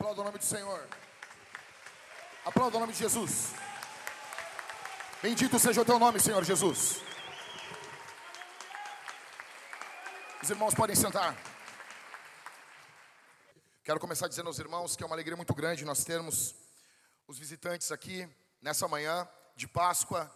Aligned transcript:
Aplauda 0.00 0.22
o 0.22 0.24
nome 0.24 0.38
do 0.38 0.44
Senhor. 0.46 0.88
Aplauda 2.42 2.78
o 2.78 2.80
nome 2.80 2.94
de 2.94 3.00
Jesus. 3.00 3.52
Bendito 5.22 5.58
seja 5.58 5.82
o 5.82 5.84
teu 5.84 5.98
nome, 5.98 6.18
Senhor 6.18 6.42
Jesus. 6.42 7.02
Os 10.42 10.48
irmãos 10.48 10.74
podem 10.74 10.96
sentar. 10.96 11.36
Quero 13.84 14.00
começar 14.00 14.26
dizendo 14.26 14.46
aos 14.46 14.58
irmãos 14.58 14.96
que 14.96 15.02
é 15.02 15.06
uma 15.06 15.14
alegria 15.14 15.36
muito 15.36 15.54
grande 15.54 15.84
nós 15.84 16.02
termos 16.02 16.54
os 17.28 17.38
visitantes 17.38 17.92
aqui 17.92 18.26
nessa 18.62 18.88
manhã 18.88 19.28
de 19.54 19.68
Páscoa 19.68 20.34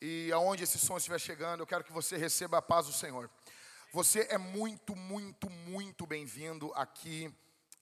e 0.00 0.32
aonde 0.32 0.64
esse 0.64 0.78
som 0.78 0.96
estiver 0.96 1.20
chegando, 1.20 1.60
eu 1.60 1.66
quero 1.66 1.84
que 1.84 1.92
você 1.92 2.16
receba 2.16 2.56
a 2.56 2.62
paz 2.62 2.86
do 2.86 2.94
Senhor. 2.94 3.30
Você 3.92 4.26
é 4.30 4.38
muito, 4.38 4.96
muito, 4.96 5.50
muito 5.50 6.06
bem-vindo 6.06 6.72
aqui 6.74 7.30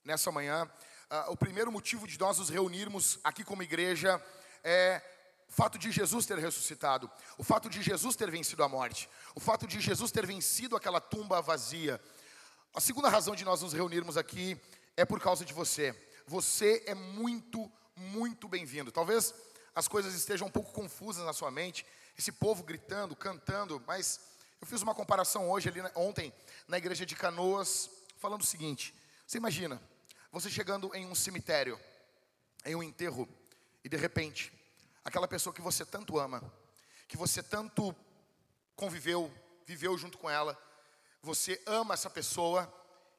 nessa 0.04 0.32
manhã. 0.32 0.68
Uh, 1.14 1.30
o 1.30 1.36
primeiro 1.36 1.70
motivo 1.70 2.08
de 2.08 2.18
nós 2.18 2.38
nos 2.38 2.48
reunirmos 2.48 3.20
aqui 3.22 3.44
como 3.44 3.62
igreja 3.62 4.20
é 4.64 5.00
o 5.48 5.52
fato 5.52 5.78
de 5.78 5.92
Jesus 5.92 6.26
ter 6.26 6.36
ressuscitado, 6.38 7.08
o 7.38 7.44
fato 7.44 7.70
de 7.70 7.80
Jesus 7.80 8.16
ter 8.16 8.28
vencido 8.32 8.64
a 8.64 8.68
morte, 8.68 9.08
o 9.32 9.38
fato 9.38 9.64
de 9.64 9.80
Jesus 9.80 10.10
ter 10.10 10.26
vencido 10.26 10.74
aquela 10.74 11.00
tumba 11.00 11.40
vazia. 11.40 12.00
A 12.74 12.80
segunda 12.80 13.08
razão 13.08 13.36
de 13.36 13.44
nós 13.44 13.62
nos 13.62 13.72
reunirmos 13.72 14.16
aqui 14.16 14.60
é 14.96 15.04
por 15.04 15.20
causa 15.20 15.44
de 15.44 15.52
você. 15.52 15.94
Você 16.26 16.82
é 16.84 16.96
muito, 16.96 17.70
muito 17.94 18.48
bem-vindo. 18.48 18.90
Talvez 18.90 19.32
as 19.72 19.86
coisas 19.86 20.14
estejam 20.14 20.48
um 20.48 20.50
pouco 20.50 20.72
confusas 20.72 21.24
na 21.24 21.32
sua 21.32 21.50
mente, 21.52 21.86
esse 22.18 22.32
povo 22.32 22.64
gritando, 22.64 23.14
cantando, 23.14 23.80
mas 23.86 24.18
eu 24.60 24.66
fiz 24.66 24.82
uma 24.82 24.96
comparação 24.96 25.48
hoje 25.48 25.68
ali 25.68 25.80
ontem 25.94 26.34
na 26.66 26.76
igreja 26.76 27.06
de 27.06 27.14
Canoas, 27.14 27.88
falando 28.16 28.40
o 28.40 28.46
seguinte: 28.46 28.92
você 29.24 29.38
imagina, 29.38 29.80
você 30.34 30.50
chegando 30.50 30.92
em 30.96 31.06
um 31.06 31.14
cemitério, 31.14 31.78
em 32.64 32.74
um 32.74 32.82
enterro, 32.82 33.28
e 33.84 33.88
de 33.88 33.96
repente, 33.96 34.52
aquela 35.04 35.28
pessoa 35.28 35.54
que 35.54 35.60
você 35.60 35.86
tanto 35.86 36.18
ama, 36.18 36.42
que 37.06 37.16
você 37.16 37.40
tanto 37.40 37.94
conviveu, 38.74 39.32
viveu 39.64 39.96
junto 39.96 40.18
com 40.18 40.28
ela, 40.28 40.60
você 41.22 41.62
ama 41.66 41.94
essa 41.94 42.10
pessoa, 42.10 42.68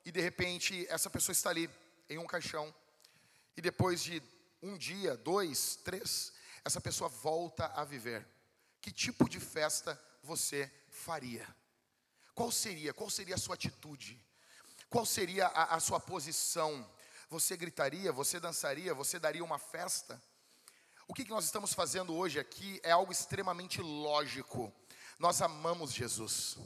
e 0.04 0.12
de 0.12 0.20
repente 0.20 0.86
essa 0.90 1.10
pessoa 1.10 1.32
está 1.32 1.52
ali, 1.52 1.70
em 2.10 2.18
um 2.18 2.28
caixão, 2.28 2.76
e 3.56 3.62
depois 3.62 4.04
de 4.04 4.22
um 4.62 4.78
dia, 4.78 5.16
dois, 5.16 5.78
três, 5.86 6.34
essa 6.66 6.82
pessoa 6.82 7.08
volta 7.08 7.68
a 7.68 7.86
viver. 7.86 8.28
Que 8.82 8.92
tipo 8.92 9.30
de 9.30 9.40
festa 9.40 9.98
você 10.22 10.70
faria? 10.90 11.48
Qual 12.34 12.52
seria? 12.52 12.94
Qual 12.94 13.10
seria 13.10 13.36
a 13.36 13.38
sua 13.38 13.56
atitude? 13.56 14.22
Qual 14.90 15.06
seria 15.06 15.48
a, 15.48 15.76
a 15.76 15.80
sua 15.80 16.02
posição? 16.02 16.86
Você 17.36 17.58
gritaria, 17.58 18.14
você 18.14 18.40
dançaria, 18.40 18.94
você 18.94 19.20
daria 19.20 19.44
uma 19.44 19.60
festa? 19.60 20.22
O 21.06 21.14
que, 21.14 21.28
nós 21.28 21.44
estamos 21.44 21.74
fazendo 21.74 22.16
hoje 22.16 22.40
aqui 22.40 22.80
é 22.82 22.92
algo 22.92 23.12
extremamente 23.12 23.82
lógico. 23.82 24.72
Nós 25.20 25.42
amamos 25.42 25.92
Jesus, 25.92 26.58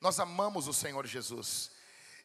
nós 0.00 0.18
amamos 0.18 0.66
o 0.66 0.74
Senhor 0.74 1.06
Jesus, 1.06 1.70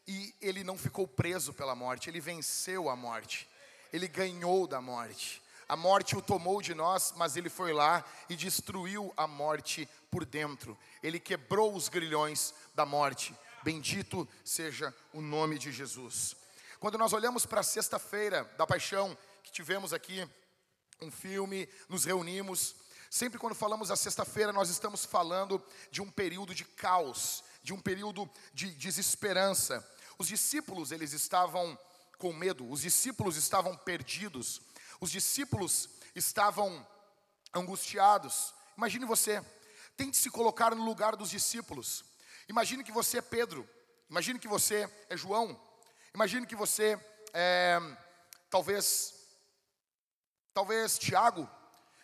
e 0.04 0.34
Ele 0.40 0.64
não 0.64 0.76
ficou 0.76 1.06
preso 1.06 1.52
pela 1.54 1.76
morte, 1.76 2.10
Ele 2.10 2.20
venceu 2.20 2.90
a 2.90 2.96
morte, 2.96 3.48
Ele 3.92 4.08
ganhou 4.08 4.66
da 4.66 4.80
morte. 4.80 5.40
A 5.68 5.76
morte 5.76 6.16
o 6.16 6.22
tomou 6.22 6.60
de 6.60 6.74
nós, 6.74 7.14
mas 7.16 7.36
Ele 7.36 7.48
foi 7.48 7.72
lá 7.72 8.04
e 8.28 8.34
destruiu 8.34 9.14
a 9.16 9.28
morte 9.28 9.88
por 10.10 10.24
dentro. 10.24 10.76
Ele 11.04 11.20
quebrou 11.20 11.72
os 11.72 11.88
grilhões 11.88 12.52
da 12.74 12.84
morte. 12.84 13.32
Bendito 13.62 14.28
seja 14.44 14.92
o 15.12 15.20
nome 15.20 15.56
de 15.56 15.70
Jesus. 15.70 16.34
Quando 16.78 16.98
nós 16.98 17.12
olhamos 17.12 17.46
para 17.46 17.60
a 17.60 17.64
sexta-feira 17.64 18.44
da 18.58 18.66
paixão 18.66 19.16
que 19.42 19.50
tivemos 19.50 19.92
aqui, 19.94 20.28
um 21.00 21.10
filme, 21.10 21.68
nos 21.88 22.04
reunimos. 22.04 22.76
Sempre 23.10 23.38
quando 23.38 23.54
falamos 23.54 23.90
a 23.90 23.96
sexta-feira, 23.96 24.52
nós 24.52 24.68
estamos 24.68 25.04
falando 25.04 25.62
de 25.90 26.02
um 26.02 26.10
período 26.10 26.54
de 26.54 26.64
caos, 26.64 27.42
de 27.62 27.72
um 27.72 27.80
período 27.80 28.28
de 28.52 28.70
desesperança. 28.72 29.86
Os 30.18 30.28
discípulos, 30.28 30.92
eles 30.92 31.12
estavam 31.12 31.78
com 32.18 32.32
medo, 32.32 32.68
os 32.70 32.80
discípulos 32.80 33.36
estavam 33.36 33.76
perdidos, 33.76 34.60
os 35.00 35.10
discípulos 35.10 35.88
estavam 36.14 36.86
angustiados. 37.54 38.54
Imagine 38.76 39.04
você, 39.04 39.42
tente 39.96 40.16
se 40.16 40.30
colocar 40.30 40.74
no 40.74 40.84
lugar 40.84 41.16
dos 41.16 41.30
discípulos. 41.30 42.04
Imagine 42.48 42.84
que 42.84 42.92
você 42.92 43.18
é 43.18 43.22
Pedro, 43.22 43.68
imagine 44.10 44.38
que 44.38 44.48
você 44.48 44.90
é 45.08 45.16
João, 45.16 45.58
Imagine 46.16 46.46
que 46.46 46.56
você, 46.56 46.98
é, 47.34 47.78
talvez, 48.48 49.12
talvez 50.54 50.98
Tiago, 50.98 51.46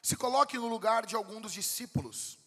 se 0.03 0.17
coloque 0.17 0.59
no 0.59 0.69
lugar 0.69 1.07
de 1.07 1.17
algum 1.17 1.41
dos 1.41 1.51
discípulos. 1.51 2.39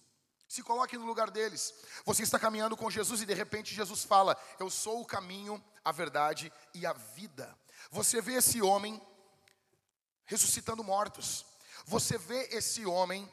Se 0.48 0.62
coloque 0.62 0.96
no 0.96 1.08
lugar 1.08 1.32
deles. 1.32 1.74
Você 2.06 2.22
está 2.22 2.38
caminhando 2.38 2.78
com 2.78 2.92
Jesus 2.92 3.24
e 3.24 3.26
de 3.26 3.34
repente 3.34 3.74
Jesus 3.74 4.04
fala: 4.04 4.38
Eu 4.60 4.70
sou 4.70 5.02
o 5.02 5.06
caminho, 5.08 5.60
a 5.84 5.92
verdade 5.92 6.54
e 6.72 6.86
a 6.86 6.94
vida. 6.94 7.58
Você 7.90 8.22
vê 8.22 8.34
esse 8.34 8.62
homem 8.62 9.02
ressuscitando 10.26 10.84
mortos. 10.84 11.48
Você 11.88 12.16
vê 12.16 12.48
esse 12.52 12.86
homem 12.86 13.28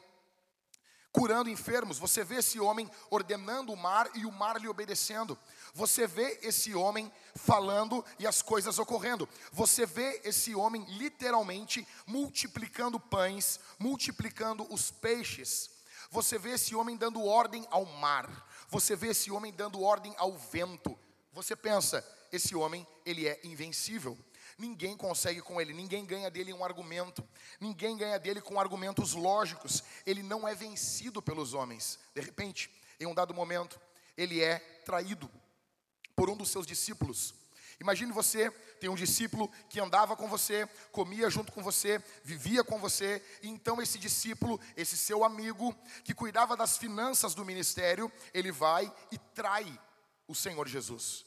curando 1.13 1.49
enfermos. 1.49 1.99
Você 1.99 2.23
vê 2.23 2.37
esse 2.37 2.59
homem 2.59 2.89
ordenando 3.09 3.71
o 3.71 3.77
mar 3.77 4.09
e 4.15 4.25
o 4.25 4.31
mar 4.31 4.59
lhe 4.59 4.67
obedecendo. 4.67 5.37
Você 5.73 6.07
vê 6.07 6.39
esse 6.41 6.73
homem 6.73 7.09
falando 7.35 8.03
e 8.17 8.27
as 8.27 8.41
coisas 8.41 8.79
ocorrendo. 8.79 9.29
Você 9.51 9.85
vê 9.85 10.19
esse 10.25 10.53
homem 10.55 10.83
literalmente 10.89 11.87
multiplicando 12.07 12.99
pães, 12.99 13.59
multiplicando 13.77 14.65
os 14.73 14.89
peixes. 14.89 15.69
Você 16.09 16.37
vê 16.37 16.51
esse 16.51 16.75
homem 16.75 16.97
dando 16.97 17.23
ordem 17.23 17.65
ao 17.69 17.85
mar. 17.85 18.27
Você 18.67 18.95
vê 18.95 19.09
esse 19.09 19.31
homem 19.31 19.53
dando 19.53 19.81
ordem 19.81 20.13
ao 20.17 20.35
vento. 20.35 20.97
Você 21.31 21.55
pensa, 21.55 22.05
esse 22.31 22.55
homem, 22.55 22.85
ele 23.05 23.27
é 23.27 23.39
invencível. 23.43 24.17
Ninguém 24.57 24.95
consegue 24.95 25.41
com 25.41 25.59
ele, 25.59 25.73
ninguém 25.73 26.05
ganha 26.05 26.29
dele 26.29 26.53
um 26.53 26.63
argumento, 26.63 27.27
ninguém 27.59 27.97
ganha 27.97 28.19
dele 28.19 28.41
com 28.41 28.59
argumentos 28.59 29.13
lógicos. 29.13 29.83
Ele 30.05 30.21
não 30.21 30.47
é 30.47 30.53
vencido 30.53 31.21
pelos 31.21 31.53
homens. 31.53 31.99
De 32.13 32.21
repente, 32.21 32.69
em 32.99 33.05
um 33.05 33.13
dado 33.13 33.33
momento, 33.33 33.79
ele 34.17 34.41
é 34.41 34.59
traído 34.85 35.29
por 36.15 36.29
um 36.29 36.37
dos 36.37 36.49
seus 36.49 36.65
discípulos. 36.65 37.33
Imagine 37.79 38.11
você 38.11 38.51
tem 38.79 38.89
um 38.89 38.95
discípulo 38.95 39.49
que 39.69 39.79
andava 39.79 40.15
com 40.15 40.27
você, 40.27 40.67
comia 40.91 41.29
junto 41.29 41.51
com 41.51 41.63
você, 41.63 42.01
vivia 42.23 42.63
com 42.63 42.79
você, 42.79 43.23
e 43.41 43.47
então 43.47 43.81
esse 43.81 43.97
discípulo, 43.97 44.59
esse 44.75 44.97
seu 44.97 45.23
amigo, 45.23 45.75
que 46.03 46.13
cuidava 46.13 46.55
das 46.55 46.77
finanças 46.77 47.33
do 47.33 47.45
ministério, 47.45 48.11
ele 48.33 48.51
vai 48.51 48.93
e 49.11 49.17
trai 49.17 49.79
o 50.27 50.35
Senhor 50.35 50.67
Jesus. 50.67 51.25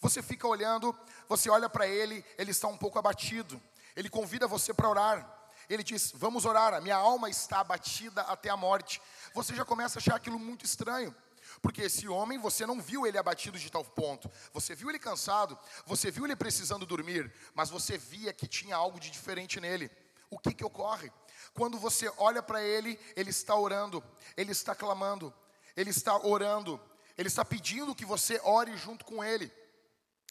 Você 0.00 0.22
fica 0.22 0.48
olhando, 0.48 0.98
você 1.28 1.50
olha 1.50 1.68
para 1.68 1.86
ele, 1.86 2.24
ele 2.38 2.50
está 2.50 2.66
um 2.68 2.76
pouco 2.76 2.98
abatido, 2.98 3.60
ele 3.94 4.08
convida 4.08 4.46
você 4.46 4.72
para 4.72 4.88
orar. 4.88 5.36
Ele 5.68 5.84
diz: 5.84 6.12
Vamos 6.16 6.44
orar, 6.44 6.74
a 6.74 6.80
minha 6.80 6.96
alma 6.96 7.28
está 7.28 7.60
abatida 7.60 8.22
até 8.22 8.48
a 8.48 8.56
morte. 8.56 9.00
Você 9.34 9.54
já 9.54 9.64
começa 9.64 9.98
a 9.98 10.00
achar 10.00 10.16
aquilo 10.16 10.38
muito 10.38 10.64
estranho. 10.64 11.14
Porque 11.60 11.82
esse 11.82 12.08
homem, 12.08 12.38
você 12.38 12.64
não 12.64 12.80
viu 12.80 13.06
ele 13.06 13.18
abatido 13.18 13.58
de 13.58 13.70
tal 13.70 13.84
ponto. 13.84 14.30
Você 14.52 14.74
viu 14.74 14.88
ele 14.88 14.98
cansado, 14.98 15.58
você 15.84 16.10
viu 16.10 16.24
ele 16.24 16.36
precisando 16.36 16.86
dormir, 16.86 17.32
mas 17.54 17.70
você 17.70 17.98
via 17.98 18.32
que 18.32 18.46
tinha 18.46 18.76
algo 18.76 18.98
de 18.98 19.10
diferente 19.10 19.60
nele. 19.60 19.90
O 20.30 20.38
que 20.38 20.54
que 20.54 20.64
ocorre? 20.64 21.12
Quando 21.52 21.78
você 21.78 22.10
olha 22.16 22.42
para 22.42 22.62
ele, 22.62 22.98
ele 23.16 23.30
está 23.30 23.54
orando, 23.54 24.02
ele 24.36 24.52
está 24.52 24.74
clamando, 24.74 25.34
ele 25.76 25.90
está 25.90 26.16
orando, 26.16 26.80
ele 27.18 27.28
está 27.28 27.44
pedindo 27.44 27.94
que 27.94 28.04
você 28.04 28.40
ore 28.44 28.76
junto 28.76 29.04
com 29.04 29.22
ele. 29.22 29.52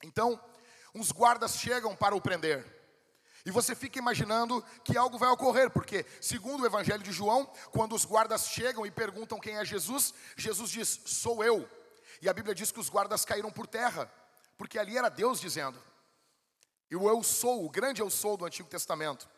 Então, 0.04 0.40
uns 0.94 1.12
guardas 1.12 1.56
chegam 1.56 1.96
para 1.96 2.16
o 2.16 2.22
prender. 2.22 2.66
E 3.46 3.52
você 3.52 3.74
fica 3.74 3.98
imaginando 3.98 4.64
que 4.84 4.98
algo 4.98 5.18
vai 5.18 5.30
ocorrer, 5.30 5.70
porque, 5.70 6.06
segundo 6.22 6.62
o 6.62 6.66
Evangelho 6.66 7.02
de 7.02 7.12
João, 7.12 7.46
quando 7.72 7.96
os 7.96 8.06
guardas 8.06 8.48
chegam 8.48 8.86
e 8.86 8.92
perguntam 8.92 9.40
quem 9.40 9.56
é 9.56 9.66
Jesus, 9.66 10.14
Jesus 10.36 10.70
diz: 10.70 11.02
Sou 11.06 11.44
eu. 11.44 11.68
E 12.22 12.28
a 12.28 12.34
Bíblia 12.34 12.54
diz 12.54 12.72
que 12.72 12.80
os 12.80 12.90
guardas 12.90 13.24
caíram 13.24 13.52
por 13.52 13.66
terra, 13.66 14.12
porque 14.58 14.78
ali 14.78 14.98
era 14.98 15.10
Deus 15.10 15.40
dizendo. 15.40 15.82
E 16.92 16.96
o 16.96 17.08
eu 17.08 17.24
sou, 17.24 17.66
o 17.66 17.70
grande 17.70 18.02
eu 18.02 18.10
sou 18.10 18.36
do 18.36 18.46
Antigo 18.46 18.68
Testamento. 18.68 19.30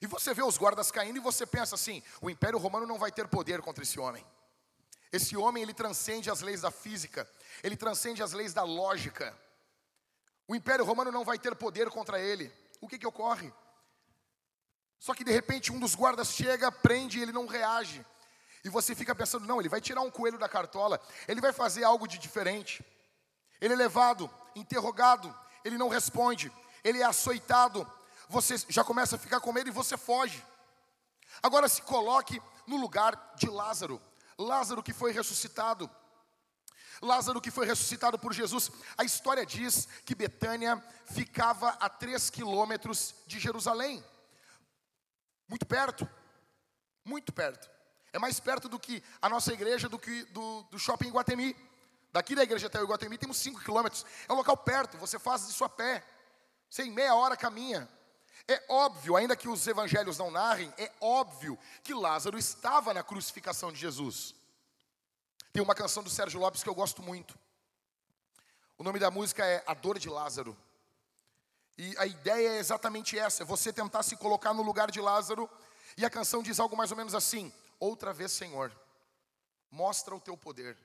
E 0.00 0.06
você 0.06 0.32
vê 0.32 0.42
os 0.42 0.56
guardas 0.56 0.90
caindo 0.90 1.16
e 1.16 1.20
você 1.20 1.46
pensa 1.46 1.74
assim: 1.74 2.02
o 2.20 2.30
Império 2.30 2.58
Romano 2.58 2.86
não 2.86 2.98
vai 2.98 3.12
ter 3.12 3.28
poder 3.28 3.60
contra 3.60 3.82
esse 3.82 4.00
homem. 4.00 4.24
Esse 5.12 5.36
homem, 5.36 5.62
ele 5.62 5.74
transcende 5.74 6.30
as 6.30 6.40
leis 6.40 6.62
da 6.62 6.70
física, 6.70 7.28
ele 7.62 7.76
transcende 7.76 8.22
as 8.22 8.32
leis 8.32 8.52
da 8.52 8.64
lógica. 8.64 9.36
O 10.46 10.54
Império 10.54 10.84
Romano 10.84 11.10
não 11.10 11.24
vai 11.24 11.38
ter 11.38 11.54
poder 11.54 11.90
contra 11.90 12.20
ele. 12.20 12.52
O 12.80 12.88
que 12.88 12.98
que 12.98 13.06
ocorre? 13.06 13.52
Só 14.98 15.14
que 15.14 15.24
de 15.24 15.32
repente 15.32 15.72
um 15.72 15.78
dos 15.78 15.94
guardas 15.94 16.32
chega, 16.32 16.70
prende 16.70 17.18
e 17.18 17.22
ele 17.22 17.32
não 17.32 17.46
reage. 17.46 18.04
E 18.64 18.68
você 18.68 18.94
fica 18.94 19.14
pensando, 19.14 19.46
não, 19.46 19.60
ele 19.60 19.68
vai 19.68 19.80
tirar 19.80 20.00
um 20.00 20.10
coelho 20.10 20.38
da 20.38 20.48
cartola, 20.48 21.00
ele 21.28 21.40
vai 21.40 21.52
fazer 21.52 21.84
algo 21.84 22.08
de 22.08 22.18
diferente. 22.18 22.84
Ele 23.60 23.74
é 23.74 23.76
levado, 23.76 24.30
interrogado, 24.54 25.34
ele 25.64 25.76
não 25.76 25.88
responde, 25.88 26.50
ele 26.82 27.00
é 27.00 27.04
açoitado. 27.04 27.90
você 28.28 28.56
já 28.68 28.82
começa 28.82 29.16
a 29.16 29.18
ficar 29.18 29.40
com 29.40 29.52
medo 29.52 29.68
e 29.68 29.72
você 29.72 29.96
foge. 29.96 30.42
Agora 31.42 31.68
se 31.68 31.82
coloque 31.82 32.40
no 32.66 32.76
lugar 32.76 33.34
de 33.36 33.48
Lázaro. 33.48 34.00
Lázaro 34.38 34.82
que 34.82 34.92
foi 34.92 35.12
ressuscitado. 35.12 35.90
Lázaro 37.02 37.40
que 37.40 37.50
foi 37.50 37.66
ressuscitado 37.66 38.18
por 38.18 38.32
Jesus. 38.32 38.70
A 38.96 39.04
história 39.04 39.44
diz 39.44 39.88
que 40.04 40.14
Betânia 40.14 40.82
ficava 41.06 41.70
a 41.80 41.88
três 41.88 42.30
quilômetros 42.30 43.14
de 43.26 43.38
Jerusalém. 43.38 44.04
Muito 45.48 45.66
perto. 45.66 46.08
Muito 47.04 47.32
perto. 47.32 47.70
É 48.12 48.18
mais 48.18 48.38
perto 48.40 48.68
do 48.68 48.78
que 48.78 49.02
a 49.20 49.28
nossa 49.28 49.52
igreja, 49.52 49.88
do 49.88 49.98
que 49.98 50.24
do, 50.26 50.62
do 50.70 50.78
shopping 50.78 51.10
Guatemi. 51.10 51.56
Daqui 52.12 52.34
da 52.34 52.44
igreja 52.44 52.68
até 52.68 52.80
o 52.80 52.84
Iguatemi 52.84 53.18
temos 53.18 53.38
5 53.38 53.60
quilômetros. 53.60 54.06
É 54.28 54.32
um 54.32 54.36
local 54.36 54.56
perto, 54.56 54.96
você 54.96 55.18
faz 55.18 55.48
isso 55.48 55.64
a 55.64 55.68
pé. 55.68 56.04
Você 56.70 56.84
em 56.84 56.92
meia 56.92 57.14
hora 57.14 57.36
caminha. 57.36 57.88
É 58.46 58.62
óbvio, 58.68 59.16
ainda 59.16 59.34
que 59.34 59.48
os 59.48 59.66
evangelhos 59.66 60.18
não 60.18 60.30
narrem, 60.30 60.72
é 60.76 60.92
óbvio 61.00 61.58
que 61.82 61.94
Lázaro 61.94 62.38
estava 62.38 62.92
na 62.92 63.02
crucificação 63.02 63.72
de 63.72 63.80
Jesus. 63.80 64.34
Tem 65.54 65.62
uma 65.62 65.74
canção 65.74 66.02
do 66.02 66.10
Sérgio 66.10 66.38
Lopes 66.38 66.62
que 66.62 66.68
eu 66.68 66.74
gosto 66.74 67.02
muito. 67.02 67.38
O 68.76 68.84
nome 68.84 68.98
da 68.98 69.10
música 69.10 69.46
é 69.46 69.64
A 69.66 69.72
Dor 69.72 69.98
de 69.98 70.10
Lázaro. 70.10 70.54
E 71.78 71.96
a 71.96 72.04
ideia 72.04 72.50
é 72.50 72.58
exatamente 72.58 73.18
essa: 73.18 73.42
é 73.42 73.46
você 73.46 73.72
tentar 73.72 74.02
se 74.02 74.18
colocar 74.18 74.52
no 74.52 74.62
lugar 74.62 74.90
de 74.90 75.00
Lázaro. 75.00 75.48
E 75.96 76.04
a 76.04 76.10
canção 76.10 76.42
diz 76.42 76.60
algo 76.60 76.76
mais 76.76 76.90
ou 76.90 76.96
menos 76.98 77.14
assim: 77.14 77.50
Outra 77.80 78.12
vez, 78.12 78.32
Senhor, 78.32 78.70
mostra 79.70 80.14
o 80.14 80.20
teu 80.20 80.36
poder 80.36 80.76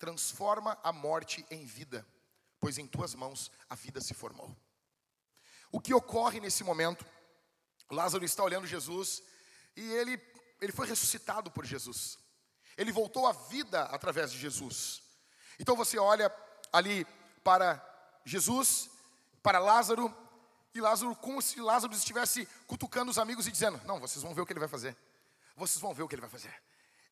transforma 0.00 0.78
a 0.82 0.92
morte 0.92 1.44
em 1.50 1.66
vida, 1.66 2.04
pois 2.58 2.78
em 2.78 2.86
tuas 2.86 3.14
mãos 3.14 3.52
a 3.68 3.74
vida 3.74 4.00
se 4.00 4.14
formou. 4.14 4.56
O 5.70 5.78
que 5.78 5.92
ocorre 5.92 6.40
nesse 6.40 6.64
momento? 6.64 7.04
Lázaro 7.90 8.24
está 8.24 8.42
olhando 8.42 8.66
Jesus 8.66 9.22
e 9.76 9.92
ele, 9.92 10.18
ele 10.58 10.72
foi 10.72 10.88
ressuscitado 10.88 11.50
por 11.50 11.66
Jesus. 11.66 12.18
Ele 12.80 12.90
voltou 12.90 13.26
à 13.26 13.32
vida 13.32 13.82
através 13.82 14.32
de 14.32 14.38
Jesus. 14.38 15.02
Então 15.58 15.76
você 15.76 15.98
olha 15.98 16.34
ali 16.72 17.06
para 17.44 17.80
Jesus, 18.24 18.88
para 19.42 19.58
Lázaro, 19.58 20.12
e 20.74 20.80
Lázaro, 20.80 21.14
como 21.16 21.42
se 21.42 21.60
Lázaro 21.60 21.92
estivesse 21.92 22.48
cutucando 22.66 23.10
os 23.10 23.18
amigos 23.18 23.46
e 23.46 23.50
dizendo: 23.52 23.80
Não, 23.84 24.00
vocês 24.00 24.22
vão 24.22 24.34
ver 24.34 24.40
o 24.40 24.46
que 24.46 24.52
ele 24.52 24.60
vai 24.60 24.68
fazer. 24.68 24.96
Vocês 25.56 25.80
vão 25.80 25.92
ver 25.92 26.04
o 26.04 26.08
que 26.08 26.14
ele 26.14 26.22
vai 26.22 26.30
fazer. 26.30 26.54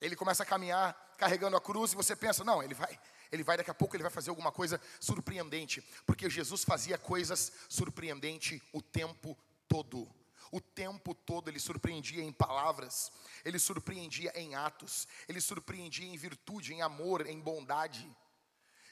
Ele 0.01 0.17
começa 0.17 0.43
a 0.43 0.47
caminhar 0.47 0.97
carregando 1.19 1.57
a 1.57 1.61
cruz 1.61 1.93
e 1.93 1.97
você 1.97 2.15
pensa, 2.15 2.45
não, 2.45 2.63
ele 2.63 2.73
vai, 2.73 2.99
ele 3.31 3.43
vai 3.43 3.57
daqui 3.57 3.71
a 3.71 3.75
pouco 3.75 3.95
ele 3.95 4.03
vai 4.03 4.11
fazer 4.11 4.31
alguma 4.31 4.53
coisa 4.53 4.81
surpreendente, 5.01 5.83
porque 6.07 6.31
Jesus 6.31 6.65
fazia 6.65 6.97
coisas 6.97 7.53
surpreendentes 7.69 8.63
o 8.73 8.81
tempo 8.81 9.37
todo. 9.69 10.09
O 10.51 10.61
tempo 10.61 11.15
todo 11.15 11.49
ele 11.49 11.61
surpreendia 11.61 12.23
em 12.23 12.33
palavras, 12.33 13.13
ele 13.45 13.59
surpreendia 13.59 14.33
em 14.35 14.55
atos, 14.55 15.07
ele 15.29 15.41
surpreendia 15.41 16.07
em 16.07 16.17
virtude, 16.17 16.73
em 16.73 16.83
amor, 16.83 17.27
em 17.27 17.39
bondade. 17.41 18.11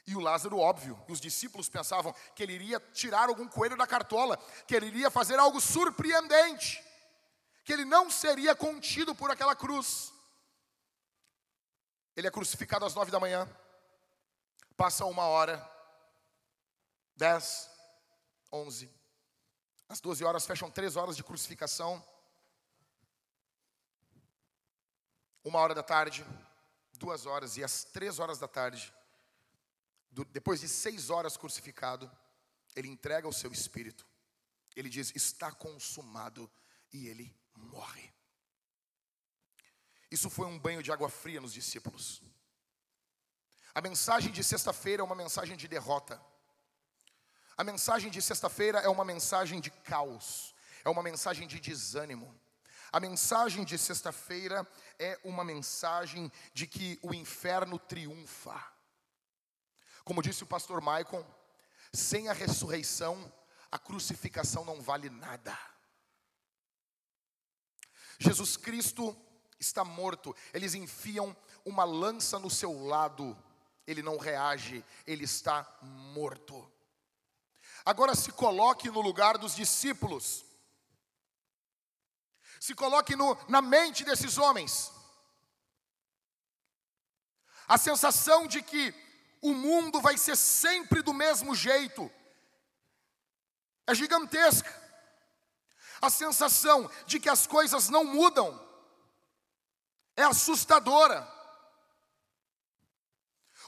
E 0.05 0.15
o 0.15 0.19
Lázaro, 0.19 0.57
óbvio, 0.57 0.97
os 1.09 1.19
discípulos 1.19 1.67
pensavam 1.67 2.13
que 2.33 2.41
ele 2.41 2.53
iria 2.53 2.79
tirar 2.79 3.27
algum 3.27 3.47
coelho 3.47 3.75
da 3.75 3.85
cartola, 3.85 4.37
que 4.65 4.73
ele 4.73 4.85
iria 4.85 5.11
fazer 5.11 5.37
algo 5.37 5.59
surpreendente, 5.59 6.81
que 7.65 7.73
ele 7.73 7.83
não 7.83 8.09
seria 8.09 8.55
contido 8.55 9.13
por 9.13 9.29
aquela 9.29 9.55
cruz. 9.55 10.13
Ele 12.15 12.27
é 12.27 12.31
crucificado 12.31 12.85
às 12.85 12.95
nove 12.95 13.11
da 13.11 13.19
manhã. 13.19 13.47
Passa 14.77 15.05
uma 15.05 15.25
hora, 15.25 15.69
dez, 17.15 17.69
onze. 18.51 18.96
Às 19.89 20.01
doze 20.01 20.23
horas 20.23 20.45
fecham 20.45 20.69
três 20.69 20.95
horas 20.95 21.15
de 21.15 21.23
crucificação. 21.23 22.05
Uma 25.43 25.59
hora 25.59 25.73
da 25.73 25.83
tarde, 25.83 26.25
duas 26.93 27.25
horas 27.25 27.57
e 27.57 27.63
às 27.63 27.85
três 27.85 28.19
horas 28.19 28.37
da 28.37 28.47
tarde, 28.47 28.93
do, 30.11 30.25
depois 30.25 30.59
de 30.59 30.67
seis 30.67 31.09
horas 31.09 31.37
crucificado, 31.37 32.11
ele 32.75 32.87
entrega 32.87 33.27
o 33.27 33.33
seu 33.33 33.51
espírito. 33.51 34.05
Ele 34.75 34.89
diz: 34.89 35.15
Está 35.15 35.51
consumado, 35.51 36.51
e 36.91 37.07
ele 37.07 37.35
morre. 37.55 38.13
Isso 40.09 40.29
foi 40.29 40.47
um 40.47 40.57
banho 40.57 40.81
de 40.81 40.91
água 40.91 41.09
fria 41.09 41.41
nos 41.41 41.53
discípulos. 41.53 42.21
A 43.73 43.81
mensagem 43.81 44.31
de 44.31 44.43
sexta-feira 44.43 45.01
é 45.01 45.05
uma 45.05 45.15
mensagem 45.15 45.55
de 45.55 45.67
derrota. 45.67 46.21
A 47.57 47.63
mensagem 47.63 48.11
de 48.11 48.21
sexta-feira 48.21 48.79
é 48.79 48.87
uma 48.87 49.03
mensagem 49.03 49.59
de 49.59 49.71
caos, 49.71 50.53
é 50.85 50.89
uma 50.89 51.01
mensagem 51.01 51.47
de 51.47 51.59
desânimo. 51.59 52.39
A 52.91 52.99
mensagem 52.99 53.65
de 53.65 53.77
sexta-feira 53.79 54.65
é 54.99 55.19
uma 55.23 55.43
mensagem 55.43 56.31
de 56.53 56.67
que 56.67 56.99
o 57.01 57.15
inferno 57.15 57.79
triunfa. 57.79 58.63
Como 60.03 60.21
disse 60.21 60.43
o 60.43 60.47
pastor 60.47 60.81
Michael, 60.81 61.25
sem 61.91 62.29
a 62.29 62.33
ressurreição, 62.33 63.33
a 63.71 63.79
crucificação 63.79 64.63
não 64.63 64.79
vale 64.79 65.09
nada. 65.09 65.57
Jesus 68.19 68.55
Cristo 68.55 69.17
está 69.59 69.83
morto. 69.83 70.35
Eles 70.53 70.75
enfiam 70.75 71.35
uma 71.65 71.83
lança 71.83 72.37
no 72.37 72.51
seu 72.51 72.85
lado, 72.85 73.35
ele 73.87 74.03
não 74.03 74.17
reage, 74.17 74.85
ele 75.07 75.23
está 75.23 75.67
morto. 75.81 76.71
Agora 77.87 78.13
se 78.15 78.33
coloque 78.33 78.91
no 78.91 78.99
lugar 78.99 79.37
dos 79.37 79.55
discípulos. 79.55 80.43
Se 82.59 82.75
coloque 82.75 83.15
no, 83.15 83.37
na 83.47 83.61
mente 83.61 84.03
desses 84.03 84.37
homens. 84.37 84.91
A 87.65 87.77
sensação 87.77 88.45
de 88.45 88.61
que 88.61 88.93
o 89.41 89.53
mundo 89.53 90.01
vai 90.01 90.17
ser 90.17 90.35
sempre 90.35 91.01
do 91.01 91.13
mesmo 91.13 91.55
jeito 91.55 92.11
é 93.87 93.95
gigantesca. 93.95 94.69
A 96.01 96.09
sensação 96.09 96.91
de 97.05 97.21
que 97.21 97.29
as 97.29 97.47
coisas 97.47 97.87
não 97.87 98.03
mudam 98.03 98.61
é 100.13 100.23
assustadora. 100.23 101.25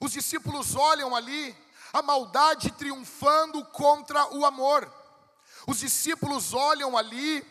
Os 0.02 0.12
discípulos 0.12 0.76
olham 0.76 1.16
ali 1.16 1.56
a 1.92 2.02
maldade 2.02 2.72
triunfando 2.72 3.64
contra 3.66 4.34
o 4.36 4.46
amor. 4.46 4.92
Os 5.68 5.80
discípulos 5.80 6.54
olham 6.54 6.98
ali 6.98 7.46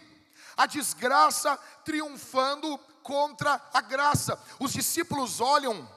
a 0.57 0.67
desgraça 0.67 1.57
triunfando 1.85 2.79
contra 3.03 3.61
a 3.73 3.81
graça. 3.81 4.39
Os 4.59 4.73
discípulos 4.73 5.41
olham 5.41 5.89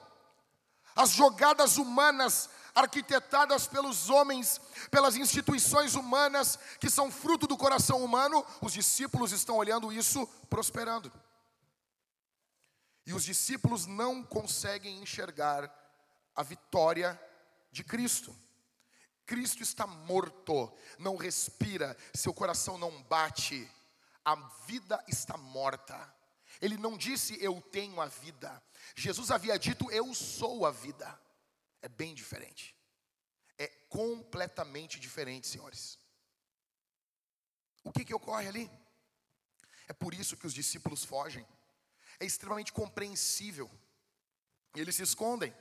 as 0.95 1.12
jogadas 1.12 1.77
humanas 1.77 2.50
arquitetadas 2.74 3.67
pelos 3.67 4.10
homens, 4.10 4.62
pelas 4.89 5.15
instituições 5.15 5.95
humanas 5.95 6.57
que 6.79 6.89
são 6.89 7.12
fruto 7.12 7.48
do 7.48 7.57
coração 7.57 8.03
humano. 8.03 8.45
Os 8.62 8.74
discípulos 8.74 9.31
estão 9.31 9.57
olhando 9.57 9.91
isso 9.91 10.27
prosperando. 10.50 11.12
E 13.05 13.13
os 13.13 13.24
discípulos 13.24 13.86
não 13.86 14.24
conseguem 14.24 15.01
enxergar 15.01 15.69
a 16.36 16.43
vitória 16.43 17.19
de 17.71 17.83
Cristo. 17.83 18.35
Cristo 19.25 19.63
está 19.63 19.87
morto, 19.87 20.71
não 20.99 21.15
respira, 21.15 21.95
seu 22.13 22.33
coração 22.33 22.77
não 22.77 23.01
bate, 23.03 23.69
a 24.25 24.35
vida 24.65 25.03
está 25.07 25.37
morta. 25.37 26.13
Ele 26.61 26.77
não 26.77 26.97
disse 26.97 27.41
eu 27.43 27.61
tenho 27.61 28.01
a 28.01 28.07
vida. 28.07 28.61
Jesus 28.95 29.31
havia 29.31 29.57
dito 29.57 29.89
eu 29.91 30.13
sou 30.13 30.65
a 30.65 30.71
vida. 30.71 31.19
É 31.81 31.87
bem 31.87 32.13
diferente. 32.13 32.75
É 33.57 33.67
completamente 33.89 34.99
diferente, 34.99 35.47
senhores. 35.47 35.97
O 37.83 37.91
que 37.91 38.05
que 38.05 38.13
ocorre 38.13 38.47
ali? 38.47 38.71
É 39.87 39.93
por 39.93 40.13
isso 40.13 40.37
que 40.37 40.45
os 40.45 40.53
discípulos 40.53 41.03
fogem 41.03 41.45
é 42.21 42.25
extremamente 42.25 42.71
compreensível. 42.71 43.69
Eles 44.75 44.95
se 44.95 45.03
escondem. 45.03 45.53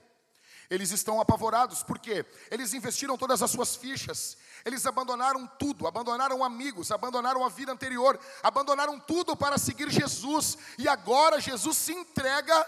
Eles 0.71 0.93
estão 0.93 1.21
apavorados, 1.21 1.83
porque 1.83 2.25
eles 2.51 2.73
investiram 2.73 3.19
todas 3.19 3.43
as 3.43 3.51
suas 3.51 3.75
fichas, 3.75 4.37
eles 4.65 4.87
abandonaram 4.87 5.45
tudo, 5.59 5.87
abandonaram 5.87 6.45
amigos, 6.45 6.93
abandonaram 6.93 7.45
a 7.45 7.49
vida 7.49 7.73
anterior, 7.73 8.19
abandonaram 8.41 8.99
tudo 9.01 9.37
para 9.37 9.59
seguir 9.59 9.91
Jesus, 9.91 10.57
e 10.79 10.89
agora 10.89 11.41
Jesus 11.41 11.77
se 11.77 11.93
entrega 11.93 12.67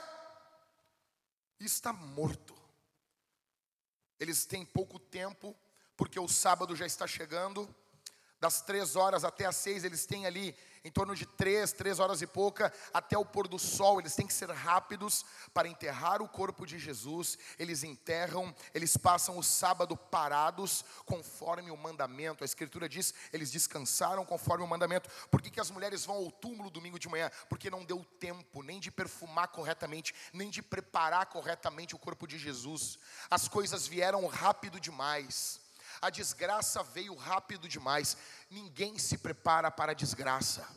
e 1.61 1.65
está 1.65 1.93
morto. 1.93 2.61
Eles 4.19 4.45
têm 4.45 4.65
pouco 4.65 4.99
tempo, 4.99 5.57
porque 5.97 6.19
o 6.19 6.27
sábado 6.27 6.75
já 6.75 6.85
está 6.85 7.07
chegando, 7.07 7.73
Das 8.43 8.61
três 8.61 8.97
horas 8.97 9.23
até 9.23 9.47
as 9.47 9.55
seis, 9.55 9.85
eles 9.85 10.05
têm 10.05 10.27
ali 10.27 10.53
em 10.85 10.91
torno 10.91 11.15
de 11.15 11.25
três, 11.25 11.73
três 11.73 11.99
horas 11.99 12.23
e 12.23 12.27
pouca, 12.27 12.73
até 12.93 13.17
o 13.17 13.25
pôr 13.25 13.47
do 13.47 13.59
sol. 13.59 14.01
Eles 14.01 14.15
têm 14.15 14.27
que 14.27 14.33
ser 14.33 14.51
rápidos 14.51 15.25
para 15.55 15.69
enterrar 15.69 16.21
o 16.21 16.29
corpo 16.29 16.67
de 16.67 16.79
Jesus. 16.79 17.39
Eles 17.59 17.85
enterram, 17.85 18.55
eles 18.75 18.97
passam 18.97 19.39
o 19.39 19.43
sábado 19.43 19.97
parados, 19.97 20.85
conforme 21.07 21.71
o 21.71 21.77
mandamento. 21.77 22.43
A 22.43 22.47
Escritura 22.47 22.89
diz, 22.89 23.15
eles 23.33 23.51
descansaram 23.51 24.25
conforme 24.25 24.65
o 24.65 24.69
mandamento. 24.69 25.09
Por 25.31 25.41
que, 25.41 25.51
que 25.51 25.61
as 25.61 25.71
mulheres 25.71 26.05
vão 26.05 26.17
ao 26.17 26.31
túmulo 26.31 26.71
domingo 26.71 26.99
de 26.99 27.09
manhã? 27.09 27.31
Porque 27.49 27.71
não 27.71 27.85
deu 27.85 28.05
tempo 28.19 28.63
nem 28.63 28.81
de 28.81 28.91
perfumar 28.91 29.49
corretamente, 29.49 30.15
nem 30.33 30.51
de 30.51 30.63
preparar 30.63 31.27
corretamente 31.27 31.95
o 31.95 31.99
corpo 31.99 32.27
de 32.27 32.39
Jesus. 32.39 32.99
As 33.31 33.47
coisas 33.47 33.87
vieram 33.87 34.27
rápido 34.27 34.81
demais. 34.81 35.62
A 36.03 36.11
desgraça 36.11 36.83
veio 36.83 37.15
rápido 37.15 37.69
demais. 37.69 38.17
Ninguém 38.51 38.99
se 38.99 39.17
prepara 39.17 39.71
para 39.71 39.93
a 39.93 39.95
desgraça. 39.95 40.69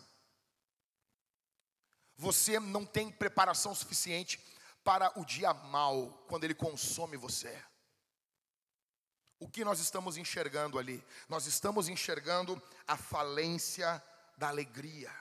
Você 2.16 2.60
não 2.60 2.86
tem 2.86 3.12
preparação 3.12 3.74
suficiente 3.74 4.40
para 4.84 5.12
o 5.20 5.26
dia 5.26 5.52
mal, 5.52 6.24
quando 6.28 6.44
ele 6.44 6.54
consome 6.54 7.18
você. 7.18 7.60
O 9.40 9.50
que 9.50 9.66
nós 9.66 9.80
estamos 9.80 10.16
enxergando 10.16 10.78
ali? 10.78 11.04
Nós 11.28 11.48
estamos 11.48 11.90
enxergando 11.90 12.62
a 12.88 12.96
falência 12.96 14.02
da 14.38 14.48
alegria, 14.50 15.12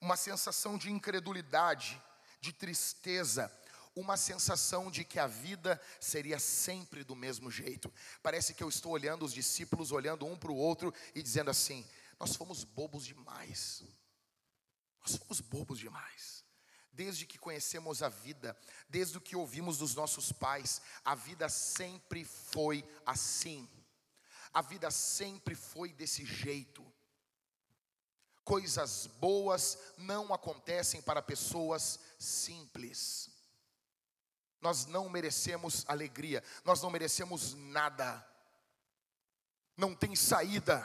uma 0.00 0.16
sensação 0.16 0.78
de 0.78 0.90
incredulidade, 0.90 2.00
de 2.40 2.52
tristeza, 2.52 3.52
uma 3.94 4.16
sensação 4.16 4.90
de 4.90 5.04
que 5.04 5.18
a 5.18 5.26
vida 5.26 5.80
seria 6.00 6.38
sempre 6.38 7.04
do 7.04 7.14
mesmo 7.14 7.50
jeito. 7.50 7.92
Parece 8.22 8.52
que 8.52 8.62
eu 8.62 8.68
estou 8.68 8.92
olhando 8.92 9.24
os 9.24 9.32
discípulos, 9.32 9.92
olhando 9.92 10.26
um 10.26 10.36
para 10.36 10.50
o 10.50 10.56
outro 10.56 10.92
e 11.14 11.22
dizendo 11.22 11.50
assim: 11.50 11.86
nós 12.18 12.34
fomos 12.34 12.64
bobos 12.64 13.04
demais. 13.04 13.84
Nós 15.00 15.16
fomos 15.16 15.40
bobos 15.40 15.78
demais. 15.78 16.42
Desde 16.92 17.26
que 17.26 17.38
conhecemos 17.38 18.02
a 18.02 18.08
vida, 18.08 18.56
desde 18.88 19.18
o 19.18 19.20
que 19.20 19.36
ouvimos 19.36 19.78
dos 19.78 19.94
nossos 19.94 20.32
pais, 20.32 20.80
a 21.04 21.14
vida 21.14 21.48
sempre 21.48 22.24
foi 22.24 22.84
assim. 23.04 23.68
A 24.52 24.62
vida 24.62 24.90
sempre 24.90 25.54
foi 25.56 25.92
desse 25.92 26.24
jeito. 26.24 26.84
Coisas 28.44 29.06
boas 29.06 29.78
não 29.98 30.32
acontecem 30.32 31.02
para 31.02 31.20
pessoas 31.20 31.98
simples. 32.18 33.33
Nós 34.64 34.86
não 34.86 35.10
merecemos 35.10 35.84
alegria, 35.86 36.42
nós 36.64 36.80
não 36.80 36.88
merecemos 36.88 37.52
nada, 37.52 38.26
não 39.76 39.94
tem 39.94 40.16
saída. 40.16 40.82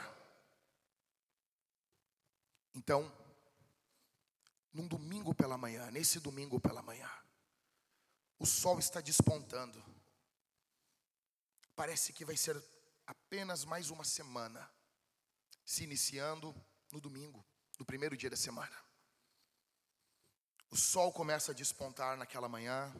Então, 2.74 3.10
num 4.70 4.86
domingo 4.86 5.34
pela 5.34 5.56
manhã, 5.56 5.90
nesse 5.90 6.20
domingo 6.20 6.60
pela 6.60 6.82
manhã, 6.82 7.10
o 8.38 8.44
sol 8.44 8.78
está 8.78 9.00
despontando, 9.00 9.82
parece 11.74 12.12
que 12.12 12.22
vai 12.22 12.36
ser 12.36 12.62
apenas 13.06 13.64
mais 13.64 13.88
uma 13.88 14.04
semana, 14.04 14.70
se 15.64 15.84
iniciando 15.84 16.54
no 16.92 17.00
domingo, 17.00 17.42
no 17.78 17.86
primeiro 17.86 18.14
dia 18.14 18.28
da 18.28 18.36
semana. 18.36 18.76
O 20.70 20.76
sol 20.76 21.10
começa 21.14 21.52
a 21.52 21.54
despontar 21.54 22.18
naquela 22.18 22.46
manhã, 22.46 22.94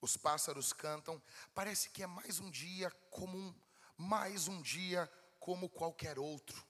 os 0.00 0.16
pássaros 0.16 0.72
cantam, 0.72 1.20
parece 1.54 1.90
que 1.90 2.02
é 2.02 2.06
mais 2.06 2.38
um 2.38 2.50
dia 2.50 2.90
comum, 3.10 3.54
mais 3.96 4.48
um 4.48 4.62
dia 4.62 5.10
como 5.40 5.68
qualquer 5.68 6.18
outro. 6.18 6.64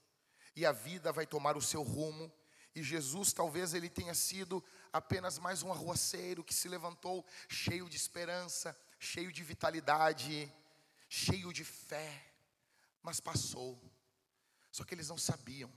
E 0.55 0.65
a 0.65 0.71
vida 0.71 1.11
vai 1.11 1.27
tomar 1.27 1.55
o 1.55 1.61
seu 1.61 1.83
rumo, 1.83 2.31
e 2.73 2.81
Jesus 2.81 3.33
talvez 3.33 3.73
ele 3.73 3.89
tenha 3.89 4.13
sido 4.13 4.63
apenas 4.91 5.37
mais 5.37 5.63
um 5.63 5.71
arruaceiro 5.71 6.43
que 6.43 6.53
se 6.53 6.67
levantou 6.67 7.25
cheio 7.47 7.89
de 7.89 7.97
esperança, 7.97 8.77
cheio 8.99 9.31
de 9.31 9.43
vitalidade, 9.43 10.51
cheio 11.07 11.53
de 11.53 11.63
fé, 11.63 12.33
mas 13.01 13.19
passou. 13.19 13.79
Só 14.71 14.83
que 14.83 14.93
eles 14.93 15.09
não 15.09 15.17
sabiam 15.17 15.71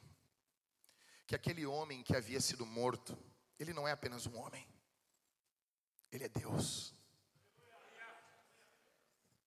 que 1.26 1.34
aquele 1.34 1.64
homem 1.64 2.02
que 2.02 2.16
havia 2.16 2.40
sido 2.40 2.66
morto, 2.66 3.16
ele 3.58 3.72
não 3.72 3.86
é 3.86 3.92
apenas 3.92 4.26
um 4.26 4.36
homem, 4.36 4.66
ele 6.10 6.24
é 6.24 6.28
Deus 6.28 6.94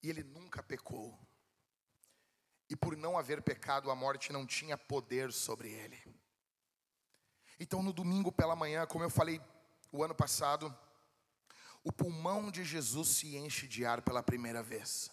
e 0.02 0.10
ele 0.10 0.24
nunca 0.24 0.62
pecou. 0.64 1.20
E 2.70 2.76
por 2.76 2.96
não 2.98 3.18
haver 3.18 3.42
pecado, 3.42 3.92
a 3.92 3.96
morte 3.96 4.34
não 4.34 4.46
tinha 4.46 4.78
poder 4.78 5.32
sobre 5.32 5.70
ele. 5.70 6.02
Então, 7.60 7.82
no 7.82 7.94
domingo 7.94 8.32
pela 8.32 8.56
manhã, 8.56 8.86
como 8.86 9.04
eu 9.04 9.10
falei 9.10 9.42
o 9.92 10.04
ano 10.04 10.16
passado, 10.16 10.76
o 11.84 11.92
pulmão 11.92 12.52
de 12.52 12.64
Jesus 12.64 13.10
se 13.10 13.38
enche 13.38 13.68
de 13.68 13.86
ar 13.86 14.02
pela 14.02 14.24
primeira 14.24 14.64
vez. 14.64 15.12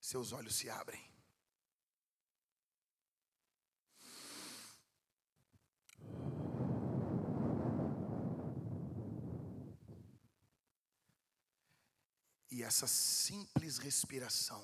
Seus 0.00 0.32
olhos 0.32 0.54
se 0.54 0.70
abrem. 0.70 1.17
E 12.58 12.64
essa 12.64 12.88
simples 12.88 13.78
respiração 13.78 14.60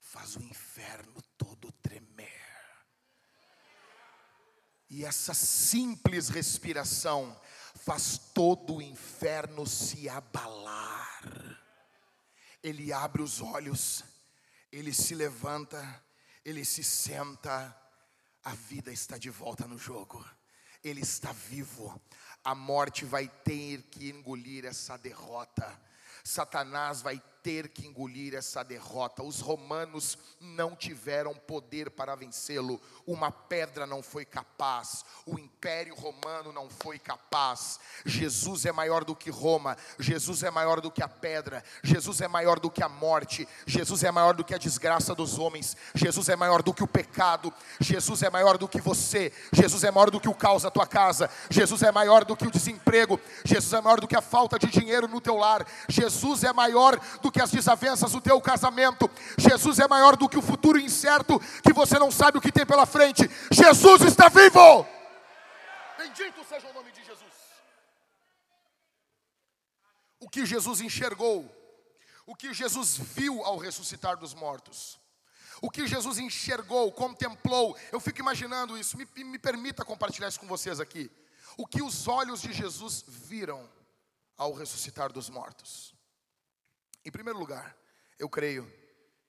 faz 0.00 0.34
o 0.34 0.42
inferno 0.42 1.22
todo 1.36 1.70
tremer. 1.70 2.32
E 4.90 5.04
essa 5.04 5.32
simples 5.32 6.30
respiração 6.30 7.40
faz 7.76 8.18
todo 8.34 8.74
o 8.74 8.82
inferno 8.82 9.64
se 9.68 10.08
abalar. 10.08 11.22
Ele 12.60 12.92
abre 12.92 13.22
os 13.22 13.40
olhos, 13.40 14.02
ele 14.72 14.92
se 14.92 15.14
levanta, 15.14 16.04
ele 16.44 16.64
se 16.64 16.82
senta, 16.82 17.72
a 18.42 18.52
vida 18.52 18.90
está 18.90 19.16
de 19.16 19.30
volta 19.30 19.64
no 19.64 19.78
jogo. 19.78 20.28
Ele 20.82 21.02
está 21.02 21.30
vivo. 21.30 22.02
A 22.42 22.52
morte 22.52 23.04
vai 23.04 23.28
ter 23.28 23.84
que 23.84 24.10
engolir 24.10 24.64
essa 24.64 24.96
derrota 24.96 25.86
Satanás 26.24 27.02
vai 27.02 27.22
ter 27.48 27.68
que 27.68 27.86
engolir 27.86 28.34
essa 28.34 28.62
derrota. 28.62 29.22
Os 29.22 29.40
romanos 29.40 30.18
não 30.38 30.76
tiveram 30.76 31.32
poder 31.34 31.88
para 31.88 32.14
vencê-lo. 32.14 32.78
Uma 33.06 33.32
pedra 33.32 33.86
não 33.86 34.02
foi 34.02 34.26
capaz. 34.26 35.02
O 35.24 35.38
império 35.38 35.94
romano 35.94 36.52
não 36.52 36.68
foi 36.68 36.98
capaz. 36.98 37.80
Jesus 38.04 38.66
é 38.66 38.72
maior 38.72 39.02
do 39.02 39.16
que 39.16 39.30
Roma. 39.30 39.78
Jesus 39.98 40.42
é 40.42 40.50
maior 40.50 40.82
do 40.82 40.90
que 40.90 41.02
a 41.02 41.08
pedra. 41.08 41.64
Jesus 41.82 42.20
é 42.20 42.28
maior 42.28 42.60
do 42.60 42.70
que 42.70 42.82
a 42.82 42.88
morte. 42.88 43.48
Jesus 43.66 44.04
é 44.04 44.10
maior 44.10 44.34
do 44.34 44.44
que 44.44 44.54
a 44.54 44.58
desgraça 44.58 45.14
dos 45.14 45.38
homens. 45.38 45.74
Jesus 45.94 46.28
é 46.28 46.36
maior 46.36 46.62
do 46.62 46.74
que 46.74 46.84
o 46.84 46.86
pecado. 46.86 47.50
Jesus 47.80 48.22
é 48.22 48.28
maior 48.28 48.58
do 48.58 48.68
que 48.68 48.78
você. 48.78 49.32
Jesus 49.54 49.84
é 49.84 49.90
maior 49.90 50.10
do 50.10 50.20
que 50.20 50.28
o 50.28 50.34
caos 50.34 50.64
da 50.64 50.70
tua 50.70 50.86
casa. 50.86 51.30
Jesus 51.48 51.82
é 51.82 51.90
maior 51.90 52.26
do 52.26 52.36
que 52.36 52.46
o 52.46 52.50
desemprego. 52.50 53.18
Jesus 53.42 53.72
é 53.72 53.80
maior 53.80 54.00
do 54.00 54.06
que 54.06 54.16
a 54.16 54.20
falta 54.20 54.58
de 54.58 54.66
dinheiro 54.66 55.08
no 55.08 55.18
teu 55.18 55.36
lar. 55.36 55.66
Jesus 55.88 56.44
é 56.44 56.52
maior 56.52 57.00
do 57.22 57.32
que 57.32 57.37
que 57.38 57.42
as 57.42 57.52
desavenças 57.52 58.10
do 58.10 58.20
teu 58.20 58.40
casamento. 58.40 59.08
Jesus 59.38 59.78
é 59.78 59.86
maior 59.86 60.16
do 60.16 60.28
que 60.28 60.36
o 60.36 60.42
futuro 60.42 60.76
incerto 60.76 61.38
que 61.62 61.72
você 61.72 61.96
não 61.96 62.10
sabe 62.10 62.36
o 62.36 62.40
que 62.40 62.50
tem 62.50 62.66
pela 62.66 62.84
frente. 62.84 63.30
Jesus 63.52 64.02
está 64.02 64.28
vivo. 64.28 64.84
Bendito 65.96 66.44
seja 66.48 66.68
o 66.68 66.74
nome 66.74 66.90
de 66.90 67.04
Jesus. 67.04 67.32
O 70.18 70.28
que 70.28 70.44
Jesus 70.44 70.80
enxergou, 70.80 71.48
o 72.26 72.34
que 72.34 72.52
Jesus 72.52 72.96
viu 72.96 73.44
ao 73.44 73.56
ressuscitar 73.56 74.16
dos 74.16 74.34
mortos. 74.34 74.98
O 75.62 75.70
que 75.70 75.86
Jesus 75.86 76.18
enxergou, 76.18 76.90
contemplou, 76.90 77.76
eu 77.92 78.00
fico 78.00 78.18
imaginando 78.18 78.76
isso, 78.76 78.96
me, 78.96 79.06
me 79.24 79.38
permita 79.38 79.84
compartilhar 79.84 80.26
isso 80.26 80.40
com 80.40 80.46
vocês 80.48 80.80
aqui. 80.80 81.08
O 81.56 81.68
que 81.68 81.82
os 81.82 82.08
olhos 82.08 82.42
de 82.42 82.52
Jesus 82.52 83.04
viram 83.06 83.68
ao 84.36 84.52
ressuscitar 84.52 85.12
dos 85.12 85.30
mortos. 85.30 85.97
Em 87.04 87.10
primeiro 87.10 87.38
lugar, 87.38 87.76
eu 88.18 88.28
creio 88.28 88.70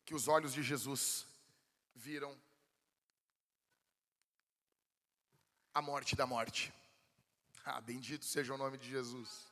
que 0.05 0.15
os 0.15 0.27
olhos 0.27 0.53
de 0.53 0.63
Jesus 0.63 1.25
viram 1.95 2.35
a 5.73 5.81
morte 5.81 6.15
da 6.15 6.25
morte. 6.25 6.73
Ah, 7.65 7.79
bendito 7.79 8.25
seja 8.25 8.53
o 8.53 8.57
nome 8.57 8.77
de 8.77 8.89
Jesus. 8.89 9.49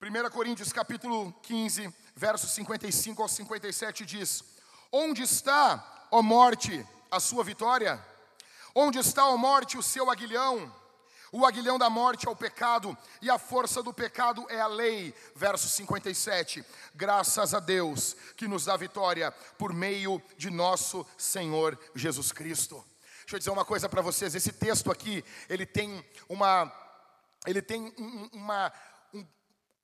1 0.00 0.30
Coríntios 0.30 0.72
capítulo 0.72 1.32
15, 1.42 1.94
versos 2.14 2.50
55 2.50 3.22
ao 3.22 3.28
57 3.28 4.04
diz: 4.04 4.44
Onde 4.90 5.22
está, 5.22 6.08
ó 6.10 6.20
morte, 6.22 6.86
a 7.10 7.18
sua 7.18 7.42
vitória? 7.42 8.04
Onde 8.74 8.98
está, 8.98 9.26
ó 9.26 9.36
morte, 9.36 9.78
o 9.78 9.82
seu 9.82 10.10
aguilhão? 10.10 10.81
O 11.34 11.46
aguilhão 11.46 11.78
da 11.78 11.88
morte 11.88 12.28
é 12.28 12.30
o 12.30 12.36
pecado, 12.36 12.96
e 13.22 13.30
a 13.30 13.38
força 13.38 13.82
do 13.82 13.90
pecado 13.90 14.44
é 14.50 14.60
a 14.60 14.66
lei. 14.66 15.14
Verso 15.34 15.66
57. 15.66 16.62
Graças 16.94 17.54
a 17.54 17.58
Deus 17.58 18.14
que 18.36 18.46
nos 18.46 18.66
dá 18.66 18.76
vitória 18.76 19.32
por 19.56 19.72
meio 19.72 20.22
de 20.36 20.50
nosso 20.50 21.06
Senhor 21.16 21.78
Jesus 21.94 22.32
Cristo. 22.32 22.84
Deixa 23.20 23.36
eu 23.36 23.38
dizer 23.38 23.50
uma 23.50 23.64
coisa 23.64 23.88
para 23.88 24.02
vocês, 24.02 24.34
esse 24.34 24.52
texto 24.52 24.90
aqui, 24.90 25.24
ele 25.48 25.64
tem 25.64 26.04
uma 26.28 26.70
ele 27.46 27.62
tem 27.62 27.92
um, 27.98 28.28
uma 28.34 28.70
um, 29.14 29.26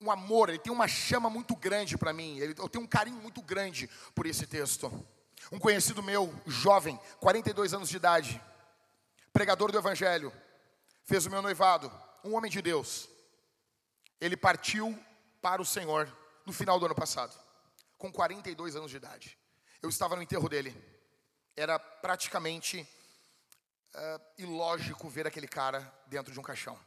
um, 0.02 0.11
amor, 0.11 0.50
ele 0.50 0.59
tem 0.59 0.73
uma 0.73 0.87
chama 0.87 1.31
muito 1.31 1.57
grande 1.57 1.97
para 1.97 2.12
mim. 2.12 2.38
Ele, 2.38 2.55
eu 2.59 2.69
tenho 2.69 2.85
um 2.85 2.87
carinho 2.87 3.21
muito 3.23 3.40
grande 3.40 3.88
por 4.14 4.26
esse 4.26 4.47
texto. 4.47 4.93
Um 5.50 5.59
conhecido 5.59 6.02
meu, 6.02 6.33
jovem, 6.47 7.00
42 7.21 7.73
anos 7.73 7.88
de 7.88 7.97
idade, 7.97 8.40
pregador 9.33 9.73
do 9.73 9.78
evangelho, 9.78 10.31
fez 11.08 11.24
o 11.24 11.30
meu 11.30 11.40
noivado, 11.40 11.90
um 12.22 12.34
homem 12.34 12.50
de 12.50 12.60
Deus. 12.60 13.08
Ele 14.20 14.36
partiu 14.36 14.94
para 15.40 15.62
o 15.62 15.64
Senhor 15.64 16.06
no 16.44 16.52
final 16.52 16.78
do 16.78 16.84
ano 16.84 16.94
passado, 16.94 17.34
com 17.96 18.12
42 18.12 18.76
anos 18.76 18.90
de 18.90 18.98
idade. 18.98 19.38
Eu 19.80 19.88
estava 19.88 20.14
no 20.14 20.20
enterro 20.20 20.50
dele. 20.50 20.76
Era 21.56 21.78
praticamente 21.78 22.86
uh, 23.94 24.22
ilógico 24.36 25.08
ver 25.08 25.26
aquele 25.26 25.48
cara 25.48 25.80
dentro 26.08 26.30
de 26.30 26.38
um 26.38 26.42
caixão. 26.42 26.78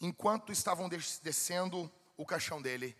Enquanto 0.00 0.50
estavam 0.50 0.88
descendo 0.88 1.88
o 2.16 2.26
caixão 2.26 2.60
dele, 2.60 2.96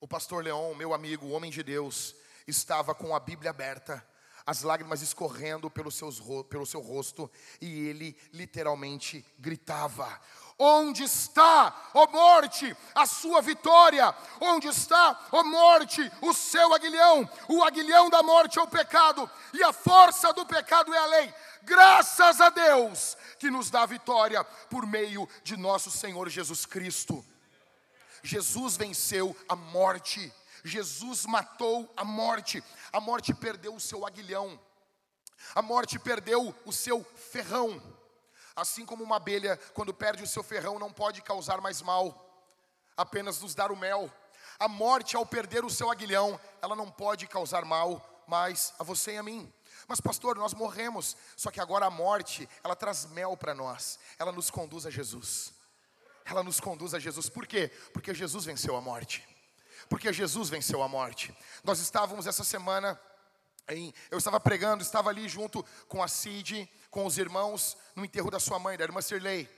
o 0.00 0.06
pastor 0.06 0.44
Leon, 0.44 0.74
meu 0.74 0.92
amigo, 0.92 1.30
homem 1.30 1.50
de 1.50 1.62
Deus, 1.62 2.14
estava 2.46 2.94
com 2.94 3.16
a 3.16 3.20
Bíblia 3.20 3.52
aberta, 3.52 4.06
as 4.48 4.62
lágrimas 4.62 5.02
escorrendo 5.02 5.68
pelo, 5.68 5.90
seus, 5.90 6.22
pelo 6.48 6.64
seu 6.64 6.80
rosto, 6.80 7.30
e 7.60 7.86
ele 7.86 8.16
literalmente 8.32 9.22
gritava: 9.38 10.08
Onde 10.58 11.02
está, 11.02 11.90
ó 11.92 12.06
morte, 12.06 12.74
a 12.94 13.04
sua 13.04 13.42
vitória? 13.42 14.14
Onde 14.40 14.66
está, 14.68 15.20
ó 15.32 15.44
morte, 15.44 16.00
o 16.22 16.32
seu 16.32 16.72
aguilhão? 16.72 17.28
O 17.46 17.62
aguilhão 17.62 18.08
da 18.08 18.22
morte 18.22 18.58
é 18.58 18.62
o 18.62 18.66
pecado, 18.66 19.30
e 19.52 19.62
a 19.62 19.70
força 19.70 20.32
do 20.32 20.46
pecado 20.46 20.94
é 20.94 20.98
a 20.98 21.04
lei. 21.04 21.34
Graças 21.64 22.40
a 22.40 22.48
Deus 22.48 23.18
que 23.38 23.50
nos 23.50 23.68
dá 23.68 23.84
vitória 23.84 24.42
por 24.70 24.86
meio 24.86 25.28
de 25.44 25.58
nosso 25.58 25.90
Senhor 25.90 26.26
Jesus 26.30 26.64
Cristo. 26.64 27.22
Jesus 28.22 28.78
venceu 28.78 29.36
a 29.46 29.54
morte. 29.54 30.32
Jesus 30.68 31.26
matou 31.26 31.92
a 31.96 32.04
morte. 32.04 32.62
A 32.92 33.00
morte 33.00 33.34
perdeu 33.34 33.74
o 33.74 33.80
seu 33.80 34.06
aguilhão. 34.06 34.60
A 35.54 35.62
morte 35.62 35.98
perdeu 35.98 36.54
o 36.64 36.72
seu 36.72 37.02
ferrão. 37.02 37.82
Assim 38.54 38.84
como 38.84 39.04
uma 39.04 39.16
abelha, 39.16 39.56
quando 39.72 39.94
perde 39.94 40.22
o 40.22 40.26
seu 40.26 40.42
ferrão, 40.42 40.78
não 40.78 40.92
pode 40.92 41.22
causar 41.22 41.60
mais 41.60 41.80
mal, 41.80 42.44
apenas 42.96 43.40
nos 43.40 43.54
dar 43.54 43.70
o 43.70 43.76
mel. 43.76 44.12
A 44.58 44.66
morte, 44.66 45.16
ao 45.16 45.24
perder 45.24 45.64
o 45.64 45.70
seu 45.70 45.90
aguilhão, 45.90 46.38
ela 46.60 46.74
não 46.74 46.90
pode 46.90 47.26
causar 47.28 47.64
mal 47.64 48.24
mais 48.26 48.74
a 48.78 48.82
você 48.82 49.12
e 49.12 49.16
a 49.18 49.22
mim. 49.22 49.52
Mas, 49.86 50.00
pastor, 50.00 50.36
nós 50.36 50.52
morremos. 50.54 51.16
Só 51.36 51.50
que 51.50 51.60
agora 51.60 51.86
a 51.86 51.90
morte, 51.90 52.48
ela 52.64 52.74
traz 52.74 53.06
mel 53.06 53.36
para 53.36 53.54
nós. 53.54 53.98
Ela 54.18 54.32
nos 54.32 54.50
conduz 54.50 54.84
a 54.84 54.90
Jesus. 54.90 55.52
Ela 56.24 56.42
nos 56.42 56.58
conduz 56.58 56.94
a 56.94 56.98
Jesus. 56.98 57.28
Por 57.28 57.46
quê? 57.46 57.68
Porque 57.92 58.12
Jesus 58.12 58.44
venceu 58.44 58.76
a 58.76 58.80
morte. 58.80 59.26
Porque 59.88 60.12
Jesus 60.12 60.48
venceu 60.48 60.82
a 60.82 60.88
morte. 60.88 61.36
Nós 61.62 61.80
estávamos 61.80 62.26
essa 62.26 62.44
semana 62.44 62.98
em, 63.68 63.92
eu 64.10 64.18
estava 64.18 64.40
pregando, 64.40 64.82
estava 64.82 65.10
ali 65.10 65.28
junto 65.28 65.64
com 65.88 66.02
a 66.02 66.08
Cid, 66.08 66.70
com 66.90 67.04
os 67.04 67.18
irmãos, 67.18 67.76
no 67.94 68.04
enterro 68.04 68.30
da 68.30 68.40
sua 68.40 68.58
mãe, 68.58 68.78
da 68.78 68.84
irmã 68.84 69.02
Sirley. 69.02 69.48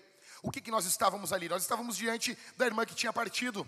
O 0.43 0.51
que, 0.51 0.61
que 0.61 0.71
nós 0.71 0.85
estávamos 0.85 1.33
ali? 1.33 1.49
Nós 1.49 1.63
estávamos 1.63 1.97
diante 1.97 2.37
da 2.57 2.67
irmã 2.67 2.85
que 2.85 2.95
tinha 2.95 3.13
partido 3.13 3.67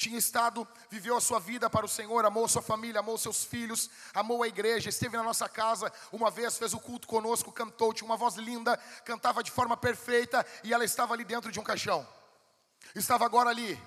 tinha 0.00 0.18
estado, 0.18 0.66
viveu 0.88 1.14
a 1.14 1.20
sua 1.20 1.38
vida 1.38 1.68
para 1.68 1.84
o 1.84 1.88
Senhor, 1.88 2.24
amou 2.24 2.48
sua 2.48 2.62
família, 2.62 3.00
amou 3.00 3.18
seus 3.18 3.44
filhos, 3.44 3.90
amou 4.14 4.42
a 4.42 4.48
igreja, 4.48 4.88
esteve 4.88 5.14
na 5.14 5.22
nossa 5.22 5.46
casa, 5.46 5.92
uma 6.10 6.30
vez 6.30 6.56
fez 6.56 6.72
o 6.72 6.80
culto 6.80 7.06
conosco, 7.06 7.52
cantou, 7.52 7.92
tinha 7.92 8.06
uma 8.06 8.16
voz 8.16 8.36
linda, 8.36 8.78
cantava 9.04 9.42
de 9.42 9.50
forma 9.50 9.76
perfeita 9.76 10.44
e 10.64 10.72
ela 10.72 10.86
estava 10.86 11.12
ali 11.12 11.22
dentro 11.22 11.52
de 11.52 11.60
um 11.60 11.62
caixão. 11.62 12.08
Estava 12.94 13.26
agora 13.26 13.50
ali 13.50 13.78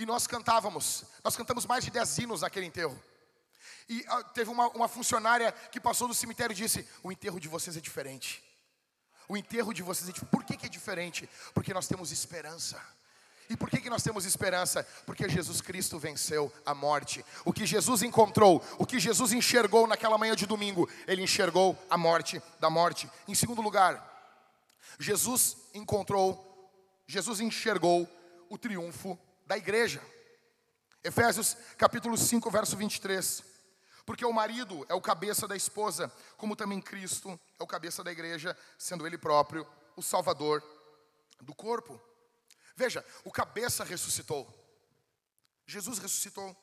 e 0.00 0.06
nós 0.06 0.26
cantávamos, 0.26 1.04
nós 1.22 1.36
cantamos 1.36 1.66
mais 1.66 1.84
de 1.84 1.90
dez 1.90 2.16
hinos 2.16 2.40
naquele 2.40 2.64
enterro. 2.64 2.98
E 3.86 4.00
uh, 4.00 4.24
teve 4.32 4.48
uma, 4.50 4.68
uma 4.68 4.88
funcionária 4.88 5.52
que 5.70 5.78
passou 5.78 6.08
no 6.08 6.14
cemitério 6.14 6.54
e 6.54 6.56
disse: 6.56 6.88
O 7.02 7.12
enterro 7.12 7.38
de 7.38 7.48
vocês 7.48 7.76
é 7.76 7.82
diferente. 7.82 8.42
O 9.28 9.36
enterro 9.36 9.74
de 9.74 9.82
vocês 9.82 10.08
é 10.08 10.12
diferente. 10.12 10.30
Por 10.30 10.42
que, 10.42 10.56
que 10.56 10.64
é 10.64 10.68
diferente? 10.70 11.28
Porque 11.52 11.74
nós 11.74 11.86
temos 11.86 12.12
esperança. 12.12 12.82
E 13.50 13.58
por 13.58 13.68
que, 13.68 13.78
que 13.78 13.90
nós 13.90 14.02
temos 14.02 14.24
esperança? 14.24 14.84
Porque 15.04 15.28
Jesus 15.28 15.60
Cristo 15.60 15.98
venceu 15.98 16.50
a 16.64 16.74
morte. 16.74 17.22
O 17.44 17.52
que 17.52 17.66
Jesus 17.66 18.02
encontrou, 18.02 18.64
o 18.78 18.86
que 18.86 18.98
Jesus 18.98 19.34
enxergou 19.34 19.86
naquela 19.86 20.16
manhã 20.16 20.34
de 20.34 20.46
domingo, 20.46 20.88
ele 21.06 21.20
enxergou 21.20 21.76
a 21.90 21.98
morte 21.98 22.40
da 22.58 22.70
morte. 22.70 23.06
Em 23.28 23.34
segundo 23.34 23.60
lugar, 23.60 24.02
Jesus 24.98 25.58
encontrou, 25.74 26.72
Jesus 27.06 27.38
enxergou 27.40 28.08
o 28.48 28.56
triunfo 28.56 29.18
da 29.50 29.58
igreja. 29.58 30.00
Efésios 31.02 31.56
capítulo 31.76 32.16
5, 32.16 32.48
verso 32.52 32.76
23. 32.76 33.42
Porque 34.06 34.24
o 34.24 34.32
marido 34.32 34.86
é 34.88 34.94
o 34.94 35.00
cabeça 35.00 35.48
da 35.48 35.56
esposa, 35.56 36.08
como 36.36 36.54
também 36.54 36.80
Cristo 36.80 37.38
é 37.58 37.62
o 37.62 37.66
cabeça 37.66 38.04
da 38.04 38.12
igreja, 38.12 38.56
sendo 38.78 39.04
ele 39.08 39.18
próprio 39.18 39.66
o 39.96 40.02
salvador 40.02 40.62
do 41.40 41.52
corpo. 41.52 42.00
Veja, 42.76 43.04
o 43.24 43.32
cabeça 43.32 43.82
ressuscitou. 43.82 44.46
Jesus 45.66 45.98
ressuscitou. 45.98 46.56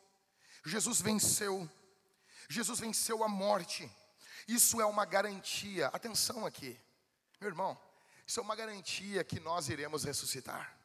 Jesus 0.64 1.02
venceu. 1.02 1.70
Jesus 2.48 2.80
venceu 2.80 3.22
a 3.22 3.28
morte. 3.28 3.92
Isso 4.48 4.80
é 4.80 4.86
uma 4.86 5.04
garantia. 5.04 5.88
Atenção 5.88 6.46
aqui, 6.46 6.80
meu 7.42 7.50
irmão. 7.50 7.78
Isso 8.26 8.40
é 8.40 8.44
uma 8.44 8.56
garantia 8.56 9.26
que 9.26 9.42
nós 9.42 9.68
iremos 9.68 10.06
ressuscitar. 10.06 10.77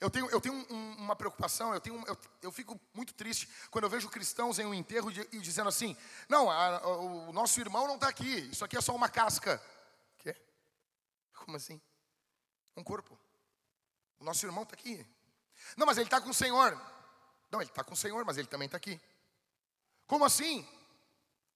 Eu 0.00 0.08
tenho, 0.08 0.30
eu 0.30 0.40
tenho 0.40 0.54
um, 0.54 0.92
uma 0.96 1.14
preocupação, 1.14 1.74
eu, 1.74 1.80
tenho, 1.80 2.02
eu, 2.06 2.16
eu, 2.40 2.50
fico 2.50 2.80
muito 2.94 3.12
triste 3.12 3.46
quando 3.70 3.84
eu 3.84 3.90
vejo 3.90 4.08
cristãos 4.08 4.58
em 4.58 4.64
um 4.64 4.72
enterro 4.72 5.10
e 5.10 5.40
dizendo 5.40 5.68
assim: 5.68 5.94
não, 6.26 6.50
a, 6.50 6.86
o 6.86 7.32
nosso 7.34 7.60
irmão 7.60 7.86
não 7.86 7.96
está 7.96 8.08
aqui, 8.08 8.48
isso 8.50 8.64
aqui 8.64 8.78
é 8.78 8.80
só 8.80 8.96
uma 8.96 9.10
casca. 9.10 9.62
Quê? 10.18 10.34
Como 11.44 11.54
assim? 11.54 11.78
Um 12.74 12.82
corpo. 12.82 13.18
O 14.18 14.24
nosso 14.24 14.46
irmão 14.46 14.62
está 14.62 14.74
aqui. 14.74 15.06
Não, 15.76 15.84
mas 15.86 15.98
ele 15.98 16.06
está 16.06 16.18
com 16.18 16.30
o 16.30 16.34
Senhor. 16.34 16.80
Não, 17.50 17.60
ele 17.60 17.68
está 17.68 17.84
com 17.84 17.92
o 17.92 17.96
Senhor, 17.96 18.24
mas 18.24 18.38
ele 18.38 18.48
também 18.48 18.66
está 18.66 18.78
aqui. 18.78 18.98
Como 20.06 20.24
assim? 20.24 20.66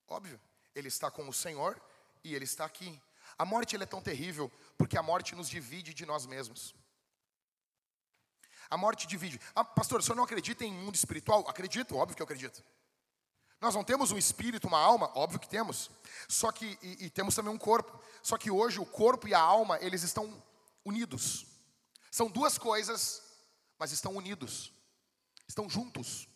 Óbvio, 0.07 0.39
ele 0.75 0.89
está 0.89 1.11
com 1.11 1.27
o 1.27 1.33
Senhor 1.33 1.81
e 2.23 2.35
ele 2.35 2.45
está 2.45 2.67
aqui. 2.67 3.01
A 3.39 3.45
morte 3.47 3.75
é 3.75 3.87
tão 3.87 4.03
terrível 4.03 4.53
porque 4.77 4.99
a 4.99 5.03
morte 5.03 5.35
nos 5.35 5.49
divide 5.49 5.95
de 5.95 6.05
nós 6.05 6.27
mesmos. 6.27 6.75
A 8.71 8.77
morte 8.77 9.07
divide. 9.07 9.41
Ah, 9.55 9.65
pastor, 9.65 10.01
o 10.01 10.03
senhor 10.03 10.17
não 10.17 10.25
acredita 10.25 10.65
em 10.65 10.73
mundo 10.73 10.95
espiritual? 10.95 11.45
Acredito, 11.49 11.97
óbvio 11.97 12.17
que 12.17 12.23
eu 12.23 12.25
acredito. 12.25 12.63
Nós 13.61 13.75
não 13.75 13.85
temos 13.85 14.11
um 14.11 14.19
espírito, 14.19 14.67
uma 14.67 14.79
alma? 14.79 15.11
Óbvio 15.15 15.41
que 15.41 15.49
temos. 15.49 15.91
Só 16.29 16.53
que, 16.53 16.79
e, 16.83 17.07
e 17.07 17.11
temos 17.11 17.35
também 17.35 17.53
um 17.53 17.59
corpo. 17.59 17.99
Só 18.23 18.37
que 18.37 18.51
hoje 18.51 18.79
o 18.81 18.87
corpo 18.87 19.27
e 19.27 19.35
a 19.35 19.41
alma, 19.41 19.79
eles 19.81 20.03
estão 20.03 20.43
unidos. 20.85 21.47
São 22.11 22.29
duas 22.29 22.59
coisas, 22.59 23.23
mas 23.79 23.91
estão 23.91 24.15
unidos, 24.15 24.73
estão 25.49 25.69
juntos, 25.69 26.29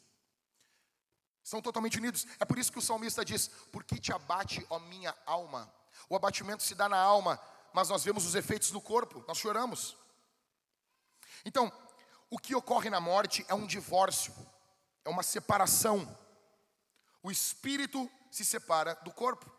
estão 1.45 1.63
totalmente 1.63 1.99
unidos. 1.99 2.27
É 2.41 2.45
por 2.45 2.59
isso 2.59 2.73
que 2.73 2.79
o 2.79 2.83
salmista 2.83 3.25
diz: 3.25 3.49
Por 3.71 3.85
que 3.85 4.01
te 4.01 4.13
abate, 4.13 4.67
ó 4.71 4.79
minha 4.79 5.15
alma? 5.25 5.73
O 6.09 6.17
abatimento 6.17 6.63
se 6.63 6.75
dá 6.75 6.89
na 6.89 6.99
alma, 6.99 7.41
mas 7.73 7.89
nós 7.89 8.03
vemos 8.03 8.25
os 8.27 8.35
efeitos 8.35 8.73
no 8.73 8.81
corpo, 8.81 9.25
nós 9.29 9.39
choramos. 9.39 9.97
Então, 11.45 11.73
o 12.31 12.39
que 12.39 12.55
ocorre 12.55 12.91
na 12.91 13.01
morte 13.01 13.45
é 13.49 13.55
um 13.55 13.67
divórcio, 13.67 14.35
é 15.05 15.09
uma 15.09 15.23
separação. 15.23 16.17
O 17.23 17.31
espírito 17.31 18.11
se 18.31 18.45
separa 18.45 18.95
do 18.97 19.13
corpo. 19.13 19.51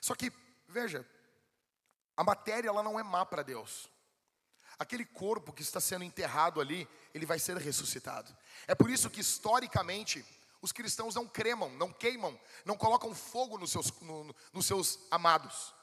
Só 0.00 0.14
que, 0.14 0.32
veja, 0.68 1.06
a 2.16 2.22
matéria 2.22 2.68
ela 2.68 2.82
não 2.82 2.98
é 2.98 3.02
má 3.02 3.24
para 3.24 3.42
Deus. 3.42 3.88
Aquele 4.78 5.06
corpo 5.06 5.52
que 5.52 5.62
está 5.62 5.80
sendo 5.80 6.04
enterrado 6.04 6.60
ali, 6.60 6.86
ele 7.14 7.24
vai 7.24 7.38
ser 7.38 7.56
ressuscitado. 7.56 8.36
É 8.66 8.74
por 8.74 8.90
isso 8.90 9.08
que 9.08 9.20
historicamente 9.20 10.24
os 10.60 10.72
cristãos 10.72 11.14
não 11.14 11.26
cremam, 11.26 11.70
não 11.70 11.92
queimam, 11.92 12.38
não 12.64 12.76
colocam 12.76 13.14
fogo 13.14 13.56
nos 13.56 13.70
seus, 13.70 13.90
no, 14.00 14.34
nos 14.52 14.66
seus 14.66 14.98
amados. 15.10 15.74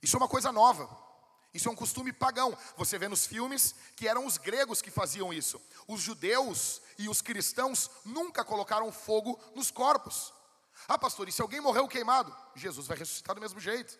Isso 0.00 0.16
é 0.16 0.18
uma 0.18 0.28
coisa 0.28 0.50
nova. 0.50 1.05
Isso 1.56 1.68
é 1.68 1.72
um 1.72 1.76
costume 1.76 2.12
pagão. 2.12 2.56
Você 2.76 2.98
vê 2.98 3.08
nos 3.08 3.26
filmes 3.26 3.74
que 3.96 4.06
eram 4.06 4.26
os 4.26 4.36
gregos 4.36 4.82
que 4.82 4.90
faziam 4.90 5.32
isso. 5.32 5.60
Os 5.88 6.02
judeus 6.02 6.82
e 6.98 7.08
os 7.08 7.22
cristãos 7.22 7.90
nunca 8.04 8.44
colocaram 8.44 8.92
fogo 8.92 9.40
nos 9.54 9.70
corpos. 9.70 10.34
Ah, 10.86 10.98
pastor, 10.98 11.28
e 11.28 11.32
se 11.32 11.40
alguém 11.40 11.60
morreu 11.60 11.88
queimado? 11.88 12.36
Jesus 12.54 12.86
vai 12.86 12.98
ressuscitar 12.98 13.34
do 13.34 13.40
mesmo 13.40 13.58
jeito. 13.58 13.98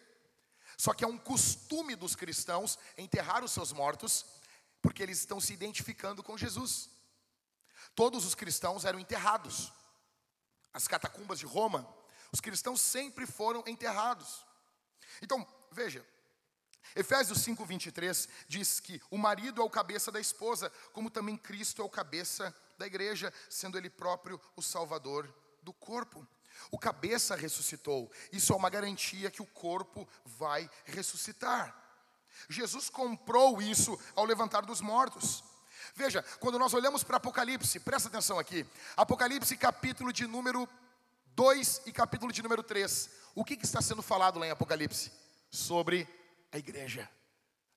Só 0.77 0.93
que 0.93 1.03
é 1.03 1.09
um 1.09 1.17
costume 1.17 1.97
dos 1.97 2.15
cristãos 2.15 2.79
enterrar 2.99 3.43
os 3.43 3.53
seus 3.53 3.73
mortos, 3.73 4.27
porque 4.83 5.03
eles 5.03 5.19
estão 5.19 5.41
se 5.41 5.55
identificando 5.55 6.23
com 6.23 6.37
Jesus. 6.37 6.91
Todos 7.95 8.27
os 8.27 8.35
cristãos 8.35 8.85
eram 8.85 9.01
enterrados. 9.01 9.73
As 10.75 10.87
catacumbas 10.87 11.39
de 11.39 11.47
Roma, 11.47 11.89
os 12.31 12.41
cristãos 12.41 12.83
sempre 12.83 13.27
foram 13.27 13.65
enterrados. 13.67 14.45
Então, 15.23 15.47
veja, 15.73 16.07
Efésios 16.95 17.39
5:23 17.41 18.29
diz 18.49 18.81
que 18.81 19.01
o 19.11 19.19
marido 19.19 19.61
é 19.61 19.65
o 19.65 19.71
cabeça 19.71 20.13
da 20.13 20.21
esposa, 20.21 20.71
como 20.93 21.11
também 21.11 21.37
Cristo 21.37 21.83
é 21.83 21.85
o 21.85 21.91
cabeça 21.91 22.55
da 22.79 22.87
igreja, 22.87 23.33
sendo 23.49 23.77
ele 23.77 23.91
próprio 23.91 24.41
o 24.55 24.63
salvador 24.63 25.33
do 25.63 25.73
corpo. 25.73 26.27
O 26.71 26.79
cabeça 26.79 27.37
ressuscitou. 27.37 28.11
Isso 28.33 28.53
é 28.53 28.57
uma 28.57 28.71
garantia 28.71 29.31
que 29.31 29.43
o 29.43 29.47
corpo 29.47 30.09
vai 30.25 30.71
ressuscitar. 30.85 31.75
Jesus 32.49 32.89
comprou 32.89 33.61
isso 33.61 33.99
ao 34.15 34.25
levantar 34.25 34.63
dos 34.63 34.81
mortos. 34.81 35.43
Veja, 35.95 36.23
quando 36.41 36.59
nós 36.59 36.75
olhamos 36.75 37.03
para 37.03 37.17
Apocalipse, 37.17 37.81
presta 37.81 38.09
atenção 38.09 38.39
aqui. 38.39 38.67
Apocalipse, 38.97 39.57
capítulo 39.57 40.13
de 40.13 40.27
número 40.27 40.69
2 41.35 41.83
e 41.87 41.93
capítulo 41.93 42.33
de 42.33 42.43
número 42.43 42.63
3. 42.63 43.11
O 43.35 43.45
que, 43.45 43.57
que 43.57 43.65
está 43.65 43.81
sendo 43.81 44.03
falado 44.03 44.39
lá 44.39 44.47
em 44.47 44.51
Apocalipse? 44.51 45.13
Sobre 45.51 46.09
a 46.53 46.59
igreja. 46.59 47.09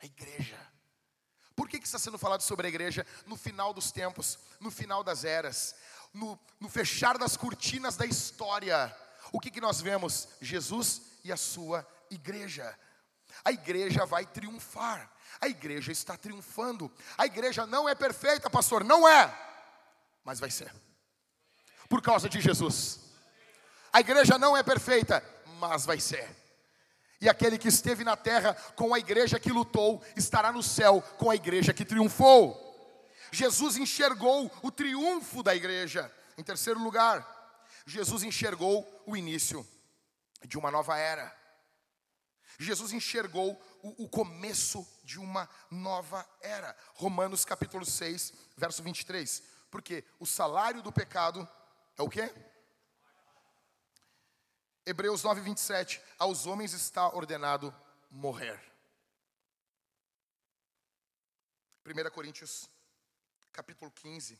A 0.02 0.06
igreja. 0.06 0.58
Por 1.56 1.68
que, 1.68 1.80
que 1.80 1.86
está 1.86 2.00
sendo 2.00 2.18
falado 2.18 2.42
sobre 2.42 2.68
a 2.68 2.70
igreja 2.70 3.06
no 3.26 3.36
final 3.36 3.74
dos 3.74 3.92
tempos, 3.92 4.40
no 4.60 4.72
final 4.72 5.04
das 5.04 5.26
eras, 5.26 5.76
no, 6.14 6.40
no 6.60 6.70
fechar 6.70 7.18
das 7.18 7.36
cortinas 7.36 7.98
da 7.98 8.06
história? 8.06 8.96
O 9.32 9.40
que, 9.40 9.52
que 9.52 9.60
nós 9.60 9.82
vemos? 9.82 10.30
Jesus 10.40 11.02
e 11.24 11.32
a 11.32 11.38
sua 11.38 11.86
igreja. 12.10 12.78
A 13.44 13.52
igreja 13.52 14.06
vai 14.06 14.26
triunfar. 14.26 15.12
A 15.42 15.48
igreja 15.48 15.92
está 15.92 16.18
triunfando. 16.18 16.92
A 17.18 17.26
igreja 17.26 17.66
não 17.66 17.88
é 17.88 17.96
perfeita, 17.96 18.50
pastor, 18.50 18.84
não 18.84 19.08
é, 19.08 19.34
mas 20.24 20.40
vai 20.40 20.50
ser. 20.50 20.74
Por 21.88 22.02
causa 22.02 22.30
de 22.30 22.40
Jesus. 22.40 23.00
A 23.92 24.00
igreja 24.00 24.38
não 24.38 24.56
é 24.56 24.64
perfeita, 24.64 25.24
mas 25.60 25.86
vai 25.86 26.00
ser. 26.00 26.30
E 27.22 27.28
aquele 27.28 27.58
que 27.58 27.68
esteve 27.68 28.04
na 28.04 28.16
terra 28.16 28.54
com 28.76 28.94
a 28.94 29.00
igreja 29.00 29.40
que 29.40 29.52
lutou, 29.52 30.02
estará 30.16 30.52
no 30.52 30.64
céu 30.64 31.02
com 31.18 31.30
a 31.30 31.36
igreja 31.36 31.74
que 31.74 31.84
triunfou. 31.84 32.66
Jesus 33.32 33.78
enxergou 33.78 34.52
o 34.62 34.72
triunfo 34.72 35.44
da 35.44 35.56
igreja. 35.56 36.12
Em 36.38 36.44
terceiro 36.44 36.82
lugar, 36.82 37.28
Jesus 37.86 38.24
enxergou 38.24 38.88
o 39.06 39.18
início 39.18 39.68
de 40.46 40.58
uma 40.58 40.72
nova 40.72 40.98
era. 40.98 41.38
Jesus 42.58 42.92
enxergou 42.92 43.60
o, 43.82 44.04
o, 44.04 44.10
começo 44.10 44.86
de 45.04 45.20
uma 45.20 45.50
nova 45.72 46.28
era. 46.42 46.76
Romanos 46.94 47.46
capítulo 47.46 47.86
6, 47.86 48.34
verso 48.58 48.84
23. 48.84 49.44
Porque 49.72 50.04
o 50.20 50.26
salário 50.26 50.82
do 50.82 50.92
pecado 50.92 51.48
é 51.98 52.02
o 52.02 52.10
quê? 52.10 52.34
Hebreus 54.90 55.22
9, 55.22 55.42
27. 55.42 56.02
Aos 56.18 56.48
homens 56.48 56.74
está 56.74 57.08
ordenado 57.16 57.72
morrer. 58.10 58.60
1 61.86 62.10
Coríntios, 62.10 62.68
capítulo 63.52 63.92
15. 63.92 64.40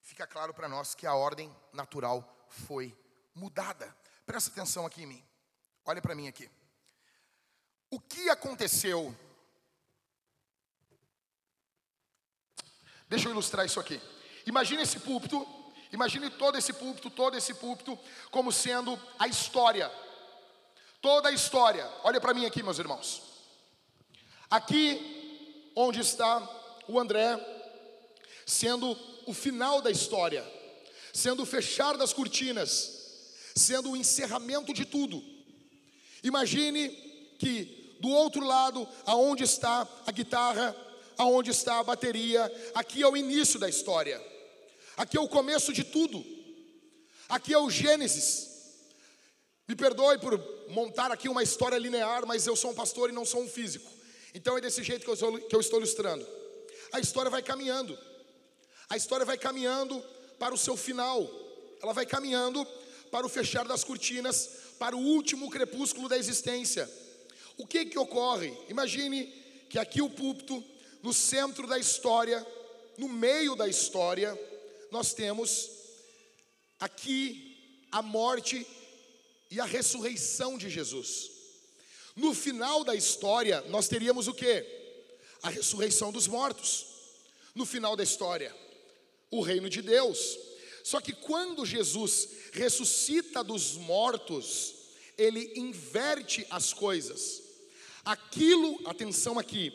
Fica 0.00 0.26
claro 0.26 0.52
para 0.52 0.68
nós 0.68 0.96
que 0.96 1.06
a 1.06 1.14
ordem 1.14 1.54
natural 1.72 2.48
foi 2.48 2.92
mudada. 3.32 3.96
Presta 4.26 4.50
atenção 4.50 4.84
aqui 4.84 5.04
em 5.04 5.06
mim. 5.06 5.24
Olha 5.84 6.02
para 6.02 6.16
mim 6.16 6.26
aqui. 6.26 6.50
O 7.88 8.00
que 8.00 8.28
aconteceu? 8.30 9.16
Deixa 13.08 13.28
eu 13.28 13.30
ilustrar 13.30 13.64
isso 13.64 13.78
aqui. 13.78 14.02
Imagine 14.44 14.82
esse 14.82 14.98
púlpito 14.98 15.46
Imagine 15.92 16.30
todo 16.30 16.58
esse 16.58 16.72
púlpito, 16.72 17.10
todo 17.10 17.36
esse 17.36 17.54
púlpito, 17.54 17.98
como 18.30 18.52
sendo 18.52 18.98
a 19.18 19.26
história. 19.26 19.90
Toda 21.00 21.28
a 21.28 21.32
história. 21.32 21.88
Olha 22.02 22.20
para 22.20 22.34
mim 22.34 22.44
aqui, 22.44 22.62
meus 22.62 22.78
irmãos. 22.78 23.22
Aqui, 24.50 25.72
onde 25.74 26.00
está 26.00 26.46
o 26.86 26.98
André, 26.98 27.38
sendo 28.46 28.96
o 29.26 29.32
final 29.32 29.80
da 29.80 29.90
história, 29.90 30.44
sendo 31.12 31.42
o 31.42 31.46
fechar 31.46 31.96
das 31.96 32.12
cortinas, 32.12 32.98
sendo 33.54 33.90
o 33.90 33.96
encerramento 33.96 34.72
de 34.72 34.84
tudo. 34.84 35.22
Imagine 36.22 36.88
que 37.38 37.96
do 38.00 38.08
outro 38.08 38.44
lado, 38.44 38.88
aonde 39.04 39.44
está 39.44 39.86
a 40.06 40.12
guitarra, 40.12 40.74
aonde 41.16 41.50
está 41.50 41.78
a 41.78 41.84
bateria, 41.84 42.50
aqui 42.74 43.02
é 43.02 43.08
o 43.08 43.16
início 43.16 43.58
da 43.58 43.68
história. 43.68 44.20
Aqui 44.98 45.16
é 45.16 45.20
o 45.20 45.28
começo 45.28 45.72
de 45.72 45.84
tudo. 45.84 46.24
Aqui 47.28 47.54
é 47.54 47.58
o 47.58 47.70
Gênesis. 47.70 48.48
Me 49.68 49.76
perdoe 49.76 50.18
por 50.18 50.36
montar 50.70 51.12
aqui 51.12 51.28
uma 51.28 51.40
história 51.40 51.78
linear, 51.78 52.26
mas 52.26 52.48
eu 52.48 52.56
sou 52.56 52.72
um 52.72 52.74
pastor 52.74 53.08
e 53.08 53.12
não 53.12 53.24
sou 53.24 53.42
um 53.42 53.48
físico. 53.48 53.88
Então 54.34 54.58
é 54.58 54.60
desse 54.60 54.82
jeito 54.82 55.04
que 55.04 55.08
eu, 55.08 55.14
estou, 55.14 55.40
que 55.40 55.54
eu 55.54 55.60
estou 55.60 55.78
ilustrando. 55.78 56.26
A 56.90 56.98
história 56.98 57.30
vai 57.30 57.40
caminhando. 57.40 57.96
A 58.90 58.96
história 58.96 59.24
vai 59.24 59.38
caminhando 59.38 60.02
para 60.36 60.52
o 60.52 60.58
seu 60.58 60.76
final. 60.76 61.30
Ela 61.80 61.92
vai 61.92 62.04
caminhando 62.04 62.66
para 63.08 63.24
o 63.24 63.28
fechar 63.28 63.68
das 63.68 63.84
cortinas, 63.84 64.50
para 64.80 64.96
o 64.96 65.00
último 65.00 65.48
crepúsculo 65.48 66.08
da 66.08 66.18
existência. 66.18 66.90
O 67.56 67.68
que 67.68 67.84
que 67.84 67.98
ocorre? 67.98 68.52
Imagine 68.68 69.26
que 69.70 69.78
aqui 69.78 70.02
o 70.02 70.10
púlpito, 70.10 70.64
no 71.04 71.12
centro 71.12 71.68
da 71.68 71.78
história, 71.78 72.44
no 72.96 73.08
meio 73.08 73.54
da 73.54 73.68
história, 73.68 74.36
nós 74.90 75.12
temos 75.12 75.70
aqui 76.78 77.86
a 77.90 78.02
morte 78.02 78.66
e 79.50 79.60
a 79.60 79.64
ressurreição 79.64 80.58
de 80.58 80.68
Jesus. 80.68 81.30
No 82.14 82.34
final 82.34 82.84
da 82.84 82.94
história, 82.94 83.60
nós 83.68 83.88
teríamos 83.88 84.28
o 84.28 84.34
que? 84.34 84.66
A 85.42 85.50
ressurreição 85.50 86.10
dos 86.10 86.26
mortos. 86.26 86.86
No 87.54 87.64
final 87.64 87.96
da 87.96 88.02
história, 88.02 88.54
o 89.30 89.40
reino 89.40 89.68
de 89.68 89.82
Deus. 89.82 90.38
Só 90.84 91.00
que 91.00 91.12
quando 91.12 91.66
Jesus 91.66 92.28
ressuscita 92.52 93.42
dos 93.44 93.74
mortos, 93.74 94.74
ele 95.16 95.52
inverte 95.56 96.46
as 96.50 96.72
coisas. 96.72 97.42
Aquilo, 98.04 98.80
atenção 98.88 99.38
aqui, 99.38 99.72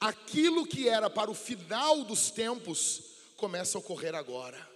aquilo 0.00 0.66
que 0.66 0.88
era 0.88 1.08
para 1.08 1.30
o 1.30 1.34
final 1.34 2.04
dos 2.04 2.30
tempos, 2.30 3.13
começa 3.36 3.76
a 3.76 3.80
ocorrer 3.80 4.14
agora. 4.14 4.74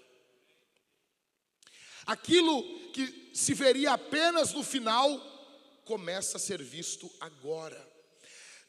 Aquilo 2.07 2.63
que 2.91 3.31
se 3.35 3.55
veria 3.55 3.93
apenas 3.93 4.53
no 4.53 4.63
final, 4.63 5.21
começa 5.85 6.37
a 6.37 6.41
ser 6.41 6.63
visto 6.63 7.11
agora. 7.21 7.87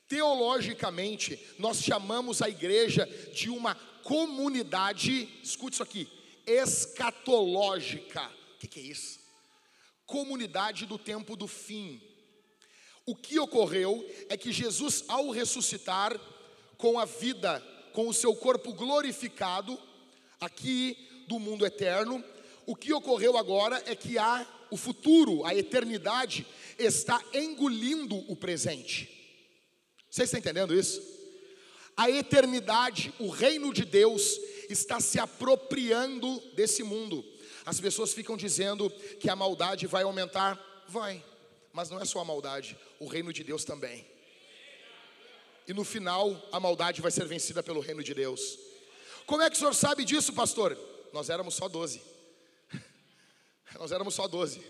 Teologicamente, 0.07 1.39
nós 1.57 1.81
chamamos 1.81 2.41
a 2.41 2.49
igreja 2.49 3.05
de 3.33 3.49
uma 3.49 3.75
comunidade, 4.03 5.29
escute 5.43 5.75
isso 5.75 5.83
aqui, 5.83 6.09
escatológica. 6.45 8.25
O 8.55 8.57
que, 8.59 8.67
que 8.67 8.79
é 8.79 8.83
isso? 8.83 9.19
Comunidade 10.05 10.85
do 10.85 10.97
tempo 10.97 11.35
do 11.35 11.47
fim. 11.47 12.01
O 13.05 13.15
que 13.15 13.39
ocorreu 13.39 14.05
é 14.29 14.37
que 14.37 14.51
Jesus, 14.51 15.03
ao 15.07 15.29
ressuscitar 15.29 16.19
com 16.77 16.99
a 16.99 17.05
vida, 17.05 17.63
com 17.93 18.07
o 18.07 18.13
seu 18.13 18.35
corpo 18.35 18.73
glorificado, 18.73 19.79
aqui 20.39 20.97
do 21.27 21.39
mundo 21.39 21.65
eterno. 21.65 22.23
O 22.65 22.75
que 22.75 22.93
ocorreu 22.93 23.37
agora 23.37 23.81
é 23.85 23.95
que 23.95 24.17
há 24.17 24.45
o 24.71 24.77
futuro, 24.77 25.45
a 25.45 25.55
eternidade, 25.55 26.45
está 26.77 27.21
engolindo 27.33 28.15
o 28.31 28.35
presente. 28.35 29.09
Vocês 30.09 30.27
estão 30.27 30.39
entendendo 30.39 30.73
isso? 30.73 31.01
A 31.95 32.09
eternidade, 32.09 33.13
o 33.19 33.29
reino 33.29 33.73
de 33.73 33.83
Deus, 33.83 34.39
está 34.69 34.99
se 34.99 35.19
apropriando 35.19 36.39
desse 36.55 36.83
mundo. 36.83 37.25
As 37.65 37.79
pessoas 37.79 38.13
ficam 38.13 38.37
dizendo 38.37 38.89
que 39.19 39.29
a 39.29 39.35
maldade 39.35 39.85
vai 39.85 40.03
aumentar. 40.03 40.57
Vai, 40.87 41.23
mas 41.73 41.89
não 41.89 41.99
é 41.99 42.05
só 42.05 42.19
a 42.19 42.25
maldade, 42.25 42.77
o 42.99 43.05
reino 43.05 43.33
de 43.33 43.43
Deus 43.43 43.63
também. 43.63 44.05
E 45.69 45.73
no 45.73 45.83
final, 45.83 46.49
a 46.51 46.59
maldade 46.59 46.99
vai 46.99 47.11
ser 47.11 47.27
vencida 47.27 47.61
pelo 47.61 47.79
reino 47.79 48.03
de 48.03 48.11
Deus. 48.15 48.57
Como 49.27 49.43
é 49.43 49.49
que 49.51 49.55
o 49.55 49.59
senhor 49.59 49.75
sabe 49.75 50.03
disso, 50.03 50.33
pastor? 50.33 50.75
Nós 51.13 51.29
éramos 51.29 51.53
só 51.53 51.69
12. 51.69 52.01
Nós 53.77 53.91
éramos 53.91 54.15
só 54.15 54.27
12. 54.27 54.63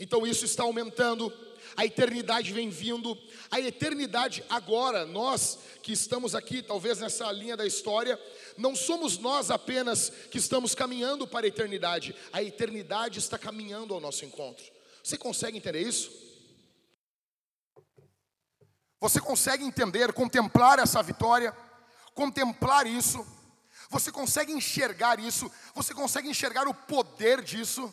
Então 0.00 0.26
isso 0.26 0.46
está 0.46 0.62
aumentando, 0.62 1.30
a 1.76 1.84
eternidade 1.84 2.54
vem 2.54 2.70
vindo, 2.70 3.18
a 3.50 3.60
eternidade 3.60 4.42
agora, 4.48 5.04
nós 5.04 5.58
que 5.82 5.92
estamos 5.92 6.34
aqui, 6.34 6.62
talvez 6.62 7.00
nessa 7.00 7.30
linha 7.30 7.54
da 7.54 7.66
história, 7.66 8.18
não 8.56 8.74
somos 8.74 9.18
nós 9.18 9.50
apenas 9.50 10.08
que 10.30 10.38
estamos 10.38 10.74
caminhando 10.74 11.26
para 11.26 11.44
a 11.44 11.48
eternidade, 11.48 12.16
a 12.32 12.42
eternidade 12.42 13.18
está 13.18 13.36
caminhando 13.36 13.92
ao 13.92 14.00
nosso 14.00 14.24
encontro. 14.24 14.64
Você 15.02 15.18
consegue 15.18 15.58
entender 15.58 15.86
isso? 15.86 16.23
Você 19.04 19.20
consegue 19.20 19.62
entender, 19.62 20.14
contemplar 20.14 20.78
essa 20.78 21.02
vitória, 21.02 21.54
contemplar 22.14 22.86
isso? 22.86 23.22
Você 23.90 24.10
consegue 24.10 24.50
enxergar 24.50 25.20
isso? 25.20 25.52
Você 25.74 25.92
consegue 25.92 26.26
enxergar 26.26 26.66
o 26.66 26.72
poder 26.72 27.42
disso? 27.42 27.92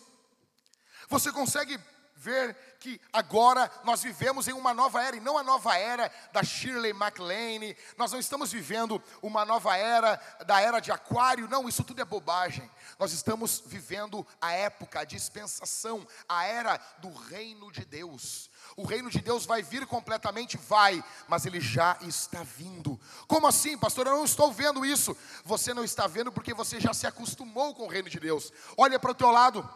Você 1.10 1.30
consegue 1.30 1.78
ver 2.16 2.56
que 2.80 3.02
agora 3.12 3.70
nós 3.84 4.04
vivemos 4.04 4.48
em 4.48 4.54
uma 4.54 4.74
nova 4.74 5.04
era, 5.04 5.18
e 5.18 5.20
não 5.20 5.38
a 5.38 5.44
nova 5.44 5.76
era 5.78 6.10
da 6.32 6.44
Shirley 6.44 6.94
MacLaine, 6.94 7.76
nós 7.98 8.14
não 8.14 8.20
estamos 8.20 8.54
vivendo 8.54 9.04
uma 9.22 9.44
nova 9.44 9.76
era 9.76 10.16
da 10.46 10.62
era 10.62 10.80
de 10.80 10.94
Aquário, 10.94 11.50
não, 11.50 11.68
isso 11.68 11.84
tudo 11.84 12.02
é 12.02 12.06
bobagem. 12.06 12.72
Nós 12.98 13.12
estamos 13.12 13.62
vivendo 13.66 14.26
a 14.40 14.54
época, 14.54 15.02
a 15.02 15.04
dispensação, 15.04 16.08
a 16.30 16.46
era 16.46 16.80
do 17.00 17.12
reino 17.12 17.70
de 17.70 17.84
Deus. 17.84 18.51
O 18.76 18.86
reino 18.86 19.10
de 19.10 19.20
Deus 19.20 19.46
vai 19.46 19.62
vir 19.62 19.86
completamente? 19.86 20.58
Vai, 20.58 21.04
mas 21.28 21.46
ele 21.46 21.60
já 21.60 21.98
está 22.02 22.44
vindo. 22.44 23.00
Como 23.28 23.48
assim, 23.48 23.78
pastor? 23.78 24.08
Eu 24.08 24.18
não 24.18 24.26
estou 24.26 24.52
vendo 24.52 24.86
isso. 24.86 25.16
Você 25.44 25.74
não 25.74 25.84
está 25.84 26.08
vendo 26.08 26.32
porque 26.32 26.54
você 26.54 26.80
já 26.80 26.94
se 26.94 27.06
acostumou 27.06 27.74
com 27.76 27.84
o 27.84 27.90
reino 27.90 28.10
de 28.10 28.20
Deus. 28.20 28.52
Olha 28.78 29.00
para 29.00 29.12
o 29.12 29.16
teu 29.16 29.32
lado. 29.32 29.68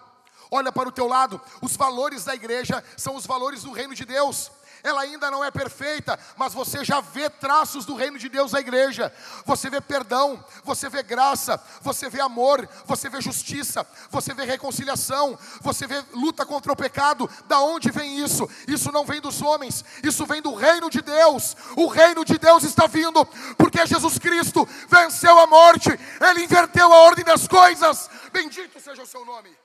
Olha 0.52 0.72
para 0.72 0.88
o 0.88 0.92
teu 0.92 1.08
lado, 1.08 1.42
os 1.62 1.76
valores 1.76 2.24
da 2.24 2.36
igreja 2.36 2.84
são 2.96 3.16
os 3.16 3.26
valores 3.26 3.64
do 3.64 3.72
reino 3.72 3.96
de 3.96 4.06
Deus. 4.06 4.52
Ela 4.86 5.02
ainda 5.02 5.32
não 5.32 5.44
é 5.44 5.50
perfeita, 5.50 6.18
mas 6.38 6.54
você 6.54 6.86
já 6.86 7.02
vê 7.02 7.28
traços 7.28 7.86
do 7.86 7.96
reino 7.96 8.20
de 8.20 8.30
Deus 8.30 8.52
na 8.52 8.60
igreja. 8.60 9.12
Você 9.44 9.68
vê 9.68 9.82
perdão, 9.82 10.46
você 10.64 10.88
vê 10.88 11.02
graça, 11.02 11.60
você 11.82 12.08
vê 12.08 12.22
amor, 12.22 12.70
você 12.86 13.10
vê 13.10 13.20
justiça, 13.20 13.84
você 14.12 14.32
vê 14.32 14.46
reconciliação, 14.46 15.40
você 15.60 15.88
vê 15.88 16.06
luta 16.14 16.46
contra 16.46 16.72
o 16.72 16.76
pecado. 16.76 17.28
Da 17.48 17.60
onde 17.62 17.90
vem 17.90 18.24
isso? 18.24 18.48
Isso 18.68 18.92
não 18.92 19.06
vem 19.06 19.20
dos 19.20 19.42
homens, 19.42 19.84
isso 20.04 20.24
vem 20.28 20.40
do 20.40 20.54
reino 20.54 20.88
de 20.88 21.02
Deus. 21.02 21.58
O 21.76 21.88
reino 21.88 22.24
de 22.24 22.38
Deus 22.38 22.64
está 22.64 22.86
vindo, 22.86 23.26
porque 23.58 23.88
Jesus 23.88 24.20
Cristo 24.20 24.70
venceu 24.88 25.40
a 25.40 25.48
morte, 25.48 25.90
ele 26.22 26.44
inverteu 26.44 26.94
a 26.94 26.98
ordem 26.98 27.26
das 27.26 27.48
coisas. 27.48 28.08
Bendito 28.32 28.80
seja 28.80 29.02
o 29.02 29.08
seu 29.08 29.26
nome. 29.26 29.65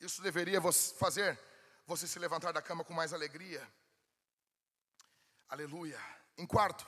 Isso 0.00 0.22
deveria 0.22 0.60
fazer 0.98 1.38
você 1.86 2.06
se 2.06 2.18
levantar 2.18 2.52
da 2.52 2.62
cama 2.62 2.84
com 2.84 2.94
mais 2.94 3.12
alegria. 3.12 3.66
Aleluia. 5.48 5.98
Em 6.36 6.46
quarto, 6.46 6.86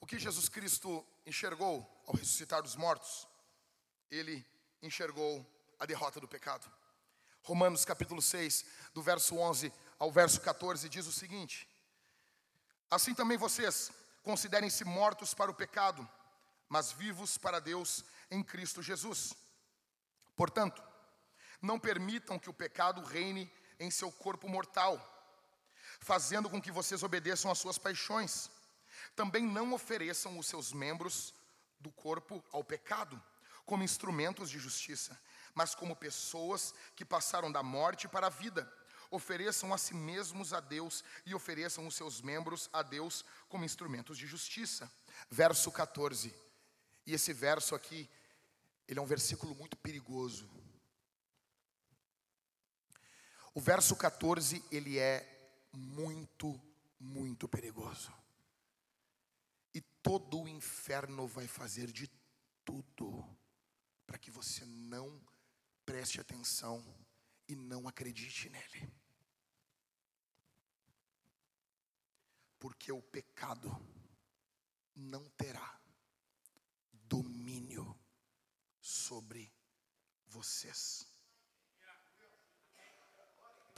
o 0.00 0.06
que 0.06 0.18
Jesus 0.18 0.48
Cristo 0.48 1.06
enxergou 1.24 1.88
ao 2.06 2.14
ressuscitar 2.14 2.60
dos 2.60 2.76
mortos? 2.76 3.26
Ele 4.10 4.44
enxergou 4.82 5.46
a 5.78 5.86
derrota 5.86 6.20
do 6.20 6.28
pecado. 6.28 6.70
Romanos 7.42 7.84
capítulo 7.84 8.20
6, 8.20 8.64
do 8.92 9.02
verso 9.02 9.36
11 9.36 9.72
ao 9.98 10.12
verso 10.12 10.40
14, 10.40 10.88
diz 10.88 11.06
o 11.06 11.12
seguinte: 11.12 11.68
Assim 12.90 13.14
também 13.14 13.38
vocês 13.38 13.90
considerem-se 14.22 14.84
mortos 14.84 15.32
para 15.32 15.50
o 15.50 15.54
pecado, 15.54 16.08
mas 16.68 16.92
vivos 16.92 17.38
para 17.38 17.60
Deus 17.60 18.04
em 18.30 18.42
Cristo 18.42 18.82
Jesus. 18.82 19.32
Portanto, 20.36 20.82
não 21.62 21.78
permitam 21.78 22.38
que 22.38 22.50
o 22.50 22.52
pecado 22.52 23.00
reine 23.02 23.50
em 23.78 23.90
seu 23.90 24.10
corpo 24.10 24.48
mortal, 24.48 25.00
fazendo 26.00 26.50
com 26.50 26.60
que 26.60 26.72
vocês 26.72 27.04
obedeçam 27.04 27.50
às 27.50 27.58
suas 27.58 27.78
paixões. 27.78 28.50
Também 29.14 29.46
não 29.46 29.72
ofereçam 29.72 30.36
os 30.38 30.46
seus 30.48 30.72
membros 30.72 31.32
do 31.78 31.90
corpo 31.92 32.44
ao 32.52 32.64
pecado, 32.64 33.22
como 33.64 33.84
instrumentos 33.84 34.50
de 34.50 34.58
justiça, 34.58 35.18
mas 35.54 35.74
como 35.74 35.94
pessoas 35.94 36.74
que 36.96 37.04
passaram 37.04 37.50
da 37.50 37.62
morte 37.62 38.08
para 38.08 38.26
a 38.26 38.30
vida. 38.30 38.70
Ofereçam 39.10 39.72
a 39.72 39.78
si 39.78 39.94
mesmos 39.94 40.52
a 40.52 40.60
Deus 40.60 41.04
e 41.26 41.34
ofereçam 41.34 41.86
os 41.86 41.94
seus 41.94 42.20
membros 42.20 42.68
a 42.72 42.82
Deus 42.82 43.24
como 43.48 43.64
instrumentos 43.64 44.16
de 44.16 44.26
justiça. 44.26 44.90
Verso 45.30 45.70
14. 45.70 46.34
E 47.06 47.12
esse 47.12 47.32
verso 47.32 47.74
aqui, 47.74 48.08
ele 48.88 48.98
é 48.98 49.02
um 49.02 49.06
versículo 49.06 49.54
muito 49.54 49.76
perigoso 49.76 50.48
o 53.54 53.60
verso 53.60 53.94
14, 53.94 54.64
ele 54.70 54.98
é 54.98 55.68
muito, 55.72 56.58
muito 56.98 57.46
perigoso. 57.46 58.12
E 59.74 59.80
todo 59.80 60.42
o 60.42 60.48
inferno 60.48 61.26
vai 61.26 61.46
fazer 61.46 61.92
de 61.92 62.10
tudo 62.64 63.24
para 64.06 64.18
que 64.18 64.30
você 64.30 64.64
não 64.64 65.20
preste 65.84 66.20
atenção 66.20 66.82
e 67.46 67.54
não 67.54 67.86
acredite 67.86 68.48
nele. 68.48 68.90
Porque 72.58 72.90
o 72.90 73.02
pecado 73.02 73.70
não 74.94 75.28
terá 75.30 75.78
domínio 76.92 77.98
sobre 78.80 79.52
vocês 80.26 81.11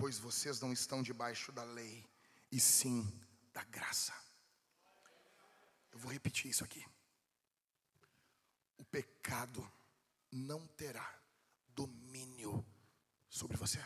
pois 0.04 0.18
vocês 0.18 0.60
não 0.60 0.70
estão 0.70 1.02
debaixo 1.02 1.50
da 1.50 1.64
lei, 1.64 2.06
e 2.52 2.60
sim 2.60 3.10
da 3.54 3.64
graça. 3.64 4.12
Eu 5.90 5.98
vou 5.98 6.12
repetir 6.12 6.50
isso 6.50 6.62
aqui. 6.62 6.84
O 8.76 8.84
pecado 8.84 9.66
não 10.30 10.66
terá 10.66 11.18
domínio 11.68 12.62
sobre 13.30 13.56
você. 13.56 13.82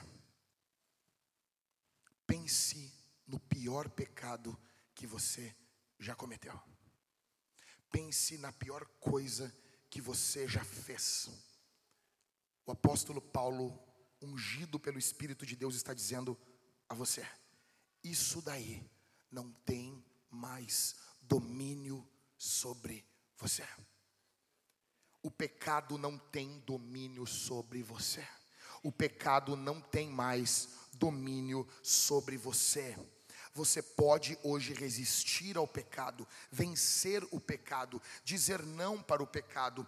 Pense 2.27 2.93
no 3.25 3.39
pior 3.39 3.89
pecado 3.89 4.59
que 4.97 5.07
você 5.07 5.55
já 6.01 6.17
cometeu. 6.17 6.61
Pense 7.93 8.37
na 8.39 8.51
pior 8.51 8.85
coisa 8.99 9.57
que 9.89 10.01
você 10.01 10.49
já 10.49 10.65
fez. 10.65 11.31
O 12.67 12.73
apóstolo 12.73 13.23
Paulo 13.23 13.88
ungido 14.21 14.79
pelo 14.79 14.99
Espírito 14.99 15.47
de 15.47 15.57
Deus, 15.57 15.75
está 15.75 15.95
dizendo 15.95 16.39
a 16.89 16.95
você: 16.95 17.27
isso 18.03 18.41
daí 18.43 18.85
não 19.31 19.53
tem 19.65 20.05
mais 20.31 20.97
domínio 21.23 22.07
sobre 22.37 23.05
você. 23.37 23.67
O 25.23 25.31
pecado 25.31 25.99
não 25.99 26.17
tem 26.17 26.61
domínio 26.61 27.27
sobre 27.27 27.83
você. 27.83 28.27
O 28.83 28.93
pecado 28.93 29.57
não 29.57 29.81
tem 29.81 30.09
mais 30.09 30.69
domínio 30.95 31.67
sobre 31.83 32.37
você. 32.37 32.97
Você 33.53 33.83
pode 33.83 34.39
hoje 34.45 34.73
resistir 34.73 35.57
ao 35.57 35.67
pecado, 35.67 36.27
vencer 36.51 37.27
o 37.33 37.41
pecado, 37.41 38.01
dizer 38.23 38.65
não 38.65 39.03
para 39.03 39.23
o 39.23 39.27
pecado, 39.27 39.87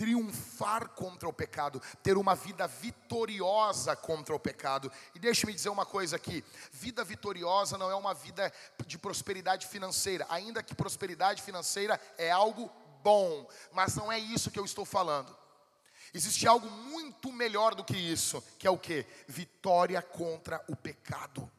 triunfar 0.00 0.88
contra 0.88 1.28
o 1.28 1.32
pecado, 1.32 1.78
ter 2.02 2.16
uma 2.16 2.34
vida 2.34 2.66
vitoriosa 2.66 3.94
contra 3.94 4.34
o 4.34 4.40
pecado. 4.40 4.90
E 5.14 5.18
deixe-me 5.18 5.52
dizer 5.52 5.68
uma 5.68 5.84
coisa 5.84 6.16
aqui: 6.16 6.42
vida 6.72 7.04
vitoriosa 7.04 7.76
não 7.76 7.90
é 7.90 7.94
uma 7.94 8.14
vida 8.14 8.50
de 8.86 8.96
prosperidade 8.96 9.66
financeira, 9.66 10.26
ainda 10.30 10.62
que 10.62 10.74
prosperidade 10.74 11.42
financeira 11.42 12.00
é 12.16 12.30
algo 12.30 12.72
bom, 13.04 13.46
mas 13.72 13.94
não 13.94 14.10
é 14.10 14.18
isso 14.18 14.50
que 14.50 14.58
eu 14.58 14.64
estou 14.64 14.86
falando. 14.86 15.36
Existe 16.14 16.46
algo 16.46 16.70
muito 16.70 17.30
melhor 17.30 17.74
do 17.74 17.84
que 17.84 17.94
isso, 17.94 18.42
que 18.58 18.66
é 18.66 18.70
o 18.70 18.78
que? 18.78 19.04
Vitória 19.28 20.00
contra 20.00 20.64
o 20.66 20.74
pecado 20.74 21.50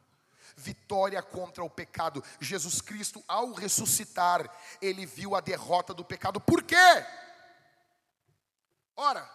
vitória 0.54 1.20
contra 1.22 1.64
o 1.64 1.70
pecado. 1.70 2.22
Jesus 2.38 2.80
Cristo, 2.80 3.24
ao 3.26 3.52
ressuscitar, 3.52 4.48
ele 4.80 5.06
viu 5.06 5.34
a 5.34 5.40
derrota 5.40 5.92
do 5.92 6.04
pecado. 6.04 6.40
Por 6.40 6.62
quê? 6.62 6.76
Ora, 9.02 9.28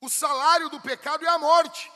o 0.00 0.08
salário 0.08 0.70
do 0.70 0.80
pecado 0.80 1.26
é 1.26 1.28
a 1.28 1.38
morte. 1.38 1.92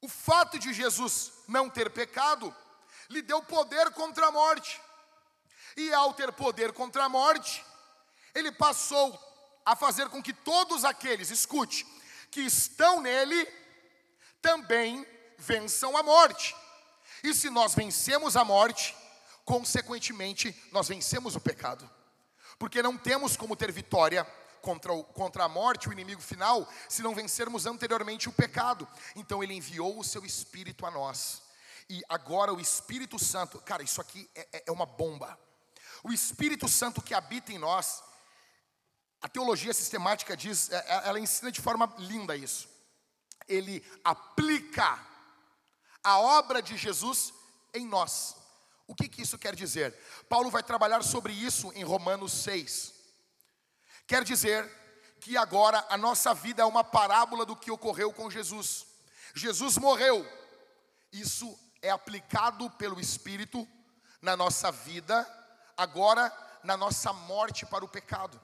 O 0.00 0.08
fato 0.08 0.58
de 0.58 0.72
Jesus 0.72 1.30
não 1.46 1.68
ter 1.68 1.90
pecado 1.90 2.56
lhe 3.10 3.20
deu 3.20 3.42
poder 3.42 3.90
contra 3.90 4.28
a 4.28 4.30
morte. 4.30 4.80
E 5.76 5.92
ao 5.92 6.14
ter 6.14 6.32
poder 6.32 6.72
contra 6.72 7.04
a 7.04 7.08
morte, 7.10 7.62
ele 8.34 8.50
passou 8.50 9.06
a 9.62 9.76
fazer 9.76 10.08
com 10.08 10.22
que 10.22 10.32
todos 10.32 10.86
aqueles, 10.86 11.28
escute, 11.28 11.86
que 12.30 12.40
estão 12.40 13.02
nele, 13.02 13.44
também 14.40 15.06
vençam 15.36 15.98
a 15.98 16.02
morte. 16.02 16.56
E 17.22 17.34
se 17.34 17.50
nós 17.50 17.74
vencemos 17.74 18.38
a 18.38 18.44
morte, 18.44 18.96
consequentemente, 19.44 20.58
nós 20.72 20.88
vencemos 20.88 21.36
o 21.36 21.40
pecado. 21.40 21.88
Porque 22.58 22.82
não 22.82 22.96
temos 22.96 23.36
como 23.36 23.54
ter 23.54 23.70
vitória 23.70 24.26
contra, 24.60 24.92
o, 24.92 25.04
contra 25.04 25.44
a 25.44 25.48
morte, 25.48 25.88
o 25.88 25.92
inimigo 25.92 26.20
final, 26.20 26.68
se 26.88 27.02
não 27.02 27.14
vencermos 27.14 27.66
anteriormente 27.66 28.28
o 28.28 28.32
pecado. 28.32 28.86
Então 29.16 29.42
ele 29.42 29.54
enviou 29.54 29.98
o 29.98 30.04
seu 30.04 30.24
Espírito 30.24 30.86
a 30.86 30.90
nós. 30.90 31.42
E 31.88 32.02
agora 32.08 32.52
o 32.52 32.60
Espírito 32.60 33.18
Santo, 33.18 33.58
cara, 33.60 33.82
isso 33.82 34.00
aqui 34.00 34.30
é, 34.34 34.48
é, 34.52 34.64
é 34.66 34.72
uma 34.72 34.86
bomba. 34.86 35.38
O 36.04 36.12
Espírito 36.12 36.68
Santo 36.68 37.02
que 37.02 37.14
habita 37.14 37.52
em 37.52 37.58
nós, 37.58 38.02
a 39.20 39.28
teologia 39.28 39.74
sistemática 39.74 40.36
diz, 40.36 40.70
é, 40.70 40.76
é, 40.76 41.08
ela 41.08 41.20
ensina 41.20 41.50
de 41.50 41.60
forma 41.60 41.92
linda 41.98 42.36
isso. 42.36 42.68
Ele 43.48 43.84
aplica 44.04 44.98
A 46.02 46.18
obra 46.18 46.62
de 46.62 46.76
Jesus 46.76 47.34
em 47.74 47.86
nós. 47.86 48.36
O 48.86 48.94
que, 48.94 49.08
que 49.08 49.22
isso 49.22 49.38
quer 49.38 49.54
dizer? 49.54 49.94
Paulo 50.28 50.50
vai 50.50 50.62
trabalhar 50.62 51.02
sobre 51.02 51.32
isso 51.32 51.72
em 51.74 51.84
Romanos 51.84 52.32
6. 52.32 52.99
Quer 54.10 54.24
dizer 54.24 54.68
que 55.20 55.36
agora 55.36 55.86
a 55.88 55.96
nossa 55.96 56.34
vida 56.34 56.62
é 56.62 56.64
uma 56.64 56.82
parábola 56.82 57.46
do 57.46 57.54
que 57.54 57.70
ocorreu 57.70 58.12
com 58.12 58.28
Jesus. 58.28 58.84
Jesus 59.36 59.78
morreu. 59.78 60.28
Isso 61.12 61.56
é 61.80 61.90
aplicado 61.90 62.68
pelo 62.70 63.00
Espírito 63.00 63.68
na 64.20 64.36
nossa 64.36 64.72
vida, 64.72 65.24
agora 65.76 66.28
na 66.64 66.76
nossa 66.76 67.12
morte 67.12 67.64
para 67.64 67.84
o 67.84 67.88
pecado. 67.88 68.40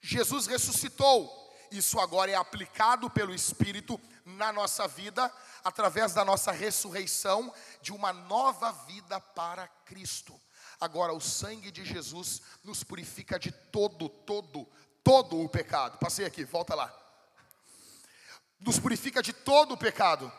Jesus 0.00 0.46
ressuscitou. 0.46 1.28
Isso 1.72 1.98
agora 1.98 2.30
é 2.30 2.36
aplicado 2.36 3.10
pelo 3.10 3.34
Espírito 3.34 4.00
na 4.24 4.52
nossa 4.52 4.86
vida, 4.86 5.28
através 5.64 6.14
da 6.14 6.24
nossa 6.24 6.52
ressurreição, 6.52 7.52
de 7.80 7.92
uma 7.92 8.12
nova 8.12 8.70
vida 8.70 9.20
para 9.20 9.66
Cristo. 9.84 10.40
Agora, 10.82 11.12
o 11.14 11.20
sangue 11.20 11.70
de 11.70 11.84
Jesus 11.84 12.42
nos 12.64 12.82
purifica 12.82 13.38
de 13.38 13.52
todo, 13.52 14.08
todo, 14.08 14.66
todo 15.04 15.40
o 15.40 15.48
pecado. 15.48 15.96
Passei 15.98 16.26
aqui, 16.26 16.44
volta 16.44 16.74
lá. 16.74 16.92
Nos 18.58 18.80
purifica 18.80 19.22
de 19.22 19.32
todo 19.32 19.74
o 19.74 19.76
pecado. 19.76 20.32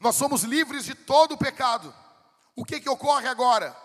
Nós 0.00 0.16
somos 0.16 0.42
livres 0.42 0.84
de 0.84 0.96
todo 0.96 1.36
o 1.36 1.38
pecado. 1.38 1.94
O 2.56 2.64
que 2.64 2.80
que 2.80 2.88
ocorre 2.88 3.28
agora? 3.28 3.76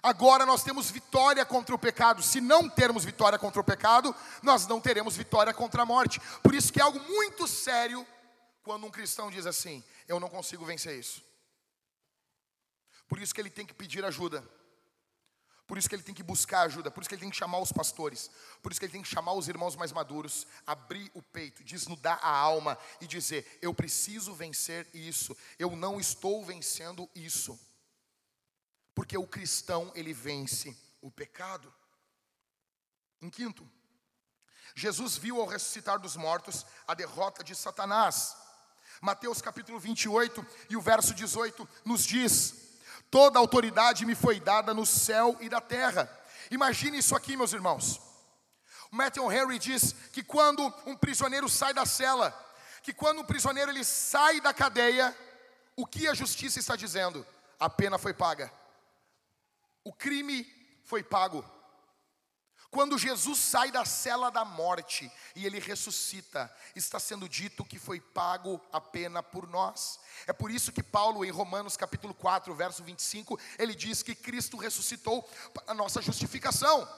Agora 0.00 0.46
nós 0.46 0.62
temos 0.62 0.92
vitória 0.92 1.44
contra 1.44 1.74
o 1.74 1.78
pecado. 1.78 2.22
Se 2.22 2.40
não 2.40 2.68
termos 2.68 3.04
vitória 3.04 3.40
contra 3.40 3.60
o 3.60 3.64
pecado, 3.64 4.14
nós 4.44 4.64
não 4.68 4.80
teremos 4.80 5.16
vitória 5.16 5.52
contra 5.52 5.82
a 5.82 5.86
morte. 5.86 6.20
Por 6.40 6.54
isso 6.54 6.72
que 6.72 6.78
é 6.78 6.84
algo 6.84 7.00
muito 7.00 7.48
sério 7.48 8.06
quando 8.62 8.86
um 8.86 8.92
cristão 8.92 9.28
diz 9.28 9.44
assim: 9.44 9.82
Eu 10.06 10.20
não 10.20 10.28
consigo 10.28 10.64
vencer 10.64 10.96
isso. 10.96 11.20
Por 13.12 13.20
isso 13.20 13.34
que 13.34 13.42
ele 13.42 13.50
tem 13.50 13.66
que 13.66 13.74
pedir 13.74 14.02
ajuda. 14.06 14.42
Por 15.66 15.76
isso 15.76 15.86
que 15.86 15.94
ele 15.94 16.02
tem 16.02 16.14
que 16.14 16.22
buscar 16.22 16.62
ajuda, 16.62 16.90
por 16.90 17.02
isso 17.02 17.10
que 17.10 17.14
ele 17.14 17.20
tem 17.20 17.30
que 17.30 17.36
chamar 17.36 17.58
os 17.58 17.70
pastores, 17.70 18.30
por 18.62 18.72
isso 18.72 18.80
que 18.80 18.86
ele 18.86 18.92
tem 18.94 19.02
que 19.02 19.08
chamar 19.08 19.34
os 19.34 19.48
irmãos 19.48 19.76
mais 19.76 19.92
maduros, 19.92 20.46
abrir 20.66 21.10
o 21.12 21.20
peito, 21.20 21.62
desnudar 21.62 22.18
a 22.22 22.30
alma 22.34 22.78
e 23.02 23.06
dizer: 23.06 23.58
Eu 23.60 23.74
preciso 23.74 24.32
vencer 24.32 24.88
isso, 24.94 25.36
eu 25.58 25.76
não 25.76 26.00
estou 26.00 26.42
vencendo 26.42 27.06
isso. 27.14 27.60
Porque 28.94 29.18
o 29.18 29.26
cristão, 29.26 29.92
ele 29.94 30.14
vence 30.14 30.74
o 31.02 31.10
pecado. 31.10 31.70
Em 33.20 33.28
quinto, 33.28 33.70
Jesus 34.74 35.18
viu 35.18 35.38
ao 35.38 35.46
ressuscitar 35.46 35.98
dos 35.98 36.16
mortos 36.16 36.64
a 36.88 36.94
derrota 36.94 37.44
de 37.44 37.54
Satanás. 37.54 38.34
Mateus 39.02 39.42
capítulo 39.42 39.78
28 39.78 40.46
e 40.70 40.78
o 40.78 40.80
verso 40.80 41.12
18 41.12 41.68
nos 41.84 42.06
diz: 42.06 42.71
Toda 43.12 43.38
autoridade 43.38 44.06
me 44.06 44.14
foi 44.14 44.40
dada 44.40 44.72
no 44.72 44.86
céu 44.86 45.36
e 45.38 45.46
da 45.46 45.60
terra. 45.60 46.10
Imagine 46.50 46.96
isso 46.96 47.14
aqui, 47.14 47.36
meus 47.36 47.52
irmãos. 47.52 48.00
O 48.90 48.96
Matthew 48.96 49.30
Henry 49.30 49.58
diz 49.58 49.92
que 50.14 50.22
quando 50.22 50.64
um 50.86 50.96
prisioneiro 50.96 51.46
sai 51.46 51.74
da 51.74 51.84
cela, 51.84 52.32
que 52.82 52.90
quando 52.90 53.20
um 53.20 53.24
prisioneiro 53.24 53.70
ele 53.70 53.84
sai 53.84 54.40
da 54.40 54.54
cadeia, 54.54 55.14
o 55.76 55.86
que 55.86 56.08
a 56.08 56.14
justiça 56.14 56.58
está 56.58 56.74
dizendo? 56.74 57.26
A 57.60 57.68
pena 57.68 57.98
foi 57.98 58.14
paga. 58.14 58.50
O 59.84 59.92
crime 59.92 60.46
foi 60.82 61.02
pago. 61.02 61.44
Quando 62.72 62.96
Jesus 62.96 63.38
sai 63.38 63.70
da 63.70 63.84
cela 63.84 64.30
da 64.30 64.46
morte 64.46 65.12
e 65.36 65.44
ele 65.44 65.60
ressuscita, 65.60 66.50
está 66.74 66.98
sendo 66.98 67.28
dito 67.28 67.66
que 67.66 67.78
foi 67.78 68.00
pago 68.00 68.58
a 68.72 68.80
pena 68.80 69.22
por 69.22 69.46
nós. 69.46 70.00
É 70.26 70.32
por 70.32 70.50
isso 70.50 70.72
que 70.72 70.82
Paulo, 70.82 71.22
em 71.22 71.30
Romanos 71.30 71.76
capítulo 71.76 72.14
4, 72.14 72.54
verso 72.54 72.82
25, 72.82 73.38
ele 73.58 73.74
diz 73.74 74.02
que 74.02 74.14
Cristo 74.14 74.56
ressuscitou 74.56 75.28
a 75.66 75.74
nossa 75.74 76.00
justificação. 76.00 76.88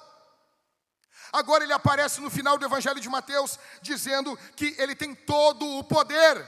Agora 1.33 1.65
ele 1.65 1.73
aparece 1.73 2.21
no 2.21 2.31
final 2.31 2.57
do 2.57 2.65
Evangelho 2.65 3.01
de 3.01 3.09
Mateus, 3.09 3.59
dizendo 3.83 4.37
que 4.55 4.77
ele 4.79 4.95
tem 4.95 5.13
todo 5.13 5.67
o 5.77 5.83
poder, 5.83 6.47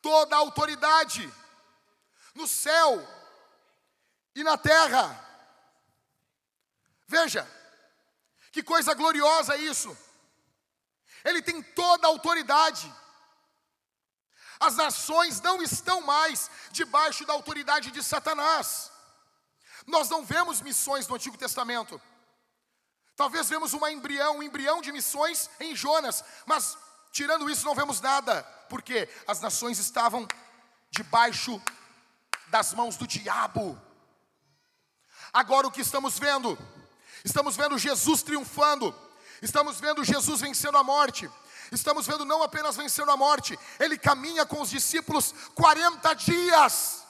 toda 0.00 0.36
a 0.36 0.38
autoridade, 0.38 1.30
no 2.34 2.48
céu 2.48 3.06
e 4.34 4.42
na 4.42 4.56
terra. 4.56 5.29
Veja, 7.10 7.44
que 8.52 8.62
coisa 8.62 8.94
gloriosa 8.94 9.56
isso. 9.56 9.90
Ele 11.24 11.42
tem 11.42 11.60
toda 11.60 12.06
a 12.06 12.10
autoridade. 12.10 12.86
As 14.60 14.76
nações 14.76 15.40
não 15.40 15.60
estão 15.60 16.00
mais 16.02 16.48
debaixo 16.70 17.26
da 17.26 17.32
autoridade 17.32 17.90
de 17.90 18.00
Satanás. 18.00 18.92
Nós 19.88 20.08
não 20.08 20.24
vemos 20.24 20.60
missões 20.60 21.08
no 21.08 21.16
Antigo 21.16 21.36
Testamento. 21.36 22.00
Talvez 23.16 23.48
vemos 23.48 23.72
uma 23.72 23.90
embrião, 23.90 24.36
um 24.36 24.42
embrião 24.42 24.80
de 24.80 24.92
missões 24.92 25.50
em 25.58 25.74
Jonas, 25.74 26.24
mas 26.46 26.78
tirando 27.10 27.50
isso 27.50 27.66
não 27.66 27.74
vemos 27.74 28.00
nada, 28.00 28.44
porque 28.68 29.08
as 29.26 29.40
nações 29.40 29.80
estavam 29.80 30.28
debaixo 30.92 31.60
das 32.46 32.72
mãos 32.72 32.96
do 32.96 33.04
diabo. 33.04 33.76
Agora 35.32 35.66
o 35.66 35.72
que 35.72 35.80
estamos 35.80 36.16
vendo? 36.20 36.56
Estamos 37.24 37.56
vendo 37.56 37.78
Jesus 37.78 38.22
triunfando. 38.22 38.94
Estamos 39.42 39.80
vendo 39.80 40.04
Jesus 40.04 40.40
vencendo 40.40 40.76
a 40.76 40.84
morte. 40.84 41.30
Estamos 41.72 42.06
vendo 42.06 42.24
não 42.24 42.42
apenas 42.42 42.76
vencendo 42.76 43.10
a 43.10 43.16
morte, 43.16 43.58
ele 43.78 43.96
caminha 43.96 44.44
com 44.44 44.60
os 44.60 44.70
discípulos 44.70 45.32
40 45.54 46.14
dias. 46.14 47.06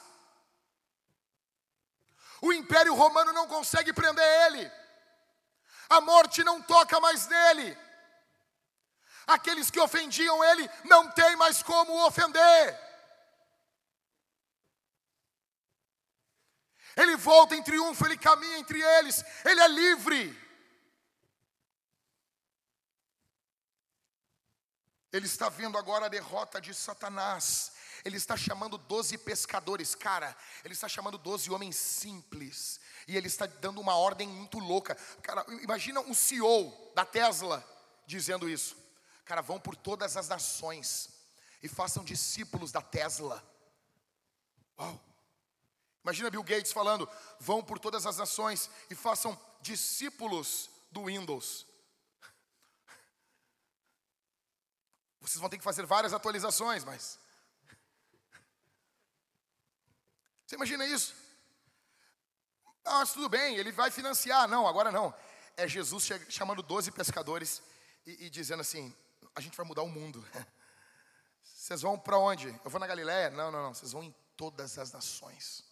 O 2.41 2.53
império 2.53 2.93
romano 2.93 3.33
não 3.33 3.47
consegue 3.47 3.91
prender 3.93 4.23
ele. 4.47 4.71
A 5.89 5.99
morte 6.01 6.43
não 6.43 6.61
toca 6.61 6.99
mais 6.99 7.27
nele. 7.27 7.77
Aqueles 9.27 9.69
que 9.69 9.79
ofendiam 9.79 10.43
ele 10.43 10.69
não 10.85 11.09
tem 11.11 11.35
mais 11.35 11.61
como 11.61 12.05
ofender. 12.05 12.90
Ele 16.95 17.15
volta 17.15 17.55
em 17.55 17.63
triunfo, 17.63 18.05
ele 18.05 18.17
caminha 18.17 18.57
entre 18.57 18.81
eles, 18.81 19.23
ele 19.45 19.61
é 19.61 19.67
livre. 19.67 20.41
Ele 25.11 25.25
está 25.25 25.49
vendo 25.49 25.77
agora 25.77 26.05
a 26.05 26.09
derrota 26.09 26.61
de 26.61 26.73
Satanás. 26.73 27.73
Ele 28.05 28.15
está 28.15 28.37
chamando 28.37 28.77
doze 28.77 29.17
pescadores, 29.17 29.93
cara. 29.93 30.35
Ele 30.63 30.73
está 30.73 30.87
chamando 30.87 31.17
doze 31.17 31.51
homens 31.51 31.75
simples. 31.75 32.79
E 33.07 33.17
ele 33.17 33.27
está 33.27 33.45
dando 33.45 33.81
uma 33.81 33.95
ordem 33.95 34.27
muito 34.27 34.57
louca. 34.57 34.95
Cara, 35.21 35.45
imagina 35.61 35.99
um 35.99 36.13
CEO 36.13 36.91
da 36.95 37.03
Tesla 37.03 37.63
dizendo 38.05 38.49
isso. 38.49 38.77
Cara, 39.25 39.41
vão 39.41 39.59
por 39.59 39.75
todas 39.75 40.15
as 40.15 40.29
nações 40.29 41.09
e 41.61 41.67
façam 41.67 42.03
discípulos 42.03 42.71
da 42.71 42.81
Tesla. 42.81 43.43
Uau! 44.79 45.10
Imagina 46.03 46.29
Bill 46.29 46.43
Gates 46.43 46.71
falando: 46.71 47.07
vão 47.39 47.63
por 47.63 47.79
todas 47.79 48.05
as 48.05 48.17
nações 48.17 48.69
e 48.89 48.95
façam 48.95 49.39
discípulos 49.61 50.69
do 50.91 51.05
Windows. 51.05 51.65
Vocês 55.19 55.39
vão 55.39 55.49
ter 55.49 55.57
que 55.57 55.63
fazer 55.63 55.85
várias 55.85 56.13
atualizações, 56.13 56.83
mas. 56.83 57.19
Você 60.45 60.55
imagina 60.55 60.85
isso? 60.85 61.15
Ah, 62.83 62.99
mas 62.99 63.13
tudo 63.13 63.29
bem, 63.29 63.55
ele 63.55 63.71
vai 63.71 63.91
financiar. 63.91 64.47
Não, 64.47 64.67
agora 64.67 64.91
não. 64.91 65.13
É 65.55 65.67
Jesus 65.67 66.09
chamando 66.29 66.63
12 66.63 66.91
pescadores 66.91 67.61
e, 68.05 68.25
e 68.25 68.29
dizendo 68.29 68.61
assim: 68.61 68.93
a 69.35 69.41
gente 69.41 69.55
vai 69.55 69.65
mudar 69.65 69.83
o 69.83 69.89
mundo. 69.89 70.25
Vocês 71.43 71.83
vão 71.83 71.97
para 71.97 72.17
onde? 72.17 72.47
Eu 72.65 72.71
vou 72.71 72.79
na 72.79 72.87
Galiléia? 72.87 73.29
Não, 73.29 73.51
não, 73.51 73.61
não. 73.61 73.73
Vocês 73.73 73.91
vão 73.91 74.03
em 74.03 74.15
todas 74.35 74.79
as 74.79 74.91
nações 74.91 75.70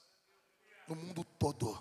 no 0.90 0.96
mundo 0.96 1.24
todo. 1.24 1.80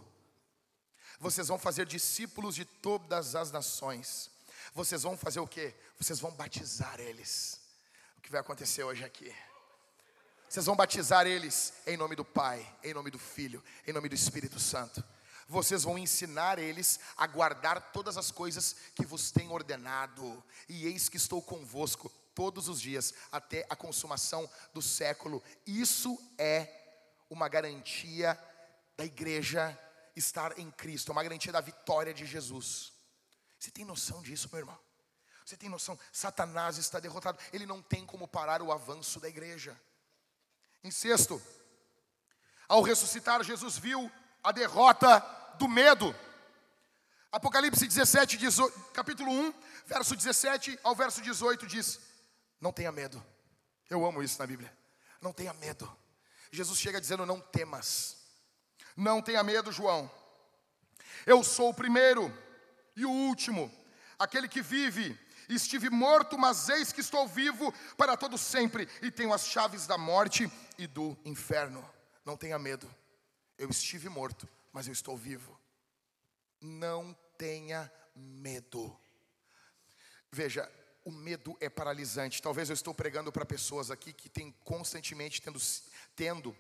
Vocês 1.19 1.49
vão 1.49 1.59
fazer 1.59 1.87
discípulos 1.87 2.55
de 2.55 2.65
todas 2.65 3.35
as 3.35 3.51
nações. 3.51 4.31
Vocês 4.75 5.03
vão 5.03 5.17
fazer 5.17 5.41
o 5.41 5.49
quê? 5.49 5.75
Vocês 5.99 6.21
vão 6.21 6.31
batizar 6.31 7.01
eles. 7.01 7.59
O 8.19 8.21
que 8.21 8.31
vai 8.31 8.41
acontecer 8.41 8.85
hoje 8.85 9.05
aqui? 9.05 9.35
Vocês 10.49 10.67
vão 10.67 10.77
batizar 10.77 11.27
eles 11.27 11.73
em 11.87 11.97
nome 11.97 12.15
do 12.15 12.25
Pai, 12.25 12.65
em 12.85 12.95
nome 12.95 13.11
do 13.11 13.19
Filho, 13.19 13.65
em 13.87 13.93
nome 13.93 14.09
do 14.09 14.15
Espírito 14.15 14.61
Santo. 14.61 15.03
Vocês 15.49 15.83
vão 15.83 15.99
ensinar 15.99 16.59
eles 16.59 17.01
a 17.17 17.27
guardar 17.27 17.91
todas 17.91 18.19
as 18.19 18.31
coisas 18.31 18.77
que 18.95 19.07
vos 19.07 19.31
tenho 19.31 19.53
ordenado. 19.53 20.43
E 20.69 20.87
eis 20.87 21.09
que 21.09 21.17
estou 21.17 21.41
convosco 21.41 22.11
todos 22.35 22.69
os 22.69 22.81
dias 22.81 23.15
até 23.33 23.67
a 23.71 23.75
consumação 23.75 24.49
do 24.75 24.83
século. 24.83 25.43
Isso 25.67 26.19
é 26.37 26.69
uma 27.31 27.49
garantia 27.49 28.39
da 28.99 29.05
igreja 29.05 29.79
estar 30.17 30.59
em 30.59 30.73
Cristo, 30.73 31.11
é 31.11 31.13
uma 31.13 31.23
garantia 31.23 31.53
da 31.53 31.61
vitória 31.61 32.13
de 32.13 32.27
Jesus. 32.27 32.93
Você 33.57 33.71
tem 33.71 33.85
noção 33.85 34.21
disso, 34.21 34.49
meu 34.51 34.59
irmão? 34.59 34.79
Você 35.45 35.57
tem 35.57 35.69
noção? 35.69 35.97
Satanás 36.13 36.79
está 36.79 36.99
derrotado. 36.99 37.39
Ele 37.53 37.65
não 37.65 37.81
tem 37.81 38.05
como 38.05 38.27
parar 38.27 38.61
o 38.61 38.73
avanço 38.73 39.21
da 39.21 39.29
igreja. 39.29 39.81
Em 40.83 40.91
sexto, 40.91 41.41
ao 42.67 42.83
ressuscitar, 42.83 43.43
Jesus 43.45 43.79
viu 43.79 44.11
a 44.43 44.51
derrota 44.51 45.21
do 45.61 45.69
medo. 45.69 46.13
Apocalipse 47.31 47.87
17, 47.87 48.37
18, 48.37 48.79
capítulo 48.93 49.31
1, 49.31 49.55
verso 49.87 50.17
17 50.17 50.77
ao 50.83 50.97
verso 50.97 51.23
18 51.23 51.69
diz: 51.69 52.01
Não 52.61 52.73
tenha 52.73 52.91
medo. 52.91 53.25
Eu 53.89 54.05
amo 54.05 54.25
isso 54.25 54.41
na 54.41 54.47
Bíblia. 54.47 54.77
Não 55.21 55.33
tenha 55.33 55.53
medo. 55.55 55.89
Jesus 56.51 56.81
chega 56.81 57.01
dizendo: 57.01 57.25
Não 57.25 57.41
temas. 57.41 58.18
Não 58.99 59.23
tenha 59.23 59.45
medo, 59.45 59.71
João. 59.71 60.11
Eu 61.25 61.45
sou 61.45 61.71
o 61.71 61.75
primeiro 61.75 62.37
e 62.97 63.07
o 63.07 63.11
último, 63.11 63.73
aquele 64.19 64.49
que 64.49 64.61
vive. 64.61 65.17
Estive 65.49 65.89
morto, 65.89 66.37
mas 66.37 66.69
eis 66.69 66.93
que 66.93 67.01
estou 67.01 67.29
vivo 67.29 67.73
para 67.97 68.17
todo 68.17 68.37
sempre 68.37 68.89
e 69.01 69.09
tenho 69.09 69.33
as 69.33 69.47
chaves 69.47 69.87
da 69.87 69.97
morte 69.97 70.51
e 70.77 70.89
do 70.89 71.17
inferno. 71.25 71.89
Não 72.25 72.37
tenha 72.37 72.59
medo. 72.59 72.93
Eu 73.57 73.71
estive 73.71 74.09
morto, 74.09 74.49
mas 74.73 74.89
eu 74.89 74.93
estou 74.93 75.17
vivo. 75.17 75.57
Não 76.61 77.17
tenha 77.39 77.91
medo. 78.17 78.99
Veja, 80.33 80.69
o 81.05 81.13
medo 81.13 81.57
é 81.61 81.71
paralisante. 81.71 82.43
Talvez 82.43 82.69
eu 82.69 82.75
estou 82.75 82.93
pregando 82.93 83.31
para 83.31 83.47
pessoas 83.47 83.93
aqui 83.93 84.13
que 84.13 84.29
têm 84.29 84.51
constantemente 84.65 85.41
tendo, 85.41 85.61
tendo 86.17 86.57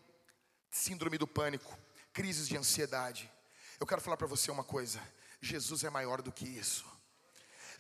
síndrome 0.70 1.18
do 1.18 1.26
pânico, 1.26 1.76
crises 2.13 2.49
de 2.49 2.57
ansiedade. 2.57 3.31
Eu 3.81 3.87
quero 3.87 4.01
falar 4.01 4.17
para 4.17 4.27
você 4.27 4.51
uma 4.51 4.65
coisa: 4.65 5.01
Jesus 5.41 5.85
é 5.85 5.91
maior 5.91 6.23
do 6.23 6.33
que 6.33 6.45
isso. 6.45 6.85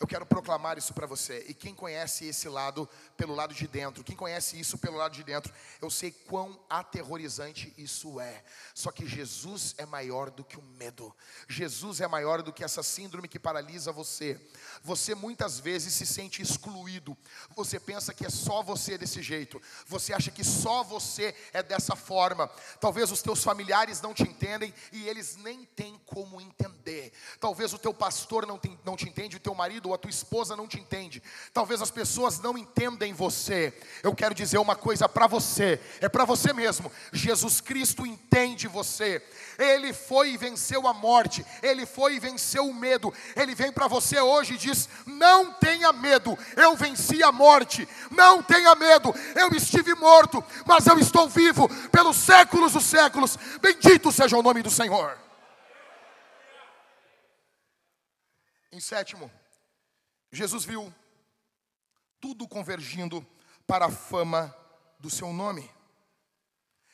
Eu 0.00 0.06
quero 0.06 0.24
proclamar 0.24 0.78
isso 0.78 0.94
para 0.94 1.06
você. 1.06 1.44
E 1.48 1.54
quem 1.54 1.74
conhece 1.74 2.24
esse 2.26 2.48
lado 2.48 2.88
pelo 3.16 3.34
lado 3.34 3.52
de 3.52 3.66
dentro, 3.66 4.04
quem 4.04 4.14
conhece 4.14 4.58
isso 4.58 4.78
pelo 4.78 4.96
lado 4.96 5.12
de 5.12 5.24
dentro, 5.24 5.52
eu 5.82 5.90
sei 5.90 6.12
quão 6.12 6.58
aterrorizante 6.70 7.74
isso 7.76 8.20
é. 8.20 8.44
Só 8.74 8.92
que 8.92 9.08
Jesus 9.08 9.74
é 9.76 9.84
maior 9.84 10.30
do 10.30 10.44
que 10.44 10.56
o 10.56 10.62
medo. 10.62 11.14
Jesus 11.48 12.00
é 12.00 12.06
maior 12.06 12.42
do 12.42 12.52
que 12.52 12.62
essa 12.62 12.82
síndrome 12.82 13.26
que 13.26 13.40
paralisa 13.40 13.90
você. 13.90 14.40
Você 14.82 15.14
muitas 15.14 15.58
vezes 15.58 15.94
se 15.94 16.06
sente 16.06 16.42
excluído. 16.42 17.16
Você 17.56 17.80
pensa 17.80 18.12
que 18.12 18.26
é 18.26 18.30
só 18.30 18.62
você 18.62 18.98
desse 18.98 19.22
jeito. 19.22 19.60
Você 19.86 20.12
acha 20.12 20.30
que 20.30 20.44
só 20.44 20.82
você 20.82 21.34
é 21.52 21.62
dessa 21.62 21.96
forma. 21.96 22.48
Talvez 22.80 23.10
os 23.10 23.22
teus 23.22 23.42
familiares 23.42 24.00
não 24.00 24.14
te 24.14 24.22
entendem 24.22 24.72
e 24.92 25.08
eles 25.08 25.36
nem 25.36 25.64
têm 25.64 26.00
como 26.06 26.40
entender. 26.40 27.12
Talvez 27.40 27.72
o 27.72 27.78
teu 27.78 27.94
pastor 27.94 28.46
não 28.46 28.58
te, 28.58 28.78
não 28.84 28.96
te 28.96 29.08
entende, 29.08 29.36
o 29.36 29.40
teu 29.40 29.54
marido 29.54 29.86
ou 29.86 29.94
a 29.94 29.98
tua 29.98 30.10
esposa 30.10 30.56
não 30.56 30.66
te 30.66 30.78
entende. 30.78 31.22
Talvez 31.52 31.80
as 31.80 31.90
pessoas 31.90 32.38
não 32.40 32.56
entendem 32.56 33.12
você. 33.12 33.72
Eu 34.02 34.14
quero 34.14 34.34
dizer 34.34 34.58
uma 34.58 34.76
coisa 34.76 35.08
para 35.08 35.26
você, 35.26 35.80
é 36.00 36.08
para 36.08 36.24
você 36.24 36.52
mesmo. 36.52 36.90
Jesus 37.12 37.60
Cristo 37.60 38.06
entende 38.06 38.68
você. 38.68 39.22
Ele 39.58 39.92
foi 39.92 40.32
e 40.32 40.36
venceu 40.36 40.86
a 40.86 40.92
morte, 40.92 41.44
ele 41.62 41.86
foi 41.86 42.16
e 42.16 42.20
venceu 42.20 42.66
o 42.66 42.74
medo. 42.74 43.12
Ele 43.34 43.54
vem 43.54 43.72
para 43.72 43.88
você 43.88 44.20
hoje 44.20 44.54
e 44.54 44.58
diz: 44.58 44.67
"Não 45.06 45.52
tenha 45.54 45.92
medo. 45.92 46.36
Eu 46.56 46.76
venci 46.76 47.22
a 47.22 47.30
morte. 47.30 47.88
Não 48.10 48.42
tenha 48.42 48.74
medo. 48.74 49.14
Eu 49.34 49.50
estive 49.50 49.94
morto, 49.94 50.44
mas 50.66 50.86
eu 50.86 50.98
estou 50.98 51.28
vivo 51.28 51.68
pelos 51.90 52.16
séculos 52.16 52.72
dos 52.72 52.84
séculos. 52.84 53.36
Bendito 53.60 54.10
seja 54.12 54.36
o 54.36 54.42
nome 54.42 54.62
do 54.62 54.70
Senhor." 54.70 55.18
Em 58.70 58.80
sétimo, 58.80 59.30
Jesus 60.30 60.64
viu 60.64 60.94
tudo 62.20 62.46
convergindo 62.46 63.26
para 63.66 63.86
a 63.86 63.90
fama 63.90 64.54
do 64.98 65.08
seu 65.10 65.32
nome. 65.32 65.70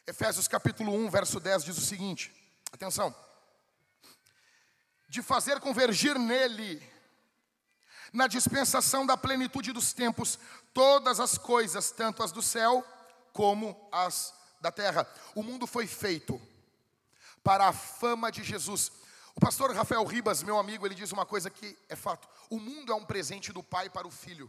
Efésios 0.06 0.46
capítulo 0.46 0.94
1, 0.94 1.10
verso 1.10 1.40
10 1.40 1.64
diz 1.64 1.78
o 1.78 1.80
seguinte: 1.80 2.32
atenção. 2.72 3.14
De 5.08 5.22
fazer 5.22 5.60
convergir 5.60 6.18
nele, 6.18 6.82
na 8.14 8.28
dispensação 8.28 9.04
da 9.04 9.16
plenitude 9.16 9.72
dos 9.72 9.92
tempos, 9.92 10.38
todas 10.72 11.18
as 11.18 11.36
coisas, 11.36 11.90
tanto 11.90 12.22
as 12.22 12.30
do 12.30 12.40
céu 12.40 12.86
como 13.32 13.76
as 13.90 14.32
da 14.60 14.70
terra. 14.70 15.06
O 15.34 15.42
mundo 15.42 15.66
foi 15.66 15.88
feito 15.88 16.40
para 17.42 17.66
a 17.66 17.72
fama 17.72 18.30
de 18.30 18.44
Jesus. 18.44 18.92
O 19.34 19.40
pastor 19.40 19.74
Rafael 19.74 20.04
Ribas, 20.04 20.44
meu 20.44 20.56
amigo, 20.58 20.86
ele 20.86 20.94
diz 20.94 21.10
uma 21.10 21.26
coisa 21.26 21.50
que 21.50 21.76
é 21.88 21.96
fato: 21.96 22.28
o 22.48 22.60
mundo 22.60 22.92
é 22.92 22.94
um 22.94 23.04
presente 23.04 23.52
do 23.52 23.64
pai 23.64 23.90
para 23.90 24.06
o 24.06 24.12
filho. 24.12 24.48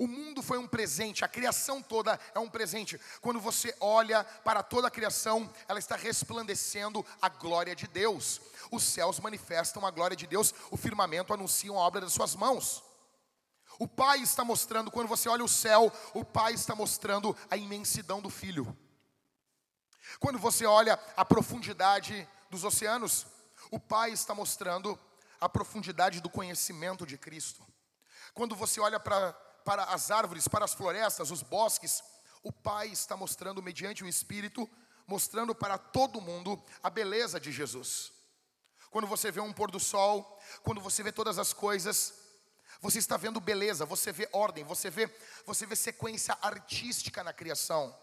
O 0.00 0.06
mundo 0.06 0.42
foi 0.42 0.56
um 0.56 0.66
presente, 0.66 1.26
a 1.26 1.28
criação 1.28 1.82
toda 1.82 2.18
é 2.34 2.38
um 2.38 2.48
presente. 2.48 2.98
Quando 3.20 3.38
você 3.38 3.76
olha 3.78 4.24
para 4.24 4.62
toda 4.62 4.88
a 4.88 4.90
criação, 4.90 5.52
ela 5.68 5.78
está 5.78 5.94
resplandecendo 5.94 7.04
a 7.20 7.28
glória 7.28 7.76
de 7.76 7.86
Deus. 7.86 8.40
Os 8.70 8.82
céus 8.82 9.20
manifestam 9.20 9.84
a 9.84 9.90
glória 9.90 10.16
de 10.16 10.26
Deus, 10.26 10.54
o 10.70 10.76
firmamento 10.78 11.34
anuncia 11.34 11.70
a 11.70 11.74
obra 11.74 12.00
das 12.00 12.14
suas 12.14 12.34
mãos. 12.34 12.82
O 13.78 13.86
Pai 13.86 14.20
está 14.20 14.42
mostrando, 14.42 14.90
quando 14.90 15.06
você 15.06 15.28
olha 15.28 15.44
o 15.44 15.48
céu, 15.48 15.92
o 16.14 16.24
Pai 16.24 16.54
está 16.54 16.74
mostrando 16.74 17.36
a 17.50 17.58
imensidão 17.58 18.22
do 18.22 18.30
Filho. 18.30 18.74
Quando 20.18 20.38
você 20.38 20.64
olha 20.64 20.98
a 21.14 21.26
profundidade 21.26 22.26
dos 22.48 22.64
oceanos, 22.64 23.26
o 23.70 23.78
Pai 23.78 24.12
está 24.12 24.34
mostrando 24.34 24.98
a 25.38 25.46
profundidade 25.46 26.22
do 26.22 26.30
conhecimento 26.30 27.04
de 27.04 27.18
Cristo. 27.18 27.62
Quando 28.32 28.56
você 28.56 28.80
olha 28.80 28.98
para, 28.98 29.36
para 29.70 29.84
as 29.84 30.10
árvores, 30.10 30.48
para 30.48 30.64
as 30.64 30.74
florestas, 30.74 31.30
os 31.30 31.44
bosques, 31.44 32.02
o 32.42 32.50
Pai 32.50 32.88
está 32.88 33.16
mostrando, 33.16 33.62
mediante 33.62 34.02
o 34.02 34.08
Espírito, 34.08 34.68
mostrando 35.06 35.54
para 35.54 35.78
todo 35.78 36.20
mundo 36.20 36.60
a 36.82 36.90
beleza 36.90 37.38
de 37.38 37.52
Jesus. 37.52 38.12
Quando 38.90 39.06
você 39.06 39.30
vê 39.30 39.40
um 39.40 39.52
pôr 39.52 39.70
do 39.70 39.78
sol, 39.78 40.42
quando 40.64 40.80
você 40.80 41.04
vê 41.04 41.12
todas 41.12 41.38
as 41.38 41.52
coisas, 41.52 42.14
você 42.80 42.98
está 42.98 43.16
vendo 43.16 43.38
beleza, 43.38 43.86
você 43.86 44.10
vê 44.10 44.28
ordem, 44.32 44.64
você 44.64 44.90
vê, 44.90 45.08
você 45.46 45.64
vê 45.64 45.76
sequência 45.76 46.36
artística 46.42 47.22
na 47.22 47.32
criação. 47.32 47.96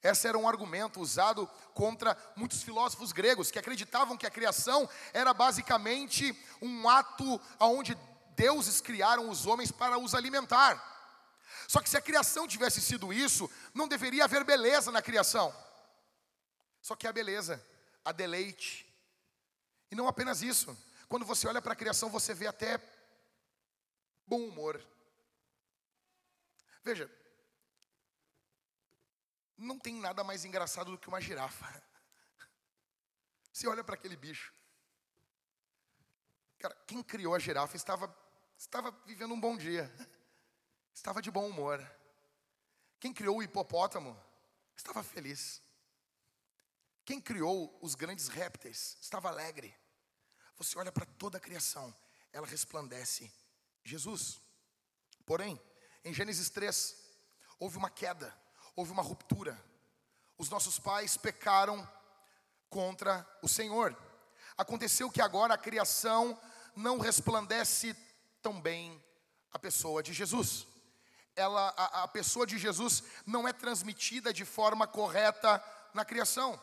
Esse 0.00 0.28
era 0.28 0.38
um 0.38 0.48
argumento 0.48 1.00
usado 1.00 1.50
contra 1.74 2.16
muitos 2.36 2.62
filósofos 2.62 3.10
gregos 3.10 3.50
que 3.50 3.58
acreditavam 3.58 4.16
que 4.16 4.28
a 4.28 4.30
criação 4.30 4.88
era 5.12 5.34
basicamente 5.34 6.36
um 6.60 6.88
ato 6.88 7.40
onde 7.58 7.98
deuses 8.36 8.80
criaram 8.80 9.28
os 9.28 9.46
homens 9.46 9.70
para 9.70 9.98
os 9.98 10.14
alimentar. 10.14 10.90
Só 11.68 11.80
que 11.80 11.88
se 11.88 11.96
a 11.96 12.02
criação 12.02 12.46
tivesse 12.46 12.80
sido 12.80 13.12
isso, 13.12 13.50
não 13.72 13.88
deveria 13.88 14.24
haver 14.24 14.44
beleza 14.44 14.90
na 14.90 15.00
criação. 15.00 15.54
Só 16.80 16.96
que 16.96 17.06
a 17.06 17.12
beleza, 17.12 17.64
a 18.04 18.12
deleite. 18.12 18.86
E 19.90 19.94
não 19.94 20.08
apenas 20.08 20.42
isso. 20.42 20.76
Quando 21.08 21.24
você 21.24 21.46
olha 21.46 21.62
para 21.62 21.74
a 21.74 21.76
criação, 21.76 22.10
você 22.10 22.34
vê 22.34 22.46
até 22.46 22.80
bom 24.26 24.40
humor. 24.48 24.82
Veja, 26.82 27.10
não 29.56 29.78
tem 29.78 29.94
nada 29.94 30.24
mais 30.24 30.44
engraçado 30.44 30.90
do 30.90 30.98
que 30.98 31.08
uma 31.08 31.20
girafa. 31.20 31.82
Você 33.52 33.68
olha 33.68 33.84
para 33.84 33.94
aquele 33.94 34.16
bicho. 34.16 34.52
Cara, 36.58 36.74
quem 36.86 37.02
criou 37.02 37.34
a 37.34 37.38
girafa 37.38 37.76
estava, 37.76 38.08
estava 38.62 38.92
vivendo 39.04 39.34
um 39.34 39.40
bom 39.40 39.56
dia. 39.56 39.92
Estava 40.94 41.20
de 41.20 41.30
bom 41.30 41.48
humor. 41.48 41.84
Quem 43.00 43.12
criou 43.12 43.38
o 43.38 43.42
hipopótamo 43.42 44.16
estava 44.76 45.02
feliz. 45.02 45.60
Quem 47.04 47.20
criou 47.20 47.76
os 47.82 47.96
grandes 47.96 48.28
répteis 48.28 48.96
estava 49.00 49.28
alegre. 49.28 49.74
Você 50.56 50.78
olha 50.78 50.92
para 50.92 51.04
toda 51.04 51.38
a 51.38 51.40
criação, 51.40 51.92
ela 52.32 52.46
resplandece. 52.46 53.32
Jesus. 53.82 54.40
Porém, 55.26 55.60
em 56.04 56.14
Gênesis 56.14 56.48
3, 56.48 56.96
houve 57.58 57.76
uma 57.76 57.90
queda 57.90 58.32
houve 58.74 58.90
uma 58.90 59.02
ruptura. 59.02 59.62
Os 60.38 60.48
nossos 60.48 60.78
pais 60.78 61.14
pecaram 61.16 61.86
contra 62.70 63.26
o 63.42 63.48
Senhor. 63.48 63.94
Aconteceu 64.56 65.10
que 65.10 65.20
agora 65.20 65.52
a 65.52 65.58
criação 65.58 66.40
não 66.74 66.98
resplandece 66.98 67.94
tão 68.42 68.60
bem 68.60 69.02
a 69.52 69.58
pessoa 69.58 70.02
de 70.02 70.12
Jesus. 70.12 70.66
Ela, 71.34 71.72
a, 71.76 72.02
a 72.02 72.08
pessoa 72.08 72.46
de 72.46 72.58
Jesus 72.58 73.02
não 73.24 73.46
é 73.46 73.52
transmitida 73.52 74.32
de 74.32 74.44
forma 74.44 74.86
correta 74.86 75.62
na 75.94 76.04
criação. 76.04 76.60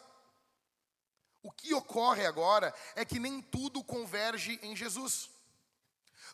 O 1.41 1.51
que 1.51 1.73
ocorre 1.73 2.25
agora 2.25 2.73
é 2.95 3.05
que 3.05 3.17
nem 3.17 3.41
tudo 3.41 3.83
converge 3.83 4.59
em 4.61 4.75
Jesus. 4.75 5.29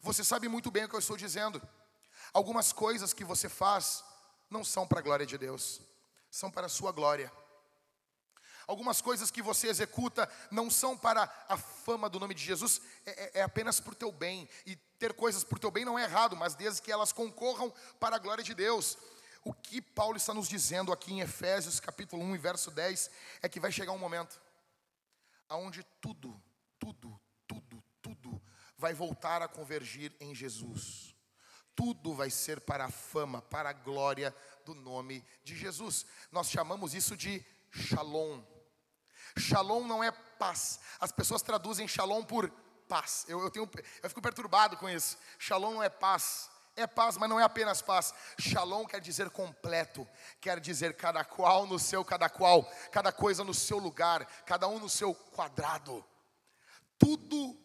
Você 0.01 0.23
sabe 0.23 0.47
muito 0.47 0.71
bem 0.71 0.85
o 0.85 0.89
que 0.89 0.95
eu 0.95 0.99
estou 0.99 1.15
dizendo. 1.15 1.61
Algumas 2.33 2.73
coisas 2.73 3.13
que 3.13 3.23
você 3.23 3.47
faz 3.47 4.03
não 4.49 4.63
são 4.63 4.87
para 4.87 4.99
a 4.99 5.03
glória 5.03 5.25
de 5.25 5.37
Deus, 5.37 5.79
são 6.29 6.49
para 6.49 6.65
a 6.65 6.69
sua 6.69 6.91
glória. 6.91 7.31
Algumas 8.67 9.01
coisas 9.01 9.29
que 9.29 9.41
você 9.41 9.67
executa 9.67 10.29
não 10.49 10.69
são 10.69 10.97
para 10.97 11.23
a 11.47 11.57
fama 11.57 12.09
do 12.09 12.19
nome 12.19 12.33
de 12.33 12.43
Jesus, 12.43 12.81
é, 13.05 13.11
é, 13.11 13.39
é 13.39 13.41
apenas 13.41 13.79
para 13.79 13.93
o 13.93 13.95
teu 13.95 14.11
bem. 14.11 14.49
E 14.65 14.75
ter 14.97 15.13
coisas 15.13 15.43
para 15.43 15.57
o 15.57 15.59
teu 15.59 15.71
bem 15.71 15.85
não 15.85 15.99
é 15.99 16.03
errado, 16.03 16.35
mas 16.35 16.55
desde 16.55 16.81
que 16.81 16.91
elas 16.91 17.11
concorram 17.11 17.73
para 17.99 18.15
a 18.15 18.19
glória 18.19 18.43
de 18.43 18.53
Deus. 18.53 18.97
O 19.43 19.53
que 19.53 19.81
Paulo 19.81 20.17
está 20.17 20.33
nos 20.33 20.47
dizendo 20.47 20.91
aqui 20.91 21.13
em 21.13 21.21
Efésios 21.21 21.79
capítulo 21.79 22.23
1 22.23 22.35
e 22.35 22.37
verso 22.37 22.71
10 22.71 23.11
é 23.43 23.49
que 23.49 23.59
vai 23.59 23.71
chegar 23.71 23.91
um 23.91 23.97
momento 23.99 24.41
aonde 25.47 25.83
tudo, 26.01 26.41
tudo, 26.79 27.21
tudo, 27.47 27.83
tudo 28.01 28.41
vai 28.77 28.93
voltar 28.93 29.41
a 29.41 29.47
convergir 29.47 30.13
em 30.19 30.33
Jesus. 30.33 31.15
Tudo 31.75 32.13
vai 32.13 32.29
ser 32.29 32.61
para 32.61 32.85
a 32.85 32.91
fama, 32.91 33.41
para 33.41 33.69
a 33.69 33.73
glória 33.73 34.35
do 34.65 34.73
nome 34.73 35.23
de 35.43 35.55
Jesus. 35.55 36.05
Nós 36.31 36.49
chamamos 36.49 36.93
isso 36.93 37.15
de 37.15 37.43
Shalom. 37.71 38.41
Shalom 39.37 39.85
não 39.85 40.03
é 40.03 40.11
paz. 40.11 40.79
As 40.99 41.11
pessoas 41.11 41.41
traduzem 41.41 41.87
shalom 41.87 42.23
por 42.23 42.49
paz. 42.87 43.25
Eu, 43.27 43.41
eu, 43.41 43.51
tenho, 43.51 43.69
eu 44.01 44.09
fico 44.09 44.21
perturbado 44.21 44.77
com 44.77 44.89
isso. 44.89 45.17
Shalom 45.37 45.73
não 45.75 45.83
é 45.83 45.89
paz. 45.89 46.49
É 46.77 46.85
paz, 46.85 47.15
mas 47.17 47.29
não 47.29 47.39
é 47.39 47.43
apenas 47.43 47.81
paz. 47.81 48.13
Shalom 48.37 48.85
quer 48.85 48.99
dizer 48.99 49.29
completo, 49.29 50.07
quer 50.41 50.59
dizer 50.59 50.95
cada 50.95 51.23
qual 51.23 51.65
no 51.65 51.79
seu 51.79 52.03
cada 52.03 52.29
qual, 52.29 52.69
cada 52.91 53.13
coisa 53.13 53.45
no 53.45 53.53
seu 53.53 53.77
lugar, 53.77 54.25
cada 54.45 54.67
um 54.67 54.77
no 54.77 54.89
seu 54.89 55.15
quadrado. 55.15 56.03
Tudo 56.97 57.57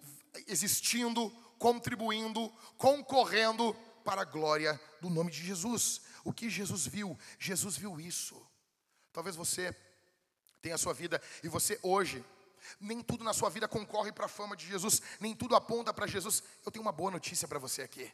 existindo, 0.47 1.29
contribuindo, 1.59 2.53
concorrendo 2.79 3.75
para 4.05 4.23
a 4.23 4.25
glória 4.25 4.81
do 5.01 5.11
nome 5.11 5.31
de 5.31 5.45
Jesus. 5.45 6.03
O 6.25 6.33
que 6.33 6.49
Jesus 6.49 6.87
viu? 6.87 7.19
Jesus 7.39 7.77
viu 7.77 8.01
isso. 8.01 8.41
Talvez 9.13 9.35
você 9.35 9.77
tem 10.61 10.73
a 10.73 10.79
sua 10.79 10.93
vida 10.93 11.21
e 11.43 11.49
você 11.49 11.79
hoje, 11.83 12.25
nem 12.81 13.03
tudo 13.03 13.25
na 13.25 13.33
sua 13.33 13.51
vida 13.51 13.67
concorre 13.67 14.13
para 14.13 14.27
a 14.27 14.29
fama 14.29 14.57
de 14.57 14.67
Jesus, 14.67 15.01
nem 15.19 15.35
tudo 15.35 15.57
aponta 15.57 15.93
para 15.93 16.07
Jesus. 16.07 16.43
Eu 16.65 16.71
tenho 16.71 16.83
uma 16.83 16.93
boa 16.93 17.11
notícia 17.11 17.49
para 17.49 17.59
você 17.59 17.83
aqui. 17.83 18.11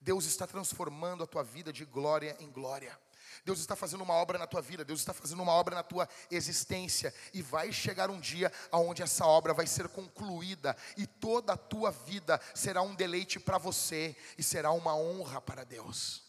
Deus 0.00 0.26
está 0.26 0.46
transformando 0.46 1.24
a 1.24 1.26
tua 1.26 1.42
vida 1.42 1.72
de 1.72 1.84
glória 1.84 2.36
em 2.40 2.50
glória. 2.50 2.98
Deus 3.44 3.58
está 3.58 3.74
fazendo 3.74 4.02
uma 4.02 4.14
obra 4.14 4.38
na 4.38 4.46
tua 4.46 4.60
vida, 4.60 4.84
Deus 4.84 5.00
está 5.00 5.12
fazendo 5.12 5.42
uma 5.42 5.52
obra 5.52 5.74
na 5.74 5.82
tua 5.82 6.08
existência, 6.30 7.12
e 7.32 7.42
vai 7.42 7.72
chegar 7.72 8.10
um 8.10 8.20
dia 8.20 8.52
onde 8.72 9.02
essa 9.02 9.26
obra 9.26 9.52
vai 9.52 9.66
ser 9.66 9.88
concluída, 9.88 10.76
e 10.96 11.06
toda 11.06 11.54
a 11.54 11.56
tua 11.56 11.90
vida 11.90 12.40
será 12.54 12.82
um 12.82 12.94
deleite 12.94 13.40
para 13.40 13.58
você, 13.58 14.16
e 14.38 14.42
será 14.42 14.70
uma 14.72 14.94
honra 14.94 15.40
para 15.40 15.64
Deus. 15.64 16.22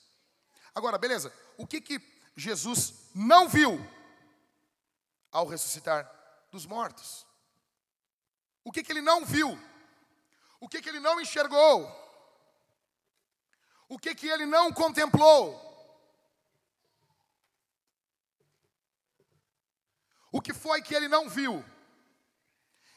Agora, 0.73 0.97
beleza, 0.97 1.31
o 1.57 1.67
que 1.67 1.79
que 1.79 2.01
Jesus 2.35 2.93
não 3.13 3.47
viu 3.47 3.79
ao 5.35 5.45
ressuscitar 5.45 6.09
dos 6.49 6.65
mortos. 6.65 7.27
O 8.63 8.71
que, 8.71 8.81
que 8.81 8.89
ele 8.93 9.01
não 9.01 9.25
viu? 9.25 9.59
O 10.61 10.69
que, 10.69 10.81
que 10.81 10.87
ele 10.87 11.01
não 11.01 11.19
enxergou? 11.19 11.91
O 13.89 13.99
que, 13.99 14.15
que 14.15 14.29
ele 14.29 14.45
não 14.45 14.71
contemplou? 14.71 15.61
O 20.31 20.41
que 20.41 20.53
foi 20.53 20.81
que 20.81 20.95
ele 20.95 21.09
não 21.09 21.27
viu? 21.27 21.63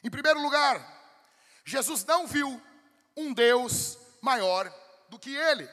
Em 0.01 0.09
primeiro 0.09 0.41
lugar, 0.41 0.77
Jesus 1.65 2.05
não 2.05 2.25
viu 2.25 2.61
um 3.17 3.33
Deus 3.33 3.97
maior 4.21 4.73
do 5.09 5.19
que 5.19 5.35
ele. 5.35 5.69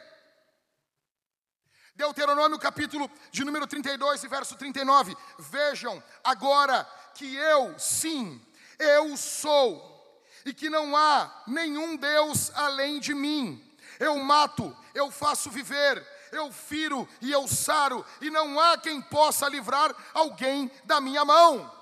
Deuteronômio 1.96 2.58
capítulo 2.58 3.10
de 3.32 3.42
número 3.42 3.66
32 3.66 4.22
e 4.22 4.28
verso 4.28 4.54
39. 4.54 5.16
Vejam 5.38 6.02
agora 6.22 6.84
que 7.14 7.34
eu, 7.34 7.78
sim, 7.78 8.40
eu 8.78 9.16
sou, 9.16 10.20
e 10.44 10.52
que 10.52 10.68
não 10.68 10.94
há 10.94 11.42
nenhum 11.46 11.96
Deus 11.96 12.52
além 12.54 13.00
de 13.00 13.14
mim. 13.14 13.62
Eu 13.98 14.18
mato, 14.18 14.76
eu 14.94 15.10
faço 15.10 15.50
viver, 15.50 16.06
eu 16.30 16.52
firo 16.52 17.08
e 17.22 17.32
eu 17.32 17.48
saro, 17.48 18.04
e 18.20 18.28
não 18.28 18.60
há 18.60 18.76
quem 18.76 19.00
possa 19.00 19.48
livrar 19.48 19.94
alguém 20.12 20.70
da 20.84 21.00
minha 21.00 21.24
mão. 21.24 21.72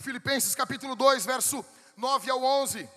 Filipenses 0.00 0.54
capítulo 0.54 0.94
2, 0.94 1.26
verso 1.26 1.66
9 1.96 2.30
ao 2.30 2.44
11. 2.44 2.88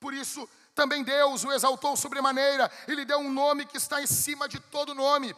Por 0.00 0.14
isso, 0.14 0.48
também 0.74 1.04
Deus 1.04 1.44
o 1.44 1.52
exaltou 1.52 1.96
sobremaneira 1.96 2.70
e 2.88 2.94
lhe 2.94 3.04
deu 3.04 3.18
um 3.18 3.32
nome 3.32 3.64
que 3.64 3.76
está 3.76 4.02
em 4.02 4.06
cima 4.06 4.48
de 4.48 4.58
todo 4.58 4.94
nome, 4.94 5.34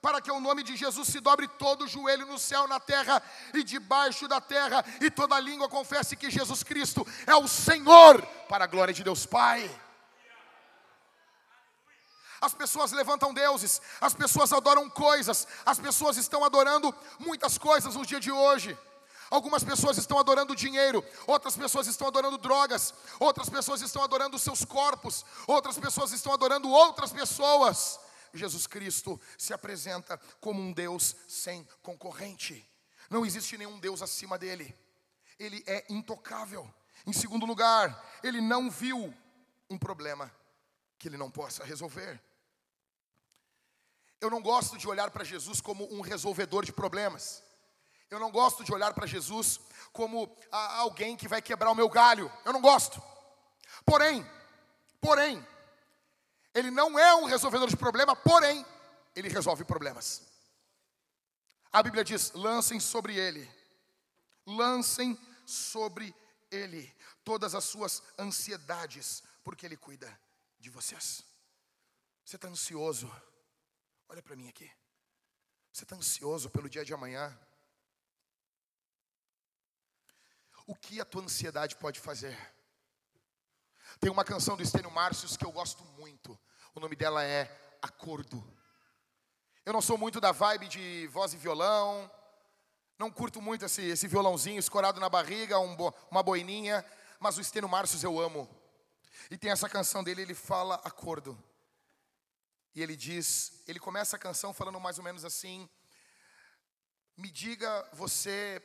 para 0.00 0.20
que 0.20 0.30
o 0.30 0.40
nome 0.40 0.62
de 0.62 0.76
Jesus 0.76 1.08
se 1.08 1.20
dobre 1.20 1.46
todo 1.46 1.84
o 1.84 1.88
joelho 1.88 2.26
no 2.26 2.38
céu, 2.38 2.66
na 2.66 2.80
terra 2.80 3.22
e 3.52 3.62
debaixo 3.62 4.26
da 4.26 4.40
terra, 4.40 4.84
e 5.00 5.10
toda 5.10 5.38
língua 5.38 5.68
confesse 5.68 6.16
que 6.16 6.30
Jesus 6.30 6.62
Cristo 6.62 7.06
é 7.26 7.36
o 7.36 7.46
Senhor, 7.46 8.22
para 8.48 8.64
a 8.64 8.68
glória 8.68 8.94
de 8.94 9.04
Deus 9.04 9.26
Pai. 9.26 9.68
As 12.40 12.54
pessoas 12.54 12.92
levantam 12.92 13.34
deuses, 13.34 13.82
as 14.00 14.14
pessoas 14.14 14.52
adoram 14.52 14.88
coisas, 14.88 15.46
as 15.66 15.78
pessoas 15.78 16.16
estão 16.16 16.44
adorando 16.44 16.94
muitas 17.18 17.58
coisas 17.58 17.94
no 17.96 18.06
dia 18.06 18.20
de 18.20 18.30
hoje. 18.30 18.78
Algumas 19.30 19.62
pessoas 19.62 19.98
estão 19.98 20.18
adorando 20.18 20.56
dinheiro, 20.56 21.04
outras 21.26 21.56
pessoas 21.56 21.86
estão 21.86 22.08
adorando 22.08 22.38
drogas, 22.38 22.94
outras 23.20 23.48
pessoas 23.48 23.82
estão 23.82 24.02
adorando 24.02 24.38
seus 24.38 24.64
corpos, 24.64 25.24
outras 25.46 25.78
pessoas 25.78 26.12
estão 26.12 26.32
adorando 26.32 26.68
outras 26.70 27.12
pessoas. 27.12 28.00
Jesus 28.32 28.66
Cristo 28.66 29.20
se 29.36 29.52
apresenta 29.52 30.18
como 30.40 30.60
um 30.60 30.72
Deus 30.72 31.14
sem 31.28 31.66
concorrente. 31.82 32.66
Não 33.10 33.24
existe 33.24 33.58
nenhum 33.58 33.78
Deus 33.78 34.02
acima 34.02 34.38
dele. 34.38 34.74
Ele 35.38 35.62
é 35.66 35.84
intocável. 35.88 36.68
Em 37.06 37.12
segundo 37.12 37.46
lugar, 37.46 38.04
ele 38.22 38.40
não 38.40 38.70
viu 38.70 39.14
um 39.70 39.78
problema 39.78 40.32
que 40.98 41.08
ele 41.08 41.16
não 41.16 41.30
possa 41.30 41.64
resolver. 41.64 42.20
Eu 44.20 44.30
não 44.30 44.42
gosto 44.42 44.76
de 44.76 44.88
olhar 44.88 45.10
para 45.10 45.24
Jesus 45.24 45.60
como 45.60 45.90
um 45.94 46.00
resolvedor 46.00 46.64
de 46.64 46.72
problemas. 46.72 47.42
Eu 48.10 48.18
não 48.18 48.30
gosto 48.30 48.64
de 48.64 48.72
olhar 48.72 48.94
para 48.94 49.06
Jesus 49.06 49.60
como 49.92 50.34
alguém 50.50 51.16
que 51.16 51.28
vai 51.28 51.42
quebrar 51.42 51.70
o 51.70 51.74
meu 51.74 51.88
galho. 51.88 52.32
Eu 52.44 52.52
não 52.52 52.60
gosto. 52.60 53.02
Porém, 53.84 54.24
porém, 55.00 55.46
ele 56.54 56.70
não 56.70 56.98
é 56.98 57.14
um 57.14 57.26
resolvedor 57.26 57.68
de 57.68 57.76
problema, 57.76 58.16
porém, 58.16 58.64
ele 59.14 59.28
resolve 59.28 59.64
problemas. 59.64 60.22
A 61.72 61.82
Bíblia 61.82 62.04
diz: 62.04 62.32
lancem 62.32 62.80
sobre 62.80 63.16
ele, 63.16 63.48
lancem 64.46 65.18
sobre 65.46 66.14
ele 66.50 66.94
todas 67.24 67.54
as 67.54 67.64
suas 67.64 68.02
ansiedades, 68.18 69.22
porque 69.44 69.66
ele 69.66 69.76
cuida 69.76 70.18
de 70.58 70.70
vocês. 70.70 71.24
Você 72.24 72.36
está 72.36 72.48
ansioso? 72.48 73.10
Olha 74.08 74.22
para 74.22 74.36
mim 74.36 74.48
aqui. 74.48 74.70
Você 75.72 75.84
está 75.84 75.96
ansioso 75.96 76.50
pelo 76.50 76.68
dia 76.68 76.84
de 76.84 76.92
amanhã? 76.94 77.38
O 80.68 80.74
que 80.74 81.00
a 81.00 81.04
tua 81.04 81.22
ansiedade 81.22 81.74
pode 81.76 81.98
fazer. 81.98 82.38
Tem 83.98 84.10
uma 84.10 84.22
canção 84.22 84.54
do 84.54 84.62
Estênio 84.62 84.90
Márcios 84.90 85.34
que 85.34 85.44
eu 85.44 85.50
gosto 85.50 85.82
muito. 85.96 86.38
O 86.74 86.78
nome 86.78 86.94
dela 86.94 87.24
é 87.24 87.50
Acordo. 87.80 88.44
Eu 89.64 89.72
não 89.72 89.80
sou 89.80 89.96
muito 89.96 90.20
da 90.20 90.30
vibe 90.30 90.68
de 90.68 91.06
voz 91.06 91.32
e 91.32 91.38
violão. 91.38 92.10
Não 92.98 93.10
curto 93.10 93.40
muito 93.40 93.64
esse, 93.64 93.82
esse 93.82 94.06
violãozinho 94.06 94.58
escorado 94.58 95.00
na 95.00 95.08
barriga, 95.08 95.58
um, 95.58 95.74
uma 96.10 96.22
boininha. 96.22 96.84
Mas 97.18 97.38
o 97.38 97.40
Estênio 97.40 97.68
Márcios 97.68 98.04
eu 98.04 98.20
amo. 98.20 98.46
E 99.30 99.38
tem 99.38 99.50
essa 99.50 99.70
canção 99.70 100.04
dele, 100.04 100.20
ele 100.20 100.34
fala 100.34 100.74
acordo. 100.84 101.42
E 102.74 102.82
ele 102.82 102.94
diz, 102.94 103.64
ele 103.66 103.80
começa 103.80 104.16
a 104.16 104.18
canção 104.18 104.52
falando 104.52 104.78
mais 104.78 104.98
ou 104.98 105.04
menos 105.04 105.24
assim: 105.24 105.66
Me 107.16 107.30
diga 107.30 107.88
você, 107.94 108.62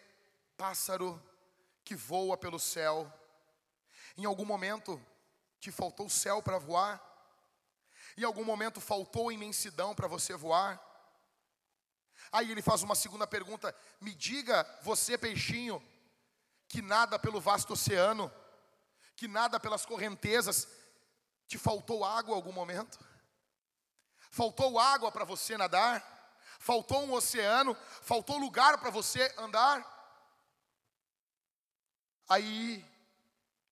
pássaro 0.58 1.22
que 1.84 1.96
voa 1.96 2.38
pelo 2.38 2.60
céu. 2.60 3.12
Em 4.18 4.26
algum 4.26 4.46
momento 4.46 5.04
te 5.60 5.72
faltou 5.72 6.10
céu 6.10 6.42
para 6.42 6.58
voar? 6.58 7.02
Em 8.18 8.24
algum 8.24 8.44
momento 8.44 8.80
faltou 8.80 9.32
imensidão 9.32 9.96
para 9.96 10.08
você 10.08 10.36
voar? 10.36 10.82
Aí 12.32 12.52
ele 12.52 12.62
faz 12.62 12.84
uma 12.84 12.96
segunda 12.96 13.28
pergunta: 13.28 13.76
Me 14.00 14.14
diga, 14.14 14.68
você 14.82 15.18
peixinho, 15.18 15.82
que 16.68 16.82
nada 16.82 17.18
pelo 17.20 17.40
vasto 17.40 17.74
oceano, 17.74 18.32
que 19.16 19.28
nada 19.28 19.60
pelas 19.60 19.86
correntezas, 19.86 20.68
te 21.48 21.58
faltou 21.58 22.04
água 22.04 22.34
em 22.34 22.36
algum 22.36 22.52
momento? 22.52 23.00
Faltou 24.32 24.80
água 24.80 25.12
para 25.12 25.26
você 25.26 25.56
nadar? 25.58 26.04
Faltou 26.60 27.04
um 27.04 27.14
oceano? 27.14 27.76
Faltou 28.02 28.38
lugar 28.38 28.80
para 28.80 28.90
você 28.90 29.34
andar? 29.38 29.93
Aí 32.28 32.86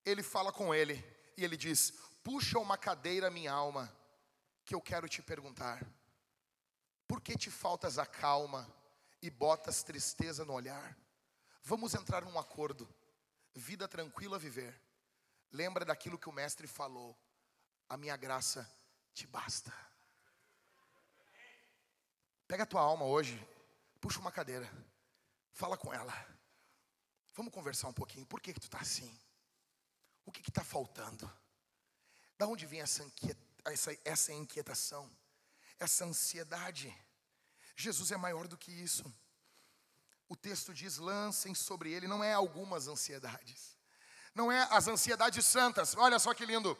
ele 0.05 0.23
fala 0.23 0.51
com 0.51 0.73
ele 0.73 1.03
e 1.37 1.43
ele 1.43 1.57
diz: 1.57 1.91
Puxa 2.23 2.59
uma 2.59 2.77
cadeira, 2.77 3.29
minha 3.29 3.51
alma, 3.51 3.91
que 4.65 4.75
eu 4.75 4.81
quero 4.81 5.07
te 5.07 5.21
perguntar. 5.21 5.85
Por 7.07 7.19
que 7.21 7.37
te 7.37 7.49
faltas 7.49 7.97
a 7.97 8.05
calma 8.05 8.71
e 9.21 9.29
botas 9.29 9.83
tristeza 9.83 10.45
no 10.45 10.53
olhar? 10.53 10.97
Vamos 11.63 11.93
entrar 11.93 12.23
num 12.23 12.39
acordo. 12.39 12.87
Vida 13.53 13.87
tranquila 13.87 14.39
viver. 14.39 14.79
Lembra 15.51 15.83
daquilo 15.83 16.17
que 16.17 16.29
o 16.29 16.33
mestre 16.33 16.67
falou. 16.67 17.17
A 17.89 17.97
minha 17.97 18.15
graça 18.15 18.69
te 19.13 19.27
basta. 19.27 19.73
Pega 22.47 22.63
a 22.63 22.65
tua 22.65 22.81
alma 22.81 23.05
hoje, 23.05 23.39
puxa 23.99 24.19
uma 24.19 24.31
cadeira, 24.31 24.69
fala 25.51 25.77
com 25.77 25.93
ela. 25.93 26.13
Vamos 27.33 27.53
conversar 27.53 27.87
um 27.87 27.93
pouquinho. 27.93 28.25
Por 28.25 28.41
que, 28.41 28.53
que 28.53 28.59
tu 28.59 28.65
está 28.65 28.79
assim? 28.79 29.17
O 30.25 30.31
que 30.31 30.47
está 30.47 30.63
faltando? 30.63 31.31
Da 32.37 32.45
onde 32.47 32.65
vem 32.65 32.81
essa, 32.81 33.05
essa, 33.65 33.97
essa 34.03 34.33
inquietação? 34.33 35.09
Essa 35.79 36.05
ansiedade? 36.05 36.95
Jesus 37.75 38.11
é 38.11 38.17
maior 38.17 38.47
do 38.47 38.57
que 38.57 38.71
isso. 38.71 39.03
O 40.27 40.35
texto 40.35 40.73
diz: 40.73 40.97
lancem 40.97 41.55
sobre 41.55 41.91
ele, 41.91 42.07
não 42.07 42.23
é 42.23 42.33
algumas 42.33 42.87
ansiedades, 42.87 43.75
não 44.33 44.51
é 44.51 44.67
as 44.71 44.87
ansiedades 44.87 45.45
santas, 45.45 45.95
olha 45.95 46.19
só 46.19 46.33
que 46.33 46.45
lindo. 46.45 46.77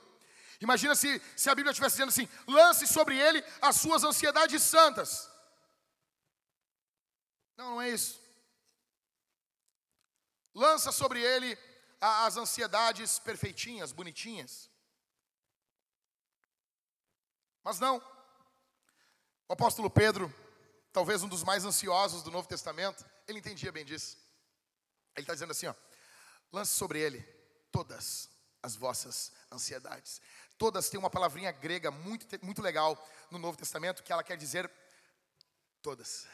Imagina 0.62 0.96
se, 0.96 1.20
se 1.36 1.50
a 1.50 1.56
Bíblia 1.56 1.72
estivesse 1.72 1.96
dizendo 1.96 2.10
assim: 2.10 2.30
lance 2.48 2.88
sobre 2.88 3.18
ele 3.18 3.44
as 3.62 3.78
suas 3.78 4.04
ansiedades 4.04 4.62
santas. 4.62 5.30
Não, 7.58 7.72
não 7.72 7.82
é 7.82 7.90
isso. 7.90 8.21
Lança 10.54 10.92
sobre 10.92 11.22
ele 11.22 11.58
as 12.00 12.36
ansiedades 12.36 13.20
perfeitinhas, 13.20 13.92
bonitinhas. 13.92 14.70
Mas 17.64 17.80
não. 17.80 17.98
O 19.48 19.54
apóstolo 19.54 19.90
Pedro, 19.90 20.34
talvez 20.92 21.24
um 21.24 21.28
dos 21.28 21.44
mais 21.44 21.64
ansiosos 21.64 22.24
do 22.24 22.32
Novo 22.32 22.48
Testamento, 22.48 23.06
ele 23.28 23.40
entendia 23.40 23.72
bem 23.72 23.86
disso. 23.86 24.18
Ele 25.16 25.24
está 25.24 25.34
dizendo 25.34 25.52
assim: 25.52 25.68
ó, 25.68 25.76
lance 26.52 26.74
sobre 26.74 27.00
ele 27.00 27.22
todas 27.72 28.30
as 28.62 28.76
vossas 28.76 29.32
ansiedades. 29.52 30.22
Todas 30.58 30.90
têm 30.90 31.00
uma 31.00 31.10
palavrinha 31.10 31.52
grega 31.52 31.92
muito, 31.92 32.28
muito 32.44 32.62
legal 32.62 32.98
no 33.30 33.40
Novo 33.40 33.58
Testamento 33.58 34.04
que 34.04 34.12
ela 34.12 34.24
quer 34.24 34.38
dizer 34.38 34.70
todas. 35.82 36.28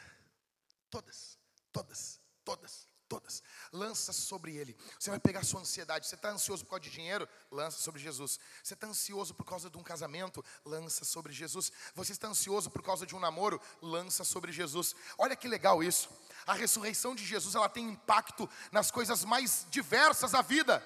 Todas, 0.90 1.38
todas, 1.70 2.20
todas 2.44 2.88
todas. 3.08 3.42
Lança 3.72 4.12
sobre 4.12 4.56
ele. 4.56 4.76
Você 4.98 5.10
vai 5.10 5.18
pegar 5.18 5.44
sua 5.44 5.60
ansiedade. 5.60 6.06
Você 6.06 6.14
está 6.14 6.30
ansioso 6.30 6.64
por 6.64 6.70
causa 6.70 6.84
de 6.84 6.90
dinheiro? 6.90 7.28
Lança 7.50 7.78
sobre 7.78 8.00
Jesus. 8.00 8.38
Você 8.62 8.74
está 8.74 8.86
ansioso 8.86 9.34
por 9.34 9.44
causa 9.44 9.70
de 9.70 9.78
um 9.78 9.82
casamento? 9.82 10.44
Lança 10.64 11.04
sobre 11.04 11.32
Jesus. 11.32 11.72
Você 11.94 12.12
está 12.12 12.28
ansioso 12.28 12.70
por 12.70 12.82
causa 12.82 13.06
de 13.06 13.16
um 13.16 13.20
namoro? 13.20 13.60
Lança 13.80 14.24
sobre 14.24 14.52
Jesus. 14.52 14.94
Olha 15.16 15.34
que 15.34 15.48
legal 15.48 15.82
isso. 15.82 16.08
A 16.46 16.52
ressurreição 16.52 17.14
de 17.14 17.24
Jesus 17.24 17.54
ela 17.54 17.68
tem 17.68 17.88
impacto 17.88 18.48
nas 18.70 18.90
coisas 18.90 19.24
mais 19.24 19.66
diversas 19.70 20.32
da 20.32 20.42
vida. 20.42 20.82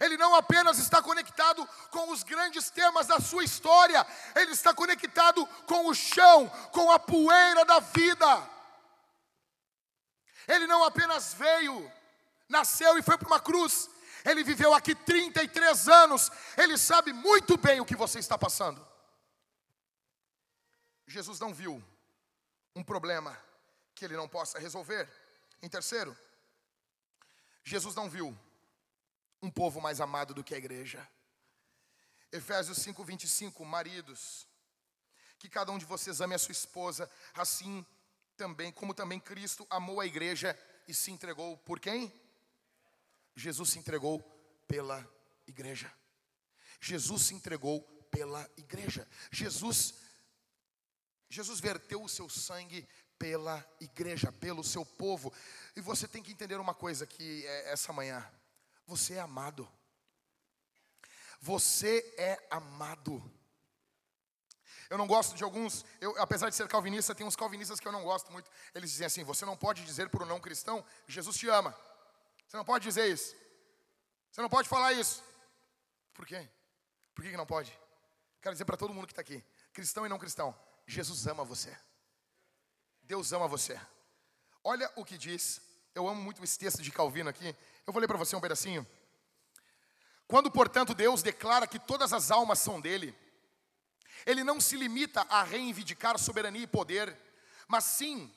Ele 0.00 0.16
não 0.16 0.34
apenas 0.34 0.78
está 0.78 1.02
conectado 1.02 1.68
com 1.90 2.10
os 2.10 2.22
grandes 2.22 2.70
temas 2.70 3.06
da 3.06 3.20
sua 3.20 3.44
história, 3.44 4.04
ele 4.34 4.52
está 4.52 4.74
conectado 4.74 5.46
com 5.66 5.86
o 5.86 5.94
chão, 5.94 6.48
com 6.72 6.90
a 6.90 6.98
poeira 6.98 7.64
da 7.64 7.78
vida. 7.78 8.50
Ele 10.48 10.66
não 10.66 10.84
apenas 10.84 11.34
veio, 11.34 11.90
nasceu 12.48 12.98
e 12.98 13.02
foi 13.02 13.16
para 13.16 13.28
uma 13.28 13.40
cruz, 13.40 13.88
ele 14.24 14.44
viveu 14.44 14.72
aqui 14.72 14.94
33 14.94 15.88
anos, 15.88 16.30
ele 16.56 16.78
sabe 16.78 17.12
muito 17.12 17.56
bem 17.56 17.80
o 17.80 17.84
que 17.84 17.96
você 17.96 18.18
está 18.18 18.38
passando. 18.38 18.86
Jesus 21.06 21.40
não 21.40 21.52
viu 21.52 21.82
um 22.74 22.82
problema 22.82 23.38
que 23.94 24.04
ele 24.04 24.16
não 24.16 24.28
possa 24.28 24.58
resolver. 24.58 25.08
Em 25.60 25.68
terceiro, 25.68 26.16
Jesus 27.64 27.94
não 27.94 28.08
viu 28.08 28.36
um 29.42 29.50
povo 29.50 29.80
mais 29.80 30.00
amado 30.00 30.32
do 30.32 30.44
que 30.44 30.54
a 30.54 30.58
igreja. 30.58 31.06
Efésios 32.30 32.78
5:25, 32.78 33.64
maridos, 33.64 34.46
que 35.38 35.48
cada 35.48 35.72
um 35.72 35.78
de 35.78 35.84
vocês 35.84 36.20
ame 36.20 36.34
a 36.34 36.38
sua 36.38 36.52
esposa, 36.52 37.10
assim 37.34 37.84
também, 38.42 38.72
como 38.72 38.92
também 38.92 39.20
Cristo 39.20 39.64
amou 39.70 40.00
a 40.00 40.06
igreja 40.06 40.58
e 40.88 40.92
se 40.92 41.12
entregou 41.12 41.56
por 41.58 41.78
quem? 41.78 42.12
Jesus 43.36 43.70
se 43.70 43.78
entregou 43.78 44.20
pela 44.66 45.08
igreja. 45.46 45.92
Jesus 46.80 47.22
se 47.22 47.34
entregou 47.34 47.82
pela 48.10 48.50
igreja. 48.56 49.08
Jesus 49.30 49.94
Jesus 51.30 51.60
verteu 51.60 52.02
o 52.02 52.08
seu 52.08 52.28
sangue 52.28 52.86
pela 53.16 53.64
igreja, 53.80 54.32
pelo 54.32 54.64
seu 54.64 54.84
povo. 54.84 55.32
E 55.76 55.80
você 55.80 56.08
tem 56.08 56.20
que 56.20 56.32
entender 56.32 56.56
uma 56.56 56.74
coisa 56.74 57.04
aqui 57.04 57.46
é, 57.46 57.72
essa 57.72 57.92
manhã. 57.92 58.28
Você 58.88 59.14
é 59.14 59.20
amado. 59.20 59.70
Você 61.40 62.12
é 62.18 62.44
amado. 62.50 63.22
Eu 64.92 64.98
não 64.98 65.06
gosto 65.06 65.34
de 65.34 65.42
alguns, 65.42 65.86
eu, 66.02 66.14
apesar 66.20 66.50
de 66.50 66.54
ser 66.54 66.68
calvinista, 66.68 67.14
tem 67.14 67.26
uns 67.26 67.34
calvinistas 67.34 67.80
que 67.80 67.88
eu 67.88 67.92
não 67.92 68.04
gosto 68.04 68.30
muito. 68.30 68.50
Eles 68.74 68.90
dizem 68.90 69.06
assim: 69.06 69.24
você 69.24 69.46
não 69.46 69.56
pode 69.56 69.86
dizer 69.86 70.10
para 70.10 70.22
o 70.22 70.26
não 70.26 70.38
cristão, 70.38 70.84
Jesus 71.06 71.38
te 71.38 71.48
ama. 71.48 71.74
Você 72.46 72.58
não 72.58 72.64
pode 72.64 72.84
dizer 72.84 73.10
isso. 73.10 73.34
Você 74.30 74.42
não 74.42 74.50
pode 74.50 74.68
falar 74.68 74.92
isso. 74.92 75.24
Por 76.12 76.26
quê? 76.26 76.46
Por 77.14 77.24
que, 77.24 77.30
que 77.30 77.38
não 77.38 77.46
pode? 77.46 77.72
Quero 78.42 78.54
dizer 78.54 78.66
para 78.66 78.76
todo 78.76 78.92
mundo 78.92 79.06
que 79.06 79.14
está 79.14 79.22
aqui, 79.22 79.42
cristão 79.72 80.04
e 80.04 80.10
não 80.10 80.18
cristão, 80.18 80.54
Jesus 80.86 81.26
ama 81.26 81.42
você. 81.42 81.74
Deus 83.02 83.32
ama 83.32 83.48
você. 83.48 83.80
Olha 84.62 84.92
o 84.94 85.06
que 85.06 85.16
diz. 85.16 85.62
Eu 85.94 86.06
amo 86.06 86.20
muito 86.20 86.44
esse 86.44 86.58
texto 86.58 86.82
de 86.82 86.90
Calvino 86.90 87.30
aqui. 87.30 87.56
Eu 87.86 87.94
vou 87.94 88.00
ler 88.00 88.08
para 88.08 88.18
você 88.18 88.36
um 88.36 88.42
pedacinho. 88.42 88.86
Quando, 90.28 90.50
portanto, 90.50 90.92
Deus 90.92 91.22
declara 91.22 91.66
que 91.66 91.78
todas 91.78 92.12
as 92.12 92.30
almas 92.30 92.58
são 92.58 92.78
dele, 92.78 93.16
ele 94.26 94.44
não 94.44 94.60
se 94.60 94.76
limita 94.76 95.26
a 95.28 95.42
reivindicar 95.42 96.18
soberania 96.18 96.62
e 96.62 96.66
poder, 96.66 97.16
mas 97.66 97.84
sim 97.84 98.32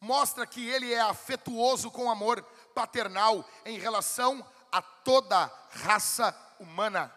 mostra 0.00 0.46
que 0.46 0.66
ele 0.68 0.92
é 0.92 1.00
afetuoso 1.00 1.90
com 1.90 2.10
amor 2.10 2.42
paternal 2.74 3.48
em 3.64 3.78
relação 3.78 4.46
a 4.70 4.80
toda 4.80 5.50
raça 5.70 6.36
humana. 6.60 7.12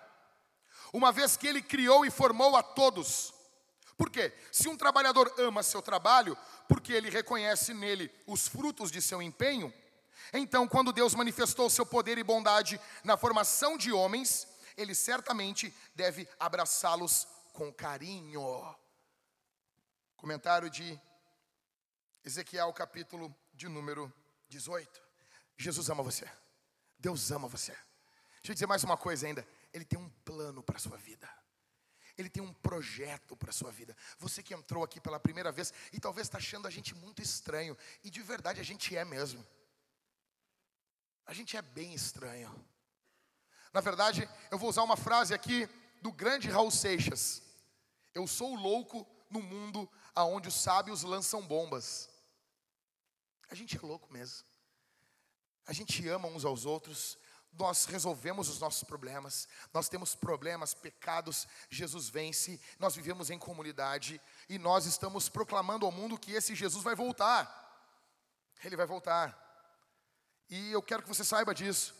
Uma 0.91 1.11
vez 1.11 1.37
que 1.37 1.47
ele 1.47 1.61
criou 1.61 2.05
e 2.05 2.11
formou 2.11 2.55
a 2.57 2.63
todos. 2.63 3.33
Por 3.97 4.09
quê? 4.09 4.33
Se 4.51 4.67
um 4.67 4.75
trabalhador 4.75 5.33
ama 5.37 5.61
seu 5.61 5.81
trabalho, 5.81 6.37
porque 6.67 6.91
ele 6.91 7.09
reconhece 7.09 7.73
nele 7.73 8.11
os 8.25 8.47
frutos 8.47 8.91
de 8.91 9.01
seu 9.01 9.21
empenho, 9.21 9.71
então, 10.33 10.67
quando 10.67 10.93
Deus 10.93 11.13
manifestou 11.13 11.69
seu 11.69 11.85
poder 11.85 12.17
e 12.17 12.23
bondade 12.23 12.79
na 13.03 13.17
formação 13.17 13.77
de 13.77 13.91
homens, 13.91 14.47
ele 14.77 14.95
certamente 14.95 15.73
deve 15.93 16.27
abraçá-los 16.39 17.27
com 17.51 17.71
carinho. 17.73 18.75
Comentário 20.15 20.69
de 20.69 20.99
Ezequiel, 22.23 22.71
capítulo 22.73 23.35
de 23.53 23.67
número 23.67 24.11
18. 24.49 25.01
Jesus 25.57 25.89
ama 25.89 26.03
você. 26.03 26.29
Deus 26.97 27.31
ama 27.31 27.47
você. 27.47 27.71
Deixa 27.71 28.49
eu 28.51 28.53
dizer 28.53 28.67
mais 28.67 28.83
uma 28.83 28.97
coisa 28.97 29.27
ainda. 29.27 29.47
Ele 29.73 29.85
tem 29.85 29.99
um 29.99 30.09
plano 30.23 30.63
para 30.63 30.77
a 30.77 30.79
sua 30.79 30.97
vida. 30.97 31.29
Ele 32.17 32.29
tem 32.29 32.43
um 32.43 32.53
projeto 32.53 33.35
para 33.35 33.49
a 33.49 33.53
sua 33.53 33.71
vida. 33.71 33.95
Você 34.19 34.43
que 34.43 34.53
entrou 34.53 34.83
aqui 34.83 34.99
pela 34.99 35.19
primeira 35.19 35.51
vez 35.51 35.73
e 35.91 35.99
talvez 35.99 36.27
está 36.27 36.37
achando 36.37 36.67
a 36.67 36.71
gente 36.71 36.93
muito 36.93 37.21
estranho. 37.21 37.77
E 38.03 38.09
de 38.09 38.21
verdade 38.21 38.59
a 38.59 38.63
gente 38.63 38.95
é 38.95 39.05
mesmo. 39.05 39.45
A 41.25 41.33
gente 41.33 41.55
é 41.55 41.61
bem 41.61 41.93
estranho. 41.93 42.53
Na 43.73 43.79
verdade, 43.79 44.27
eu 44.51 44.57
vou 44.57 44.69
usar 44.69 44.83
uma 44.83 44.97
frase 44.97 45.33
aqui 45.33 45.67
do 46.01 46.11
grande 46.11 46.49
Raul 46.49 46.71
Seixas. 46.71 47.41
Eu 48.13 48.27
sou 48.27 48.55
louco 48.55 49.07
no 49.29 49.41
mundo 49.41 49.89
aonde 50.13 50.49
os 50.49 50.55
sábios 50.55 51.03
lançam 51.03 51.41
bombas. 51.41 52.09
A 53.49 53.55
gente 53.55 53.77
é 53.77 53.81
louco 53.81 54.11
mesmo. 54.11 54.45
A 55.65 55.73
gente 55.73 56.07
ama 56.07 56.27
uns 56.27 56.43
aos 56.43 56.65
outros, 56.65 57.17
nós 57.53 57.85
resolvemos 57.85 58.49
os 58.49 58.59
nossos 58.59 58.83
problemas, 58.83 59.47
nós 59.73 59.87
temos 59.87 60.15
problemas, 60.15 60.73
pecados, 60.73 61.47
Jesus 61.69 62.09
vence, 62.09 62.59
nós 62.79 62.95
vivemos 62.95 63.29
em 63.29 63.37
comunidade 63.37 64.19
e 64.49 64.57
nós 64.57 64.85
estamos 64.85 65.29
proclamando 65.29 65.85
ao 65.85 65.91
mundo 65.91 66.17
que 66.17 66.31
esse 66.31 66.55
Jesus 66.55 66.83
vai 66.83 66.95
voltar. 66.95 67.59
Ele 68.63 68.75
vai 68.75 68.85
voltar. 68.85 69.37
E 70.49 70.71
eu 70.71 70.81
quero 70.81 71.03
que 71.03 71.09
você 71.09 71.23
saiba 71.23 71.53
disso. 71.53 71.95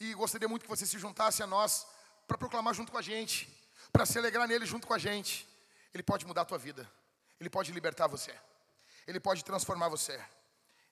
E 0.00 0.14
gostaria 0.14 0.48
muito 0.48 0.62
que 0.62 0.68
você 0.68 0.86
se 0.86 0.98
juntasse 0.98 1.42
a 1.42 1.46
nós 1.46 1.86
para 2.28 2.36
proclamar 2.36 2.74
junto 2.74 2.92
com 2.92 2.98
a 2.98 3.02
gente, 3.02 3.48
para 3.90 4.04
se 4.04 4.18
alegrar 4.18 4.46
nele 4.46 4.66
junto 4.66 4.86
com 4.86 4.92
a 4.92 4.98
gente. 4.98 5.48
Ele 5.94 6.02
pode 6.02 6.26
mudar 6.26 6.42
a 6.42 6.44
tua 6.44 6.58
vida. 6.58 6.88
Ele 7.40 7.48
pode 7.48 7.72
libertar 7.72 8.06
você. 8.06 8.38
Ele 9.06 9.18
pode 9.18 9.42
transformar 9.42 9.88
você. 9.88 10.22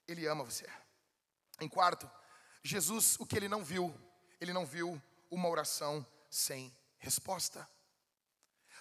Ele 0.09 0.27
ama 0.27 0.43
você. 0.43 0.67
Em 1.61 1.69
quarto, 1.69 2.11
Jesus, 2.63 3.17
o 3.21 3.27
que 3.27 3.37
ele 3.37 3.49
não 3.49 3.63
viu, 3.63 3.95
ele 4.41 4.53
não 4.53 4.65
viu 4.65 5.01
uma 5.31 5.49
oração 5.49 6.05
sem 6.31 6.75
resposta. 6.99 7.69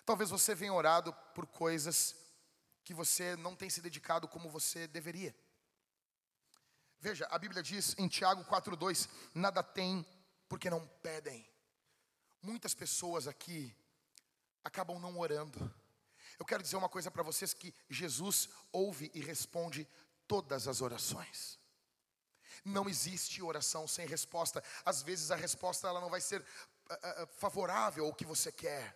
Talvez 0.06 0.30
você 0.30 0.56
venha 0.56 0.74
orado 0.74 1.12
por 1.34 1.45
coisas 1.45 2.16
que 2.86 2.93
você 2.93 3.36
não 3.36 3.56
tem 3.56 3.70
se 3.70 3.82
dedicado 3.82 4.28
como 4.28 4.49
você 4.49 4.88
deveria. 4.88 5.36
Veja, 6.99 7.28
a 7.30 7.38
Bíblia 7.38 7.62
diz 7.62 7.95
em 7.97 8.08
Tiago 8.08 8.45
4,2: 8.45 9.10
nada 9.34 9.62
tem 9.62 10.06
porque 10.47 10.70
não 10.70 10.88
pedem. 11.01 11.45
Muitas 12.46 12.76
pessoas 12.76 13.28
aqui 13.28 13.76
acabam 14.64 15.00
não 15.00 15.18
orando. 15.18 15.74
Eu 16.38 16.46
quero 16.46 16.62
dizer 16.62 16.76
uma 16.76 16.88
coisa 16.88 17.10
para 17.10 17.24
vocês 17.24 17.56
que 17.56 17.74
Jesus 17.89 18.50
ouve 18.72 19.10
e 19.16 19.20
responde 19.20 19.88
todas 20.28 20.68
as 20.68 20.80
orações. 20.80 21.60
Não 22.64 22.88
existe 22.88 23.41
oração 23.41 23.88
sem 23.88 24.06
resposta. 24.06 24.64
Às 24.86 25.02
vezes 25.02 25.32
a 25.32 25.36
resposta 25.36 25.88
ela 25.88 26.00
não 26.00 26.08
vai 26.08 26.22
ser 26.22 26.39
uh, 26.39 27.24
uh, 27.24 27.28
favorável 27.38 28.06
ao 28.06 28.14
que 28.14 28.26
você 28.26 28.52
quer. 28.52 28.96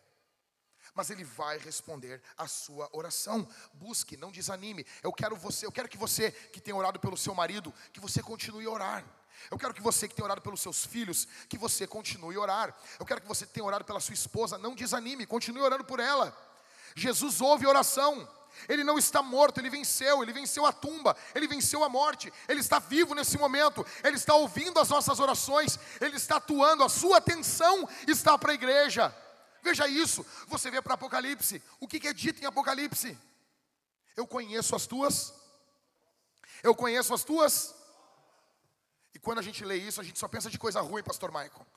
Mas 0.94 1.10
ele 1.10 1.24
vai 1.24 1.58
responder 1.58 2.22
a 2.38 2.48
sua 2.48 2.88
oração. 2.94 3.50
Busque, 3.74 4.16
não 4.16 4.32
desanime. 4.32 4.86
Eu 5.02 5.12
quero 5.12 5.36
você, 5.36 5.66
eu 5.66 5.72
quero 5.72 5.90
que 5.90 5.98
você 5.98 6.32
que 6.32 6.62
tem 6.62 6.74
orado 6.76 7.00
pelo 7.00 7.18
seu 7.18 7.34
marido, 7.34 7.74
que 7.92 8.00
você 8.00 8.22
continue 8.22 8.68
a 8.68 8.70
orar. 8.70 9.19
Eu 9.50 9.58
quero 9.58 9.74
que 9.74 9.82
você 9.82 10.08
que 10.08 10.16
tem 10.16 10.24
orado 10.24 10.42
pelos 10.42 10.62
seus 10.62 10.86
filhos, 10.86 11.28
que 11.48 11.58
você 11.58 11.88
continue 11.88 12.36
a 12.36 12.40
orar. 12.40 12.78
Eu 13.00 13.06
quero 13.06 13.22
que 13.22 13.28
você 13.28 13.46
que 13.46 13.54
tenha 13.54 13.66
orado 13.66 13.86
pela 13.86 14.00
sua 14.00 14.14
esposa, 14.14 14.58
não 14.58 14.76
desanime, 14.76 15.26
continue 15.26 15.62
orando 15.62 15.84
por 15.84 16.00
ela. 16.00 16.36
Jesus 16.96 17.42
ouve 17.42 17.66
oração. 17.66 18.28
Ele 18.68 18.84
não 18.84 18.98
está 18.98 19.22
morto, 19.22 19.60
ele 19.60 19.70
venceu, 19.70 20.22
ele 20.22 20.34
venceu 20.34 20.66
a 20.66 20.74
tumba, 20.74 21.16
ele 21.34 21.48
venceu 21.48 21.84
a 21.84 21.90
morte, 21.90 22.34
ele 22.48 22.60
está 22.60 22.80
vivo 22.80 23.14
nesse 23.14 23.38
momento, 23.38 23.86
ele 24.04 24.18
está 24.18 24.34
ouvindo 24.34 24.80
as 24.80 24.90
nossas 24.90 25.20
orações, 25.20 25.80
ele 26.02 26.18
está 26.18 26.38
atuando, 26.38 26.84
a 26.84 26.90
sua 26.90 27.18
atenção 27.18 27.88
está 28.08 28.38
para 28.38 28.52
a 28.52 28.56
igreja. 28.56 29.16
Veja 29.62 29.88
isso, 29.88 30.26
você 30.48 30.70
vê 30.72 30.82
para 30.82 30.96
Apocalipse, 30.96 31.62
o 31.80 31.88
que, 31.88 32.00
que 32.00 32.08
é 32.08 32.14
dito 32.14 32.42
em 32.42 32.46
Apocalipse? 32.46 33.18
Eu 34.16 34.28
conheço 34.28 34.76
as 34.76 34.86
tuas, 34.86 35.34
eu 36.64 36.76
conheço 36.76 37.14
as 37.14 37.24
tuas, 37.24 37.74
e 39.20 39.22
quando 39.22 39.40
a 39.40 39.42
gente 39.42 39.66
lê 39.66 39.76
isso, 39.76 40.00
a 40.00 40.04
gente 40.04 40.18
só 40.18 40.30
pensa 40.30 40.50
de 40.50 40.58
coisa 40.58 40.80
ruim, 40.80 41.04
pastor 41.04 41.30
Michael. 41.30 41.68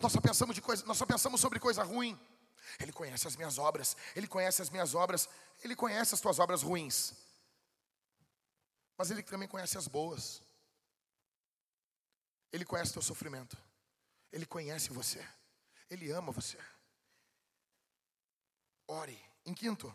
Nós 0.00 0.10
só 0.10 0.20
pensamos 0.20 0.52
de 0.52 0.60
coisa, 0.60 0.84
nós 0.84 0.98
só 0.98 1.06
pensamos 1.06 1.40
sobre 1.40 1.60
coisa 1.60 1.84
ruim. 1.84 2.18
Ele 2.80 2.92
conhece 2.92 3.28
as 3.28 3.36
minhas 3.36 3.56
obras, 3.56 3.96
ele 4.16 4.26
conhece 4.26 4.60
as 4.60 4.68
minhas 4.68 4.96
obras, 4.96 5.28
ele 5.62 5.76
conhece 5.76 6.12
as 6.12 6.20
tuas 6.20 6.40
obras 6.40 6.60
ruins. 6.60 7.14
Mas 8.96 9.12
ele 9.12 9.22
também 9.22 9.46
conhece 9.46 9.78
as 9.78 9.86
boas. 9.86 10.42
Ele 12.52 12.64
conhece 12.64 12.90
o 12.90 12.94
teu 12.94 13.02
sofrimento. 13.02 13.56
Ele 14.32 14.44
conhece 14.44 14.90
você. 14.90 15.24
Ele 15.88 16.10
ama 16.10 16.32
você. 16.32 16.58
Ore. 18.88 19.16
Em 19.46 19.54
quinto, 19.54 19.94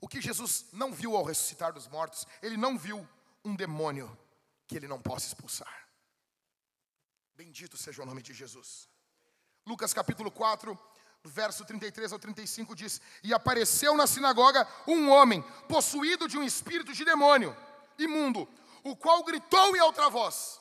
o 0.00 0.06
que 0.06 0.20
Jesus 0.20 0.66
não 0.72 0.92
viu 0.92 1.16
ao 1.16 1.24
ressuscitar 1.24 1.72
dos 1.72 1.88
mortos, 1.88 2.24
ele 2.40 2.56
não 2.56 2.78
viu 2.78 3.04
um 3.44 3.56
demônio 3.56 4.16
que 4.66 4.76
ele 4.76 4.88
não 4.88 5.00
possa 5.00 5.26
expulsar. 5.26 5.88
Bendito 7.34 7.76
seja 7.76 8.02
o 8.02 8.06
nome 8.06 8.22
de 8.22 8.32
Jesus. 8.32 8.88
Lucas 9.66 9.92
capítulo 9.92 10.30
4, 10.30 10.78
verso 11.24 11.64
33 11.64 12.12
ao 12.12 12.18
35 12.18 12.74
diz: 12.74 13.00
E 13.22 13.32
apareceu 13.32 13.96
na 13.96 14.06
sinagoga 14.06 14.68
um 14.86 15.10
homem 15.10 15.42
possuído 15.68 16.28
de 16.28 16.38
um 16.38 16.42
espírito 16.42 16.92
de 16.92 17.04
demônio 17.04 17.56
imundo, 17.98 18.48
o 18.82 18.96
qual 18.96 19.22
gritou 19.24 19.76
em 19.76 19.80
outra 19.80 20.08
voz. 20.08 20.60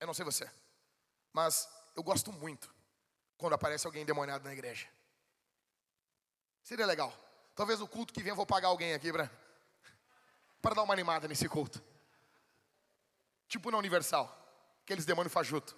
Eu 0.00 0.06
não 0.06 0.14
sei 0.14 0.24
você, 0.24 0.50
mas 1.32 1.68
eu 1.94 2.02
gosto 2.02 2.32
muito 2.32 2.72
quando 3.36 3.54
aparece 3.54 3.86
alguém 3.86 4.02
endemoniado 4.02 4.44
na 4.44 4.52
igreja. 4.52 4.88
Seria 6.62 6.86
legal. 6.86 7.12
Talvez 7.54 7.80
o 7.80 7.88
culto 7.88 8.12
que 8.12 8.22
vem 8.22 8.30
eu 8.30 8.36
vou 8.36 8.46
pagar 8.46 8.68
alguém 8.68 8.94
aqui 8.94 9.10
para 10.60 10.74
dar 10.74 10.82
uma 10.82 10.94
animada 10.94 11.26
nesse 11.26 11.48
culto. 11.48 11.82
Tipo 13.48 13.70
na 13.70 13.78
Universal, 13.78 14.26
aqueles 14.84 15.04
demônios 15.04 15.32
fajuto. 15.32 15.76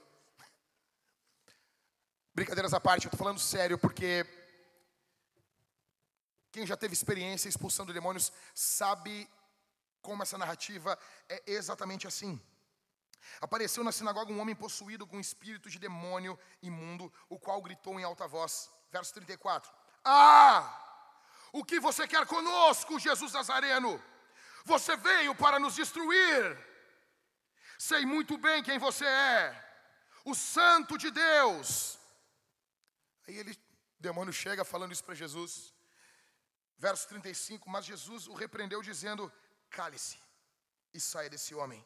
Brincadeiras 2.35 2.75
à 2.75 2.81
parte, 2.81 3.07
eu 3.07 3.09
estou 3.09 3.19
falando 3.19 3.39
sério 3.39 3.79
porque 3.79 4.27
quem 6.51 6.67
já 6.67 6.77
teve 6.77 6.95
experiência 6.95 7.49
expulsando 7.49 7.93
demônios 7.93 8.33
sabe 8.55 9.29
como 10.03 10.23
essa 10.23 10.37
narrativa 10.37 10.99
é 11.29 11.43
exatamente 11.47 12.07
assim. 12.07 12.41
Apareceu 13.41 13.85
na 13.85 13.93
sinagoga 13.93 14.33
um 14.33 14.41
homem 14.41 14.55
possuído 14.55 15.07
com 15.07 15.17
um 15.17 15.21
espírito 15.21 15.71
de 15.71 15.79
demônio 15.79 16.39
imundo, 16.63 17.13
o 17.29 17.39
qual 17.39 17.61
gritou 17.63 18.01
em 18.01 18.05
alta 18.05 18.27
voz. 18.27 18.71
Verso 18.91 19.15
34. 19.15 19.71
Ah! 20.05 20.77
O 21.53 21.65
que 21.65 21.79
você 21.79 22.09
quer 22.09 22.27
conosco, 22.27 22.99
Jesus 22.99 23.33
Nazareno? 23.33 24.03
Você 24.65 24.97
veio 24.97 25.35
para 25.35 25.59
nos 25.59 25.75
destruir. 25.75 26.70
Sei 27.81 28.05
muito 28.05 28.37
bem 28.37 28.63
quem 28.63 28.79
você 28.79 29.07
é, 29.07 29.73
o 30.23 30.35
Santo 30.35 30.99
de 30.99 31.11
Deus. 31.11 31.99
Aí 33.27 33.39
ele, 33.39 33.53
o 33.53 34.03
demônio 34.03 34.35
chega 34.35 34.67
falando 34.67 34.93
isso 34.93 35.03
para 35.03 35.15
Jesus. 35.15 35.75
Verso 36.77 37.09
35, 37.09 37.71
mas 37.71 37.87
Jesus 37.87 38.29
o 38.29 38.35
repreendeu 38.35 38.83
dizendo: 38.83 39.33
Cale-se 39.71 40.19
e 40.93 41.01
saia 41.01 41.31
desse 41.31 41.55
homem. 41.55 41.83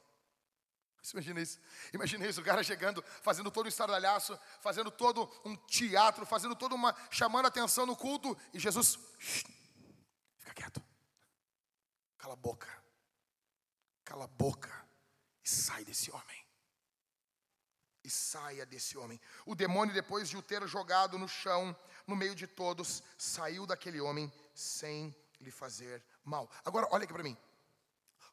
Imagina 1.12 1.40
isso. 1.40 1.60
Imagina 1.92 2.26
isso, 2.26 2.40
o 2.40 2.44
cara 2.44 2.64
chegando, 2.64 3.00
fazendo 3.22 3.48
todo 3.48 3.66
um 3.66 3.68
estardalhaço, 3.68 4.36
fazendo 4.60 4.90
todo 4.90 5.30
um 5.44 5.54
teatro, 5.54 6.26
fazendo 6.26 6.56
toda 6.56 6.74
uma. 6.74 6.92
chamando 7.08 7.46
atenção 7.46 7.86
no 7.86 7.96
culto, 7.96 8.36
e 8.52 8.58
Jesus. 8.58 8.98
Fica 10.40 10.54
quieto. 10.54 10.82
Cala 12.18 12.32
a 12.32 12.36
boca. 12.36 12.82
Cala 14.04 14.24
a 14.24 14.26
boca. 14.26 14.83
E 15.44 15.48
sai 15.48 15.84
desse 15.84 16.10
homem 16.10 16.44
e 18.04 18.10
saia 18.10 18.66
desse 18.66 18.98
homem. 18.98 19.18
O 19.46 19.54
demônio, 19.54 19.94
depois 19.94 20.28
de 20.28 20.36
o 20.36 20.42
ter 20.42 20.66
jogado 20.68 21.18
no 21.18 21.26
chão, 21.26 21.74
no 22.06 22.14
meio 22.14 22.34
de 22.34 22.46
todos, 22.46 23.02
saiu 23.16 23.66
daquele 23.66 24.00
homem 24.00 24.30
sem 24.54 25.16
lhe 25.40 25.50
fazer 25.50 26.04
mal. 26.22 26.48
Agora, 26.64 26.86
olha 26.90 27.04
aqui 27.04 27.12
para 27.12 27.22
mim. 27.22 27.36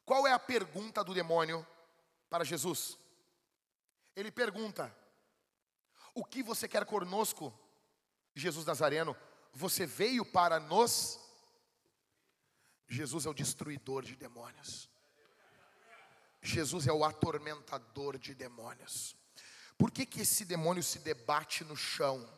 Qual 0.04 0.26
é 0.26 0.32
a 0.32 0.38
pergunta 0.38 1.02
do 1.02 1.14
demônio 1.14 1.66
para 2.28 2.44
Jesus? 2.44 2.98
Ele 4.14 4.30
pergunta: 4.30 4.94
O 6.14 6.22
que 6.22 6.42
você 6.42 6.68
quer 6.68 6.84
conosco, 6.84 7.52
Jesus 8.34 8.66
Nazareno? 8.66 9.16
Você 9.54 9.86
veio 9.86 10.24
para 10.24 10.60
nos. 10.60 11.18
Jesus 12.88 13.24
é 13.24 13.30
o 13.30 13.34
destruidor 13.34 14.02
de 14.02 14.16
demônios. 14.16 14.91
Jesus 16.42 16.88
é 16.88 16.92
o 16.92 17.04
atormentador 17.04 18.18
de 18.18 18.34
demônios. 18.34 19.16
Por 19.78 19.90
que, 19.90 20.04
que 20.04 20.20
esse 20.20 20.44
demônio 20.44 20.82
se 20.82 20.98
debate 20.98 21.64
no 21.64 21.76
chão? 21.76 22.28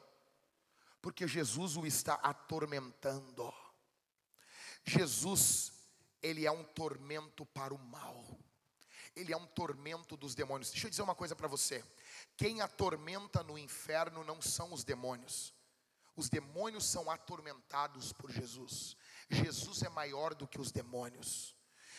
Porque 1.01 1.27
Jesus 1.27 1.77
o 1.77 1.87
está 1.87 2.15
atormentando. 2.15 3.53
Jesus, 4.85 5.73
ele 6.23 6.47
é 6.47 6.53
um 6.53 6.65
tormento 6.65 7.47
para 7.47 7.75
o 7.75 7.79
mal. 7.79 8.39
Ele 9.17 9.33
é 9.33 9.37
um 9.37 9.47
tormento 9.47 10.17
dos 10.17 10.35
demônios. 10.35 10.71
Deixa 10.71 10.87
eu 10.87 10.91
dizer 10.91 11.03
uma 11.03 11.15
coisa 11.15 11.35
para 11.35 11.49
você. 11.49 11.85
Quem 12.37 12.61
atormenta 12.61 13.43
no 13.43 13.57
inferno 13.57 14.25
não 14.25 14.43
são 14.43 14.73
os 14.73 14.85
demônios. 14.85 15.55
Os 16.17 16.29
demônios 16.29 16.85
são 16.85 17.11
atormentados 17.11 18.13
por 18.13 18.31
Jesus. 18.31 18.97
Jesus 19.31 19.83
é 19.83 19.89
maior 19.89 20.35
do 20.35 20.47
que 20.47 20.61
os 20.61 20.71
demônios. 20.71 21.54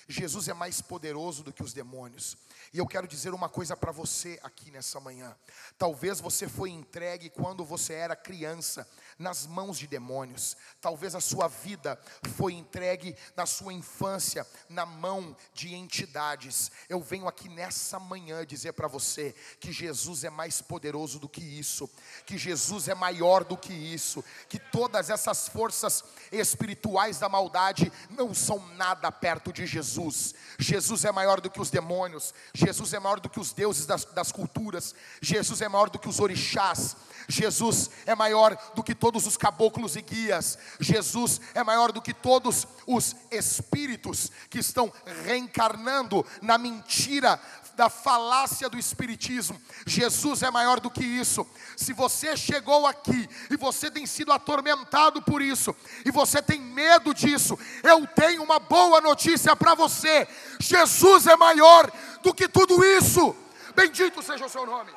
Jesus 0.08 0.48
é 0.48 0.54
mais 0.54 0.82
poderoso 0.82 1.44
do 1.44 1.52
que 1.52 1.64
os 1.64 1.74
demônios. 1.74 2.38
E 2.72 2.78
eu 2.78 2.86
quero 2.86 3.08
dizer 3.08 3.34
uma 3.34 3.50
coisa 3.50 3.76
para 3.76 3.92
você 3.92 4.40
aqui 4.44 4.70
nessa 4.70 5.00
manhã. 5.00 5.36
Talvez 5.78 6.20
você 6.20 6.48
foi 6.48 6.70
entregue 6.70 7.30
quando 7.30 7.66
você 7.66 7.94
era 7.94 8.16
criança 8.16 8.88
nas 9.18 9.48
mãos 9.48 9.80
de 9.80 9.88
demônios. 9.88 10.56
Talvez 10.80 11.16
a 11.16 11.22
sua 11.22 11.48
vida 11.48 12.00
foi 12.36 12.54
entregue 12.54 13.16
na 13.36 13.46
sua 13.46 13.74
infância 13.74 14.46
na 14.70 14.86
mão 14.86 15.36
de 15.54 15.74
entidades. 15.74 16.72
Eu 16.88 17.02
venho 17.02 17.28
aqui 17.28 17.50
nessa 17.50 18.00
manhã 18.00 18.46
dizer 18.46 18.74
para 18.74 18.88
você 18.88 19.34
que 19.60 19.72
Jesus 19.72 20.24
é 20.24 20.30
mais 20.30 20.62
poderoso 20.62 21.18
do 21.18 21.30
que 21.30 21.42
isso, 21.42 21.90
que 22.26 22.38
Jesus 22.38 22.88
é 22.88 22.94
maior 22.94 23.44
do 23.44 23.58
que 23.58 23.74
isso, 23.74 24.24
que 24.48 24.60
todas 24.60 25.10
essas 25.10 25.48
forças 25.48 26.04
espirituais 26.32 27.18
da 27.18 27.30
maldade 27.30 27.92
não 28.10 28.34
são 28.34 28.60
nada 28.76 29.12
perto 29.12 29.52
de 29.52 29.66
Jesus. 29.66 29.95
Jesus. 29.96 30.36
Jesus 30.58 31.06
é 31.06 31.12
maior 31.12 31.42
do 31.42 31.50
que 31.50 31.60
os 31.60 31.70
demônios, 31.70 32.34
Jesus 32.54 32.94
é 32.94 33.00
maior 33.00 33.20
do 33.20 33.30
que 33.30 33.40
os 33.40 33.54
deuses 33.54 33.86
das, 33.86 34.06
das 34.06 34.32
culturas, 34.32 34.94
Jesus 35.22 35.62
é 35.62 35.68
maior 35.68 35.90
do 35.90 36.00
que 36.00 36.08
os 36.08 36.20
orixás, 36.20 36.96
Jesus 37.28 37.90
é 38.06 38.16
maior 38.16 38.58
do 38.74 38.84
que 38.84 38.94
todos 38.94 39.26
os 39.26 39.38
caboclos 39.38 39.96
e 39.96 40.02
guias, 40.02 40.58
Jesus 40.80 41.42
é 41.54 41.64
maior 41.64 41.92
do 41.92 42.02
que 42.02 42.14
todos 42.14 42.68
os 42.88 43.16
espíritos 43.32 44.32
que 44.50 44.60
estão 44.60 44.92
reencarnando 45.24 46.26
na 46.42 46.58
mentira 46.58 47.40
da 47.76 47.90
falácia 47.90 48.70
do 48.70 48.78
espiritismo. 48.78 49.62
Jesus 49.86 50.42
é 50.44 50.50
maior 50.50 50.80
do 50.80 50.90
que 50.90 51.04
isso. 51.04 51.48
Se 51.76 51.94
você 51.94 52.36
chegou 52.36 52.88
aqui 52.88 53.30
e 53.50 53.58
você 53.58 53.92
tem 53.92 54.06
sido 54.06 54.32
atormentado 54.32 55.22
por 55.22 55.42
isso, 55.42 55.76
e 56.06 56.12
você 56.12 56.42
tem 56.42 56.60
medo 56.60 57.14
disso, 57.14 57.58
eu 57.84 58.08
tenho 58.08 58.44
uma 58.44 58.60
boa 58.60 59.02
notícia 59.02 59.56
para 59.56 59.76
você: 59.76 60.28
Jesus 60.60 61.28
é 61.28 61.36
maior 61.36 61.92
do 62.24 62.34
que 62.34 62.48
tudo 62.48 62.84
isso. 62.84 63.36
Bendito 63.76 64.22
seja 64.24 64.46
o 64.46 64.50
seu 64.50 64.66
nome. 64.66 64.92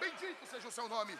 Bendito 0.00 0.46
seja 0.50 0.68
o 0.68 0.72
seu 0.72 0.88
nome. 0.88 1.16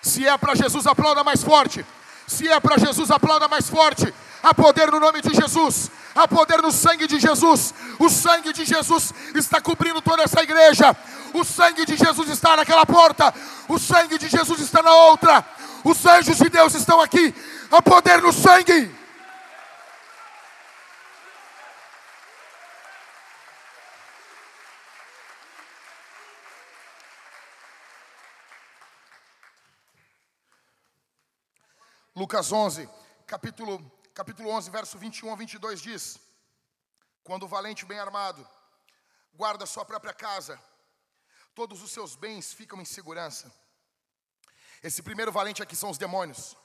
Se 0.00 0.26
é 0.26 0.38
para 0.38 0.54
Jesus, 0.54 0.86
aplauda 0.86 1.22
mais 1.22 1.42
forte. 1.42 1.84
Se 2.28 2.46
é 2.46 2.60
para 2.60 2.78
Jesus, 2.78 3.10
aplauda 3.10 3.48
mais 3.48 3.68
forte. 3.68 4.12
Há 4.42 4.54
poder 4.54 4.92
no 4.92 5.00
nome 5.00 5.20
de 5.22 5.34
Jesus. 5.34 5.90
Há 6.14 6.28
poder 6.28 6.62
no 6.62 6.70
sangue 6.70 7.06
de 7.06 7.18
Jesus. 7.18 7.74
O 7.98 8.08
sangue 8.10 8.52
de 8.52 8.64
Jesus 8.64 9.12
está 9.34 9.60
cobrindo 9.60 10.02
toda 10.02 10.22
essa 10.22 10.42
igreja. 10.42 10.94
O 11.32 11.42
sangue 11.42 11.86
de 11.86 11.96
Jesus 11.96 12.28
está 12.28 12.54
naquela 12.54 12.84
porta. 12.84 13.34
O 13.66 13.78
sangue 13.78 14.18
de 14.18 14.28
Jesus 14.28 14.60
está 14.60 14.82
na 14.82 14.94
outra. 14.94 15.44
Os 15.82 16.04
anjos 16.04 16.36
de 16.36 16.50
Deus 16.50 16.74
estão 16.74 17.00
aqui. 17.00 17.34
Há 17.70 17.80
poder 17.80 18.20
no 18.20 18.32
sangue. 18.32 18.97
Lucas 32.18 32.50
11, 32.50 32.90
capítulo, 33.28 33.78
capítulo 34.12 34.50
11, 34.50 34.70
verso 34.72 34.98
21 34.98 35.32
a 35.32 35.36
22 35.36 35.80
diz: 35.80 36.18
Quando 37.22 37.44
o 37.44 37.48
valente 37.48 37.86
bem 37.86 38.00
armado 38.00 38.44
guarda 39.32 39.64
sua 39.64 39.84
própria 39.84 40.12
casa, 40.12 40.60
todos 41.54 41.80
os 41.80 41.92
seus 41.92 42.16
bens 42.16 42.52
ficam 42.52 42.80
em 42.80 42.84
segurança. 42.84 43.54
Esse 44.82 45.00
primeiro 45.00 45.30
valente 45.30 45.62
aqui 45.62 45.76
são 45.76 45.90
os 45.90 45.96
demônios. 45.96 46.56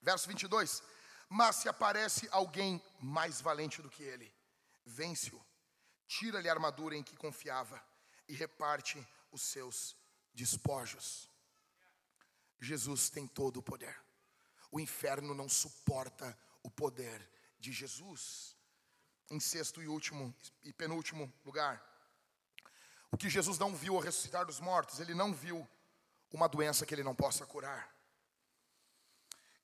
Verso 0.00 0.26
22: 0.26 0.82
Mas 1.28 1.54
se 1.54 1.68
aparece 1.68 2.28
alguém 2.32 2.82
mais 2.98 3.40
valente 3.40 3.80
do 3.80 3.88
que 3.88 4.02
ele, 4.02 4.34
vence-o, 4.84 5.40
tira-lhe 6.08 6.48
a 6.48 6.52
armadura 6.52 6.96
em 6.96 7.04
que 7.04 7.16
confiava 7.16 7.80
e 8.28 8.34
reparte 8.34 8.98
os 9.30 9.42
seus 9.42 9.96
despojos. 10.34 11.30
Jesus 12.58 13.10
tem 13.10 13.28
todo 13.28 13.58
o 13.58 13.62
poder 13.62 13.96
o 14.72 14.80
inferno 14.80 15.34
não 15.34 15.48
suporta 15.48 16.36
o 16.62 16.70
poder 16.70 17.28
de 17.60 17.70
Jesus. 17.70 18.56
Em 19.30 19.38
sexto 19.38 19.80
e 19.82 19.86
último 19.86 20.34
e 20.64 20.72
penúltimo 20.72 21.32
lugar, 21.44 21.80
o 23.10 23.16
que 23.16 23.30
Jesus 23.30 23.58
não 23.58 23.74
viu 23.76 23.94
ao 23.94 24.00
ressuscitar 24.00 24.44
dos 24.44 24.58
mortos, 24.58 24.98
ele 24.98 25.14
não 25.14 25.32
viu 25.32 25.68
uma 26.32 26.48
doença 26.48 26.84
que 26.84 26.94
ele 26.94 27.04
não 27.04 27.14
possa 27.14 27.46
curar. 27.46 27.94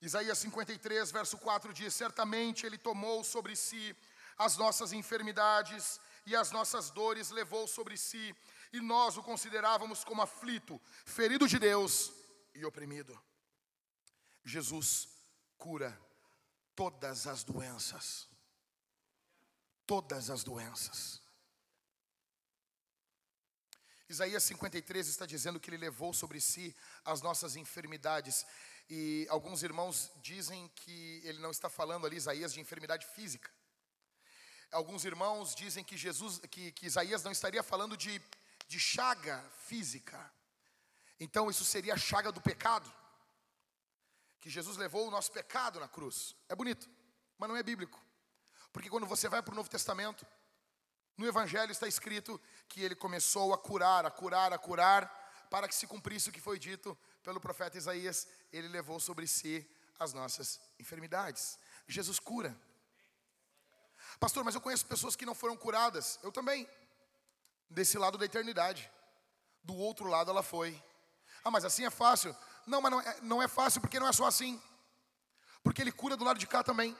Isaías 0.00 0.38
53, 0.38 1.11
verso 1.11 1.38
4 1.38 1.72
diz: 1.72 1.94
Certamente 1.94 2.64
ele 2.64 2.78
tomou 2.78 3.24
sobre 3.24 3.56
si 3.56 3.96
as 4.36 4.56
nossas 4.56 4.92
enfermidades 4.92 6.00
e 6.24 6.36
as 6.36 6.50
nossas 6.50 6.90
dores 6.90 7.30
levou 7.30 7.66
sobre 7.66 7.96
si, 7.96 8.36
e 8.72 8.80
nós 8.80 9.16
o 9.16 9.22
considerávamos 9.22 10.04
como 10.04 10.22
aflito, 10.22 10.80
ferido 11.04 11.48
de 11.48 11.59
Deus 11.59 12.12
e 12.54 12.64
oprimido. 12.64 13.18
Jesus 14.49 15.09
cura 15.59 16.01
todas 16.74 17.26
as 17.26 17.44
doenças. 17.44 18.26
Todas 19.86 20.30
as 20.30 20.42
doenças. 20.42 21.20
Isaías 24.09 24.42
53 24.44 25.07
está 25.07 25.26
dizendo 25.26 25.61
que 25.61 25.68
ele 25.68 25.76
levou 25.76 26.14
sobre 26.14 26.40
si 26.40 26.74
as 27.05 27.20
nossas 27.20 27.57
enfermidades. 27.57 28.46
E 28.88 29.26
alguns 29.28 29.62
irmãos 29.62 30.11
dizem 30.22 30.66
que 30.76 31.20
ele 31.24 31.40
não 31.40 31.51
está 31.51 31.68
falando 31.68 32.07
ali, 32.07 32.16
Isaías, 32.16 32.55
de 32.55 32.61
enfermidade 32.61 33.07
física. 33.07 33.51
Alguns 34.72 35.05
irmãos 35.05 35.55
dizem 35.55 35.84
que 35.84 35.96
Jesus, 35.96 36.40
que, 36.51 36.72
que 36.72 36.86
Isaías 36.86 37.22
não 37.22 37.32
estaria 37.32 37.62
falando 37.62 37.99
de, 37.99 38.20
de 38.66 38.80
chaga 38.80 39.44
física. 39.66 40.32
Então 41.20 41.51
isso 41.51 41.64
seria 41.66 41.94
a 41.94 41.99
chaga 41.99 42.32
do 42.32 42.40
pecado 42.40 42.90
que 44.41 44.51
Jesus 44.51 44.76
levou 44.76 45.07
o 45.07 45.11
nosso 45.11 45.32
pecado 45.32 45.80
na 45.80 45.89
cruz. 45.89 46.34
É 46.49 46.55
bonito, 46.55 46.89
mas 47.39 47.49
não 47.49 47.57
é 47.57 47.62
bíblico. 47.62 48.01
Porque 48.72 48.91
quando 48.91 49.07
você 49.07 49.28
vai 49.28 49.43
para 49.43 49.53
o 49.53 49.57
Novo 49.57 49.68
Testamento, 49.68 50.26
no 51.16 51.26
Evangelho 51.26 51.72
está 51.72 51.89
escrito 51.89 52.41
que 52.68 52.82
ele 52.82 52.95
começou 52.95 53.53
a 53.53 53.59
curar, 53.59 54.07
a 54.07 54.11
curar, 54.11 54.53
a 54.53 54.59
curar, 54.59 55.47
para 55.51 55.66
que 55.66 55.74
se 55.74 55.86
cumprisse 55.86 56.28
o 56.28 56.32
que 56.32 56.41
foi 56.41 56.59
dito 56.59 56.97
pelo 57.22 57.41
profeta 57.41 57.76
Isaías, 57.76 58.28
ele 58.53 58.68
levou 58.68 59.01
sobre 59.01 59.26
si 59.26 59.68
as 59.99 60.12
nossas 60.12 60.61
enfermidades. 60.78 61.59
Jesus 61.86 62.18
cura. 62.18 62.57
Pastor, 64.20 64.45
mas 64.45 64.55
eu 64.55 64.61
conheço 64.61 64.86
pessoas 64.86 65.16
que 65.16 65.26
não 65.26 65.34
foram 65.34 65.57
curadas. 65.57 66.18
Eu 66.22 66.30
também. 66.30 66.68
Desse 67.68 67.99
lado 67.99 68.16
da 68.16 68.24
eternidade. 68.24 68.91
Do 69.62 69.74
outro 69.74 70.07
lado 70.07 70.30
ela 70.30 70.43
foi. 70.43 70.82
Ah, 71.45 71.51
mas 71.51 71.64
assim 71.64 71.84
é 71.84 71.91
fácil. 71.91 72.34
Não, 72.68 72.82
mas 72.82 72.90
não 72.92 73.00
é, 73.00 73.20
não 73.22 73.42
é 73.42 73.48
fácil 73.48 73.80
porque 73.80 73.98
não 73.98 74.06
é 74.06 74.12
só 74.12 74.26
assim. 74.26 74.60
Porque 75.62 75.80
Ele 75.80 75.90
cura 75.90 76.16
do 76.16 76.24
lado 76.24 76.38
de 76.38 76.46
cá 76.46 76.62
também. 76.62 76.96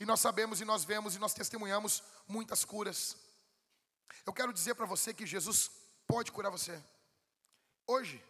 E 0.00 0.06
nós 0.06 0.20
sabemos 0.20 0.60
e 0.60 0.64
nós 0.64 0.82
vemos 0.82 1.14
e 1.14 1.18
nós 1.18 1.34
testemunhamos 1.34 2.02
muitas 2.26 2.64
curas. 2.64 3.16
Eu 4.26 4.32
quero 4.32 4.52
dizer 4.52 4.74
para 4.74 4.86
você 4.86 5.12
que 5.12 5.26
Jesus 5.26 5.70
pode 6.06 6.32
curar 6.32 6.50
você. 6.50 6.82
Hoje, 7.86 8.22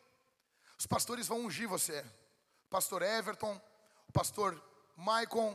os 0.77 0.87
pastores 0.87 1.29
vão 1.29 1.47
ungir 1.47 1.69
você. 1.69 2.01
O 2.67 2.71
pastor 2.71 3.03
Everton, 3.03 3.61
o 4.09 4.13
pastor 4.13 4.61
Maicon, 4.97 5.53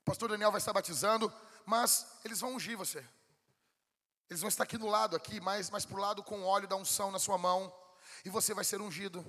o 0.00 0.04
pastor 0.04 0.28
Daniel 0.30 0.50
vai 0.50 0.58
estar 0.58 0.72
batizando, 0.72 1.32
mas 1.64 2.06
eles 2.24 2.40
vão 2.40 2.54
ungir 2.54 2.76
você. 2.76 3.06
Eles 4.28 4.40
vão 4.40 4.48
estar 4.48 4.64
aqui 4.64 4.76
do 4.76 4.86
lado, 4.86 5.14
aqui, 5.14 5.40
mais, 5.40 5.70
mais 5.70 5.86
para 5.86 5.96
o 5.96 6.00
lado 6.00 6.22
com 6.24 6.40
o 6.40 6.44
óleo 6.44 6.66
da 6.66 6.74
unção 6.74 7.10
na 7.10 7.18
sua 7.20 7.38
mão 7.38 7.72
e 8.24 8.30
você 8.30 8.54
vai 8.54 8.64
ser 8.64 8.80
ungido. 8.80 9.24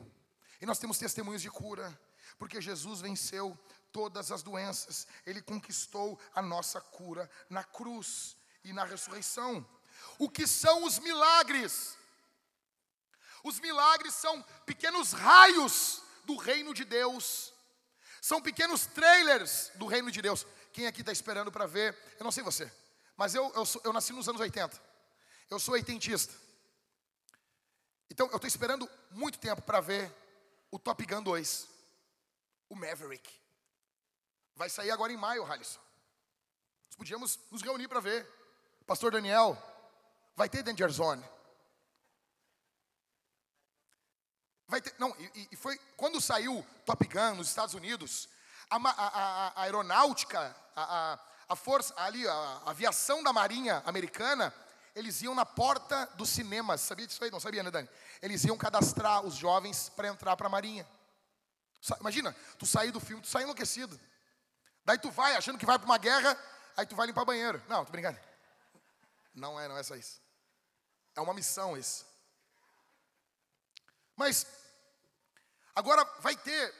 E 0.62 0.66
nós 0.66 0.80
temos 0.80 0.98
testemunhos 0.98 1.42
de 1.42 1.50
cura, 1.50 1.98
porque 2.38 2.62
Jesus 2.62 3.02
venceu 3.02 3.58
todas 3.92 4.32
as 4.32 4.42
doenças, 4.42 5.08
ele 5.26 5.42
conquistou 5.42 6.20
a 6.34 6.42
nossa 6.42 6.82
cura 6.82 7.30
na 7.50 7.64
cruz 7.64 8.36
e 8.64 8.74
na 8.74 8.84
ressurreição. 8.84 9.66
O 10.18 10.30
que 10.30 10.48
são 10.48 10.84
os 10.84 11.00
milagres? 11.00 11.98
Os 13.44 13.60
milagres 13.60 14.14
são 14.14 14.42
pequenos 14.66 15.12
raios 15.12 16.02
do 16.24 16.38
reino 16.38 16.74
de 16.74 16.86
Deus, 16.86 17.54
são 18.22 18.42
pequenos 18.42 18.86
trailers 18.86 19.70
do 19.76 19.86
reino 19.86 20.10
de 20.10 20.22
Deus. 20.22 20.48
Quem 20.72 20.88
aqui 20.88 21.02
está 21.02 21.12
esperando 21.12 21.52
para 21.52 21.66
ver? 21.66 21.96
Eu 22.18 22.24
não 22.24 22.32
sei 22.32 22.42
você, 22.42 22.72
mas 23.18 23.36
eu, 23.36 23.52
eu, 23.54 23.66
sou, 23.66 23.82
eu 23.84 23.94
nasci 23.94 24.14
nos 24.14 24.28
anos 24.30 24.40
80, 24.42 24.82
eu 25.50 25.60
sou 25.60 25.74
oitentista. 25.74 26.34
Então 28.10 28.28
eu 28.28 28.36
estou 28.36 28.48
esperando 28.48 28.90
muito 29.12 29.40
tempo 29.40 29.62
para 29.62 29.82
ver 29.82 30.12
o 30.72 30.80
Top 30.80 31.06
Gun 31.06 31.22
2, 31.22 31.68
o 32.70 32.76
Maverick. 32.76 33.30
Vai 34.56 34.70
sair 34.70 34.92
agora 34.92 35.12
em 35.12 35.18
maio, 35.18 35.46
Halisson. 35.46 35.80
Nós 36.86 36.96
podíamos 36.96 37.40
nos 37.50 37.62
reunir 37.62 37.88
para 37.88 38.00
ver. 38.00 38.28
Pastor 38.86 39.12
Daniel, 39.12 39.58
vai 40.36 40.50
ter 40.50 40.62
Danger 40.62 40.90
Zone. 40.90 41.24
Vai 44.68 44.82
ter, 44.82 44.94
não, 44.98 45.16
e, 45.20 45.50
e 45.52 45.56
foi 45.56 45.78
quando 45.96 46.20
saiu 46.22 46.66
Top 46.86 47.06
Gun 47.08 47.36
nos 47.36 47.48
Estados 47.48 47.74
Unidos, 47.74 48.30
a, 48.70 48.76
a, 48.76 48.90
a, 48.90 49.48
a 49.50 49.62
aeronáutica, 49.64 50.56
a, 50.76 51.20
a, 51.48 51.56
força 51.56 51.94
ali, 51.98 52.28
a 52.28 52.62
aviação 52.66 53.24
da 53.24 53.32
Marinha 53.32 53.82
americana 53.86 54.54
eles 54.96 55.22
iam 55.22 55.34
na 55.34 55.46
porta 55.46 56.06
dos 56.16 56.30
cinemas. 56.30 56.82
Sabia 56.82 57.08
disso 57.08 57.24
aí? 57.24 57.32
Não 57.32 57.40
sabia, 57.40 57.64
né, 57.64 57.72
Dani? 57.72 57.90
Eles 58.22 58.44
iam 58.44 58.58
cadastrar 58.58 59.26
os 59.26 59.36
jovens 59.36 59.90
para 59.90 60.08
entrar 60.08 60.36
para 60.38 60.48
a 60.48 60.50
Marinha. 60.50 60.88
Imagina, 62.00 62.36
tu 62.58 62.66
sair 62.66 62.92
do 62.92 63.00
filme, 63.00 63.22
tu 63.22 63.28
sai 63.28 63.44
enlouquecido. 63.44 64.00
Daí 64.86 64.98
tu 64.98 65.10
vai 65.10 65.36
achando 65.36 65.58
que 65.58 65.66
vai 65.66 65.78
para 65.80 65.86
uma 65.86 65.98
guerra, 65.98 66.38
aí 66.78 66.86
tu 66.86 66.96
vai 66.96 67.08
limpar 67.08 67.26
banheiro. 67.26 67.62
Não, 67.68 67.84
tô 67.84 67.92
brincando. 67.92 68.20
Não 69.34 69.60
é, 69.60 69.68
não 69.68 69.78
é 69.78 69.84
só 69.84 69.96
isso. 69.96 70.22
É 71.16 71.22
uma 71.22 71.34
missão 71.34 71.78
isso. 71.78 72.06
Mas, 74.16 74.46
agora 75.76 76.04
vai 76.20 76.36
ter. 76.36 76.74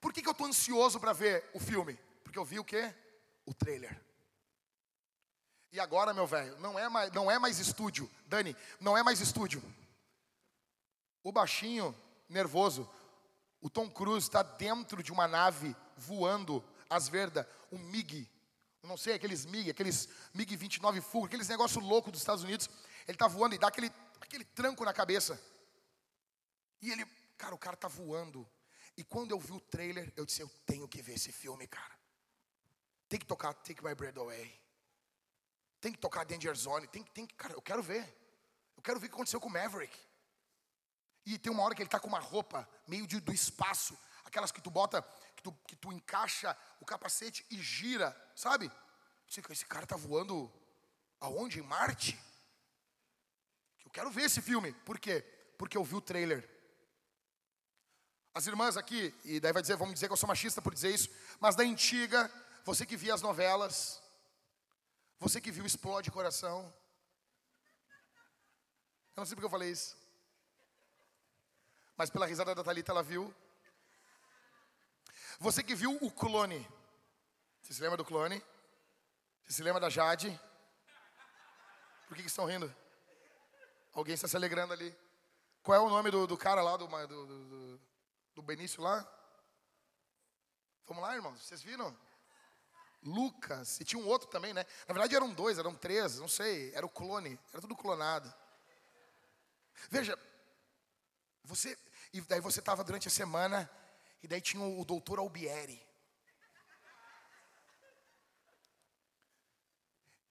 Por 0.00 0.12
que, 0.12 0.22
que 0.22 0.28
eu 0.28 0.32
estou 0.32 0.46
ansioso 0.46 1.00
para 1.00 1.12
ver 1.12 1.50
o 1.52 1.60
filme? 1.60 1.98
Porque 2.22 2.38
eu 2.38 2.44
vi 2.44 2.58
o 2.58 2.64
quê? 2.64 2.94
O 3.44 3.52
trailer. 3.52 4.00
E 5.72 5.78
agora, 5.78 6.12
meu 6.12 6.26
velho, 6.26 6.58
não 6.58 6.78
é 6.78 6.88
mais, 6.88 7.12
não 7.12 7.30
é 7.30 7.38
mais 7.38 7.58
estúdio. 7.58 8.10
Dani, 8.26 8.56
não 8.80 8.96
é 8.96 9.02
mais 9.02 9.20
estúdio. 9.20 9.62
O 11.22 11.30
baixinho, 11.30 11.94
nervoso, 12.28 12.88
o 13.60 13.68
Tom 13.70 13.88
Cruise 13.90 14.26
está 14.26 14.42
dentro 14.42 15.02
de 15.02 15.12
uma 15.12 15.28
nave 15.28 15.76
voando 15.96 16.64
às 16.88 17.08
verdas, 17.08 17.46
um 17.70 17.78
MiG, 17.78 18.28
não 18.82 18.96
sei, 18.96 19.14
aqueles 19.14 19.44
MiG, 19.44 19.70
aqueles 19.70 20.08
MiG-29 20.34 21.00
Full, 21.02 21.26
aqueles 21.26 21.48
negócio 21.48 21.80
louco 21.80 22.10
dos 22.10 22.20
Estados 22.20 22.42
Unidos. 22.42 22.68
Ele 23.06 23.16
tá 23.16 23.28
voando 23.28 23.54
e 23.54 23.58
dá 23.58 23.68
aquele, 23.68 23.92
aquele 24.20 24.44
tranco 24.44 24.84
na 24.84 24.92
cabeça. 24.92 25.40
E 26.80 26.90
ele, 26.90 27.04
cara, 27.36 27.54
o 27.54 27.58
cara 27.58 27.76
tá 27.76 27.88
voando. 27.88 28.48
E 28.96 29.04
quando 29.04 29.30
eu 29.32 29.38
vi 29.38 29.52
o 29.52 29.60
trailer, 29.60 30.12
eu 30.16 30.24
disse, 30.24 30.42
eu 30.42 30.50
tenho 30.66 30.88
que 30.88 31.02
ver 31.02 31.14
esse 31.14 31.30
filme, 31.30 31.66
cara. 31.66 31.94
Tem 33.08 33.18
que 33.18 33.26
tocar 33.26 33.52
Take 33.54 33.84
My 33.84 33.94
Breath 33.94 34.16
Away. 34.16 34.59
Tem 35.80 35.92
que 35.92 35.98
tocar 35.98 36.24
Danger 36.24 36.54
Zone. 36.54 36.86
Tem, 36.86 37.02
tem, 37.04 37.26
cara, 37.26 37.54
eu 37.54 37.62
quero 37.62 37.82
ver. 37.82 38.04
Eu 38.76 38.82
quero 38.82 38.98
ver 38.98 39.06
o 39.06 39.08
que 39.08 39.14
aconteceu 39.14 39.40
com 39.40 39.48
o 39.48 39.52
Maverick. 39.52 39.96
E 41.26 41.38
tem 41.38 41.52
uma 41.52 41.62
hora 41.62 41.74
que 41.74 41.82
ele 41.82 41.88
está 41.88 42.00
com 42.00 42.08
uma 42.08 42.18
roupa 42.18 42.68
meio 42.86 43.06
de, 43.06 43.20
do 43.20 43.32
espaço, 43.32 43.96
aquelas 44.24 44.50
que 44.50 44.60
tu 44.60 44.70
bota, 44.70 45.02
que 45.36 45.42
tu, 45.42 45.52
que 45.66 45.76
tu 45.76 45.92
encaixa 45.92 46.56
o 46.80 46.84
capacete 46.84 47.44
e 47.50 47.60
gira, 47.60 48.16
sabe? 48.34 48.70
Esse 49.28 49.64
cara 49.66 49.84
está 49.84 49.96
voando 49.96 50.52
aonde? 51.20 51.60
Em 51.60 51.62
Marte? 51.62 52.18
Eu 53.84 53.90
quero 53.90 54.10
ver 54.10 54.22
esse 54.22 54.40
filme. 54.40 54.72
Por 54.72 54.98
quê? 54.98 55.20
Porque 55.58 55.76
eu 55.76 55.84
vi 55.84 55.94
o 55.94 56.00
trailer. 56.00 56.48
As 58.32 58.46
irmãs 58.46 58.76
aqui, 58.76 59.14
e 59.24 59.40
daí 59.40 59.52
vai 59.52 59.60
dizer, 59.60 59.76
vamos 59.76 59.94
dizer 59.94 60.06
que 60.06 60.12
eu 60.12 60.16
sou 60.16 60.28
machista 60.28 60.62
por 60.62 60.72
dizer 60.72 60.94
isso, 60.94 61.10
mas 61.40 61.56
da 61.56 61.64
antiga, 61.64 62.30
você 62.64 62.86
que 62.86 62.96
via 62.96 63.12
as 63.12 63.22
novelas, 63.22 64.00
você 65.20 65.38
que 65.38 65.50
viu 65.52 65.66
Explode 65.66 66.10
Coração. 66.10 66.72
Eu 69.14 69.20
não 69.20 69.26
sei 69.26 69.36
porque 69.36 69.44
eu 69.44 69.50
falei 69.50 69.70
isso. 69.70 69.94
Mas 71.94 72.08
pela 72.08 72.26
risada 72.26 72.54
da 72.54 72.64
Thalita 72.64 72.90
ela 72.90 73.02
viu. 73.02 73.32
Você 75.38 75.62
que 75.62 75.74
viu 75.74 75.96
o 76.00 76.10
clone. 76.10 76.66
Você 77.60 77.74
se 77.74 77.82
lembra 77.82 77.98
do 77.98 78.04
clone? 78.04 78.42
Você 79.44 79.52
se 79.52 79.62
lembra 79.62 79.80
da 79.80 79.90
Jade? 79.90 80.40
Por 82.08 82.16
que, 82.16 82.22
que 82.22 82.28
estão 82.28 82.46
rindo? 82.46 82.74
Alguém 83.92 84.14
está 84.14 84.26
se 84.26 84.36
alegrando 84.36 84.72
ali. 84.72 84.96
Qual 85.62 85.76
é 85.76 85.80
o 85.80 85.90
nome 85.90 86.10
do, 86.10 86.26
do 86.26 86.38
cara 86.38 86.62
lá, 86.62 86.78
do, 86.78 86.86
do, 86.88 87.26
do, 87.26 87.80
do 88.36 88.42
Benício 88.42 88.82
lá? 88.82 89.06
Vamos 90.86 91.02
lá, 91.02 91.14
irmãos, 91.14 91.40
vocês 91.42 91.62
viram? 91.62 91.94
Lucas, 93.02 93.80
e 93.80 93.84
tinha 93.84 94.02
um 94.02 94.06
outro 94.06 94.28
também, 94.28 94.52
né? 94.52 94.64
Na 94.86 94.92
verdade 94.92 95.16
eram 95.16 95.32
dois, 95.32 95.58
eram 95.58 95.74
três, 95.74 96.18
não 96.18 96.28
sei, 96.28 96.70
era 96.74 96.84
o 96.84 96.90
clone, 96.90 97.38
era 97.52 97.60
tudo 97.60 97.74
clonado. 97.74 98.32
Veja, 99.88 100.18
você, 101.42 101.78
e 102.12 102.20
daí 102.22 102.40
você 102.40 102.60
estava 102.60 102.84
durante 102.84 103.08
a 103.08 103.10
semana, 103.10 103.70
e 104.22 104.28
daí 104.28 104.40
tinha 104.40 104.62
o, 104.62 104.84
doutor 104.84 105.18
Albieri. 105.18 105.82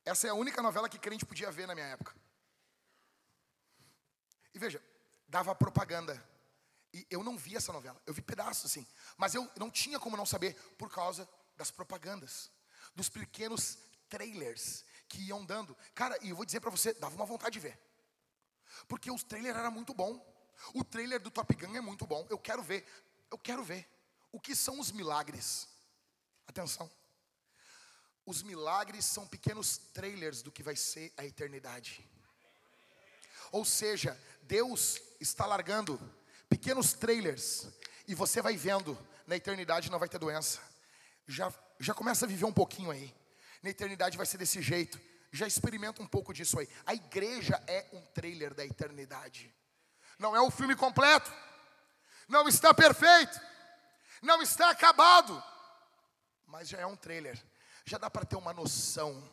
Essa 0.05 0.27
é 0.27 0.29
a 0.29 0.35
única 0.35 0.61
novela 0.61 0.89
que 0.89 0.99
crente 0.99 1.25
podia 1.25 1.51
ver 1.51 1.67
na 1.67 1.75
minha 1.75 1.87
época. 1.87 2.15
E 4.53 4.59
veja, 4.59 4.81
dava 5.27 5.53
propaganda. 5.55 6.23
E 6.93 7.05
eu 7.09 7.23
não 7.23 7.37
vi 7.37 7.55
essa 7.55 7.71
novela, 7.71 8.01
eu 8.05 8.13
vi 8.13 8.21
pedaços 8.21 8.65
assim. 8.65 8.87
Mas 9.17 9.35
eu 9.35 9.49
não 9.57 9.69
tinha 9.69 9.99
como 9.99 10.17
não 10.17 10.25
saber 10.25 10.55
por 10.77 10.91
causa 10.91 11.29
das 11.55 11.69
propagandas, 11.69 12.49
dos 12.99 13.07
pequenos 13.07 13.77
trailers 14.09 14.83
que 15.07 15.21
iam 15.21 15.45
dando. 15.45 15.75
Cara, 15.95 16.17
e 16.21 16.31
eu 16.31 16.35
vou 16.35 16.45
dizer 16.45 16.59
para 16.59 16.69
você, 16.69 16.93
dava 16.93 17.15
uma 17.15 17.25
vontade 17.25 17.53
de 17.53 17.59
ver. 17.61 17.79
Porque 18.89 19.09
os 19.09 19.23
trailers 19.23 19.55
era 19.55 19.71
muito 19.71 19.93
bom. 19.93 20.13
O 20.73 20.83
trailer 20.83 21.21
do 21.21 21.31
Top 21.31 21.55
Gun 21.55 21.77
é 21.77 21.81
muito 21.81 22.05
bom. 22.05 22.27
Eu 22.29 22.37
quero 22.37 22.61
ver. 22.61 22.85
Eu 23.31 23.37
quero 23.37 23.63
ver. 23.63 23.87
O 24.33 24.39
que 24.39 24.53
são 24.53 24.81
os 24.81 24.91
milagres? 24.91 25.69
Atenção. 26.45 26.91
Os 28.25 28.43
milagres 28.43 29.05
são 29.05 29.25
pequenos 29.25 29.77
trailers 29.77 30.41
do 30.41 30.51
que 30.51 30.61
vai 30.61 30.75
ser 30.75 31.13
a 31.15 31.25
eternidade. 31.25 32.05
Ou 33.49 33.63
seja, 33.63 34.19
Deus 34.41 35.01
está 35.21 35.45
largando 35.45 35.97
pequenos 36.49 36.91
trailers 36.91 37.65
e 38.05 38.13
você 38.13 38.41
vai 38.41 38.57
vendo, 38.57 38.97
na 39.25 39.37
eternidade 39.37 39.89
não 39.89 39.97
vai 39.97 40.09
ter 40.09 40.19
doença. 40.19 40.59
Já, 41.25 41.49
já 41.79 41.93
começa 41.93 42.25
a 42.25 42.27
viver 42.27 42.45
um 42.45 42.53
pouquinho 42.53 42.91
aí. 42.91 43.15
Na 43.63 43.69
eternidade 43.69 44.17
vai 44.17 44.25
ser 44.25 44.37
desse 44.37 44.61
jeito. 44.61 44.99
Já 45.31 45.47
experimenta 45.47 46.01
um 46.01 46.07
pouco 46.07 46.33
disso 46.33 46.59
aí. 46.59 46.67
A 46.85 46.93
igreja 46.93 47.61
é 47.67 47.87
um 47.93 48.01
trailer 48.07 48.53
da 48.53 48.65
eternidade. 48.65 49.53
Não 50.17 50.35
é 50.35 50.41
o 50.41 50.51
filme 50.51 50.75
completo. 50.75 51.31
Não 52.27 52.47
está 52.47 52.73
perfeito. 52.73 53.39
Não 54.21 54.41
está 54.41 54.69
acabado. 54.69 55.41
Mas 56.45 56.67
já 56.67 56.79
é 56.79 56.85
um 56.85 56.95
trailer. 56.95 57.41
Já 57.85 57.97
dá 57.97 58.09
para 58.09 58.25
ter 58.25 58.35
uma 58.35 58.53
noção 58.53 59.23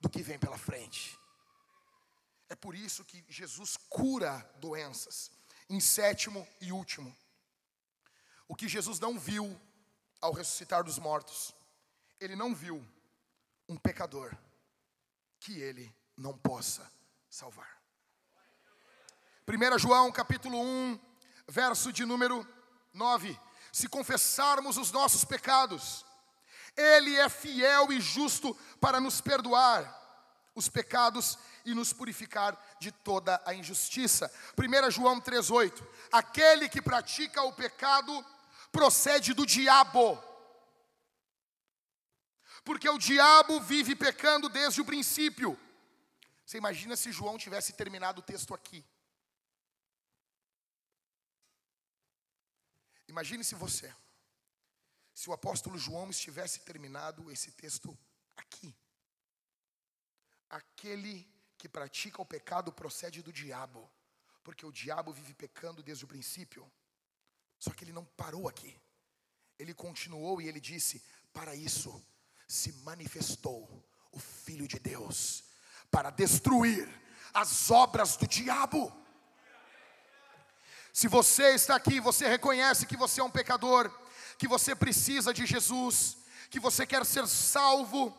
do 0.00 0.08
que 0.08 0.22
vem 0.22 0.38
pela 0.38 0.58
frente. 0.58 1.18
É 2.48 2.54
por 2.54 2.74
isso 2.74 3.04
que 3.04 3.24
Jesus 3.28 3.76
cura 3.88 4.38
doenças. 4.58 5.30
Em 5.68 5.80
sétimo 5.80 6.46
e 6.60 6.70
último, 6.70 7.14
o 8.46 8.54
que 8.54 8.68
Jesus 8.68 9.00
não 9.00 9.18
viu 9.18 9.60
ao 10.20 10.32
ressuscitar 10.32 10.84
dos 10.84 10.96
mortos, 10.96 11.52
ele 12.20 12.36
não 12.36 12.54
viu 12.54 12.84
um 13.68 13.76
pecador 13.76 14.34
que 15.40 15.60
ele 15.60 15.94
não 16.16 16.36
possa 16.36 16.90
salvar. 17.28 17.76
1 19.48 19.78
João 19.78 20.10
capítulo 20.10 20.60
1, 20.60 20.98
verso 21.48 21.92
de 21.92 22.04
número 22.04 22.46
9: 22.92 23.38
Se 23.72 23.88
confessarmos 23.88 24.76
os 24.76 24.90
nossos 24.90 25.24
pecados, 25.24 26.04
Ele 26.76 27.14
é 27.16 27.28
fiel 27.28 27.92
e 27.92 28.00
justo 28.00 28.54
para 28.80 29.00
nos 29.00 29.20
perdoar 29.20 29.94
os 30.54 30.68
pecados 30.68 31.38
e 31.64 31.74
nos 31.74 31.92
purificar 31.92 32.58
de 32.80 32.90
toda 32.90 33.40
a 33.44 33.54
injustiça. 33.54 34.32
1 34.58 34.90
João 34.90 35.20
3,8: 35.20 35.86
Aquele 36.10 36.68
que 36.68 36.82
pratica 36.82 37.42
o 37.42 37.52
pecado 37.52 38.24
procede 38.72 39.32
do 39.34 39.46
diabo, 39.46 40.20
porque 42.66 42.88
o 42.88 42.98
diabo 42.98 43.60
vive 43.60 43.94
pecando 43.94 44.48
desde 44.48 44.80
o 44.80 44.84
princípio. 44.84 45.56
Você 46.44 46.58
imagina 46.58 46.96
se 46.96 47.12
João 47.12 47.38
tivesse 47.38 47.72
terminado 47.72 48.18
o 48.20 48.24
texto 48.24 48.52
aqui. 48.52 48.84
Imagine 53.06 53.44
se 53.44 53.54
você, 53.54 53.94
se 55.14 55.30
o 55.30 55.32
apóstolo 55.32 55.78
João 55.78 56.10
estivesse 56.10 56.58
terminado 56.60 57.30
esse 57.30 57.52
texto 57.52 57.96
aqui. 58.36 58.74
Aquele 60.50 61.14
que 61.56 61.68
pratica 61.68 62.20
o 62.20 62.26
pecado 62.26 62.72
procede 62.72 63.22
do 63.22 63.32
diabo, 63.32 63.88
porque 64.42 64.66
o 64.66 64.72
diabo 64.72 65.12
vive 65.12 65.34
pecando 65.34 65.84
desde 65.84 66.04
o 66.04 66.08
princípio. 66.08 66.68
Só 67.60 67.70
que 67.70 67.84
ele 67.84 67.92
não 67.92 68.04
parou 68.04 68.48
aqui. 68.48 68.76
Ele 69.56 69.72
continuou 69.72 70.42
e 70.42 70.48
ele 70.48 70.60
disse: 70.60 71.00
Para 71.32 71.54
isso 71.54 72.04
se 72.46 72.72
manifestou 72.84 73.68
o 74.12 74.18
Filho 74.18 74.66
de 74.66 74.78
Deus, 74.78 75.44
para 75.90 76.10
destruir 76.10 76.88
as 77.34 77.70
obras 77.70 78.16
do 78.16 78.26
diabo. 78.26 78.92
Se 80.92 81.08
você 81.08 81.54
está 81.54 81.76
aqui, 81.76 82.00
você 82.00 82.26
reconhece 82.26 82.86
que 82.86 82.96
você 82.96 83.20
é 83.20 83.24
um 83.24 83.30
pecador, 83.30 83.90
que 84.38 84.48
você 84.48 84.74
precisa 84.74 85.32
de 85.34 85.44
Jesus, 85.44 86.16
que 86.50 86.58
você 86.58 86.86
quer 86.86 87.04
ser 87.04 87.26
salvo, 87.26 88.16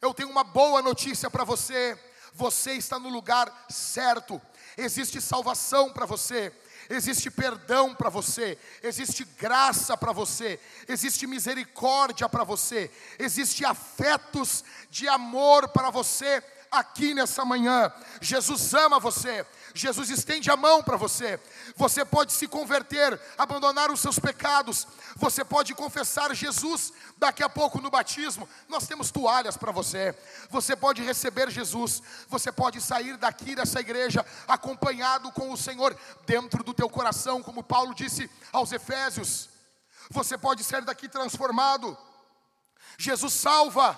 eu 0.00 0.12
tenho 0.12 0.30
uma 0.30 0.44
boa 0.44 0.82
notícia 0.82 1.30
para 1.30 1.44
você 1.44 1.98
você 2.38 2.74
está 2.74 2.98
no 2.98 3.08
lugar 3.08 3.52
certo. 3.68 4.40
Existe 4.76 5.20
salvação 5.20 5.92
para 5.92 6.06
você, 6.06 6.52
existe 6.88 7.30
perdão 7.30 7.94
para 7.94 8.08
você, 8.08 8.58
existe 8.82 9.24
graça 9.38 9.96
para 9.96 10.12
você, 10.12 10.58
existe 10.86 11.26
misericórdia 11.26 12.28
para 12.28 12.44
você, 12.44 12.90
existe 13.18 13.64
afetos 13.64 14.64
de 14.90 15.08
amor 15.08 15.68
para 15.68 15.90
você 15.90 16.42
aqui 16.70 17.14
nessa 17.14 17.44
manhã. 17.44 17.92
Jesus 18.20 18.72
ama 18.74 18.98
você, 18.98 19.44
Jesus 19.74 20.10
estende 20.10 20.50
a 20.50 20.56
mão 20.56 20.82
para 20.82 20.96
você. 20.96 21.40
Você 21.76 22.04
pode 22.04 22.32
se 22.32 22.48
converter, 22.48 23.20
abandonar 23.36 23.90
os 23.90 24.00
seus 24.00 24.18
pecados. 24.18 24.86
Você 25.16 25.44
pode 25.44 25.74
confessar 25.74 26.34
Jesus 26.34 26.92
daqui 27.16 27.42
a 27.42 27.48
pouco 27.48 27.80
no 27.80 27.90
batismo. 27.90 28.48
Nós 28.68 28.86
temos 28.86 29.10
toalhas 29.10 29.56
para 29.56 29.72
você. 29.72 30.14
Você 30.50 30.74
pode 30.74 31.02
receber 31.02 31.50
Jesus. 31.50 32.02
Você 32.28 32.50
pode 32.50 32.80
sair 32.80 33.16
daqui 33.16 33.54
dessa 33.54 33.80
igreja 33.80 34.24
acompanhado 34.46 35.30
com 35.32 35.52
o 35.52 35.56
Senhor 35.56 35.96
dentro 36.26 36.64
do 36.64 36.74
teu 36.74 36.88
coração, 36.88 37.42
como 37.42 37.62
Paulo 37.62 37.94
disse 37.94 38.30
aos 38.52 38.72
Efésios. 38.72 39.48
Você 40.10 40.38
pode 40.38 40.64
sair 40.64 40.84
daqui 40.84 41.08
transformado. 41.08 41.96
Jesus 42.96 43.34
salva. 43.34 43.96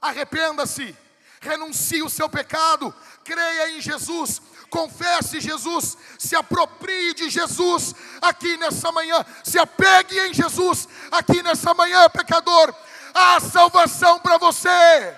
Arrependa-se 0.00 0.96
renuncie 1.40 2.02
o 2.02 2.10
seu 2.10 2.28
pecado, 2.28 2.94
creia 3.24 3.70
em 3.70 3.80
Jesus, 3.80 4.40
confesse 4.70 5.40
Jesus, 5.40 5.96
se 6.18 6.36
aproprie 6.36 7.14
de 7.14 7.30
Jesus 7.30 7.94
aqui 8.20 8.56
nessa 8.56 8.90
manhã, 8.92 9.24
se 9.44 9.58
apegue 9.58 10.18
em 10.18 10.34
Jesus 10.34 10.88
aqui 11.10 11.42
nessa 11.42 11.72
manhã, 11.74 12.08
pecador. 12.10 12.74
Há 13.14 13.40
salvação 13.40 14.20
para 14.20 14.38
você. 14.38 15.16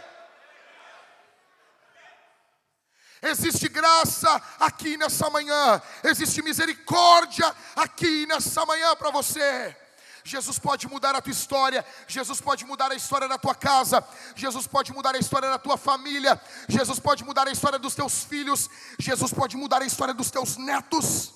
Existe 3.23 3.69
graça 3.69 4.43
aqui 4.59 4.97
nessa 4.97 5.29
manhã, 5.29 5.83
existe 6.03 6.43
misericórdia 6.43 7.55
aqui 7.77 8.25
nessa 8.27 8.65
manhã 8.65 8.97
para 8.97 9.11
você. 9.11 9.77
Jesus 10.25 10.59
pode 10.59 10.87
mudar 10.87 11.15
a 11.15 11.21
tua 11.21 11.33
história, 11.33 11.85
Jesus 12.07 12.41
pode 12.41 12.65
mudar 12.65 12.91
a 12.91 12.95
história 12.95 13.29
da 13.29 13.39
tua 13.39 13.55
casa, 13.55 14.07
Jesus 14.35 14.67
pode 14.67 14.93
mudar 14.93 15.15
a 15.15 15.19
história 15.19 15.49
da 15.49 15.59
tua 15.59 15.77
família, 15.77 16.41
Jesus 16.69 16.99
pode 16.99 17.25
mudar 17.25 17.49
a 17.49 17.53
história 17.53 17.79
dos 17.79 17.95
teus 17.95 18.25
filhos, 18.25 18.69
Jesus 18.99 19.33
pode 19.33 19.57
mudar 19.57 19.83
a 19.83 19.87
história 19.87 20.15
dos 20.15 20.31
teus 20.31 20.57
netos. 20.57 21.35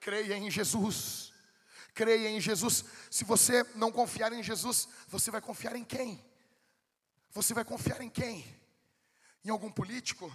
Creia 0.00 0.36
em 0.36 0.50
Jesus, 0.50 1.32
creia 1.94 2.28
em 2.28 2.40
Jesus. 2.40 2.84
Se 3.10 3.24
você 3.24 3.64
não 3.74 3.90
confiar 3.90 4.32
em 4.32 4.42
Jesus, 4.42 4.88
você 5.08 5.30
vai 5.30 5.40
confiar 5.40 5.76
em 5.76 5.84
quem? 5.84 6.22
Você 7.30 7.54
vai 7.54 7.64
confiar 7.64 8.00
em 8.00 8.10
quem? 8.10 8.44
Em 9.44 9.50
algum 9.50 9.70
político? 9.70 10.30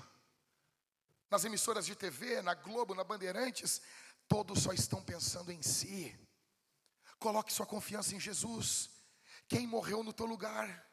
Nas 1.30 1.46
emissoras 1.46 1.86
de 1.86 1.96
TV, 1.96 2.42
na 2.42 2.56
Globo, 2.56 2.96
na 2.96 3.04
Bandeirantes? 3.04 3.82
Todos 4.28 4.64
só 4.64 4.74
estão 4.74 5.02
pensando 5.02 5.52
em 5.52 5.62
si. 5.62 6.18
Coloque 7.20 7.54
sua 7.54 7.66
confiança 7.66 8.16
em 8.16 8.20
Jesus. 8.20 8.90
Quem 9.48 9.68
morreu 9.68 10.04
no 10.04 10.14
teu 10.14 10.26
lugar? 10.26 10.88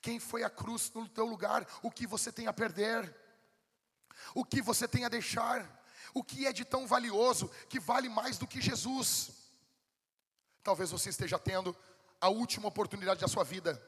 Quem 0.00 0.18
foi 0.18 0.42
à 0.44 0.50
cruz 0.50 0.90
no 0.94 1.08
teu 1.08 1.26
lugar? 1.26 1.66
O 1.82 1.90
que 1.90 2.06
você 2.06 2.30
tem 2.30 2.46
a 2.46 2.52
perder? 2.52 3.14
O 4.34 4.44
que 4.44 4.62
você 4.62 4.86
tem 4.86 5.04
a 5.04 5.08
deixar? 5.08 5.68
O 6.14 6.22
que 6.22 6.46
é 6.46 6.52
de 6.52 6.64
tão 6.64 6.86
valioso 6.86 7.48
que 7.68 7.80
vale 7.80 8.08
mais 8.08 8.38
do 8.38 8.46
que 8.46 8.60
Jesus? 8.60 9.32
Talvez 10.62 10.90
você 10.90 11.10
esteja 11.10 11.38
tendo 11.38 11.76
a 12.20 12.28
última 12.28 12.68
oportunidade 12.68 13.20
da 13.20 13.28
sua 13.28 13.42
vida. 13.42 13.80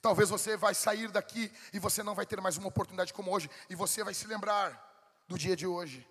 Talvez 0.00 0.30
você 0.30 0.56
vai 0.56 0.74
sair 0.74 1.10
daqui 1.10 1.52
e 1.72 1.78
você 1.78 2.02
não 2.02 2.14
vai 2.14 2.24
ter 2.24 2.40
mais 2.40 2.56
uma 2.56 2.68
oportunidade 2.68 3.12
como 3.12 3.30
hoje, 3.30 3.50
e 3.68 3.74
você 3.74 4.04
vai 4.04 4.14
se 4.14 4.26
lembrar 4.26 5.24
do 5.26 5.36
dia 5.36 5.56
de 5.56 5.66
hoje. 5.66 6.06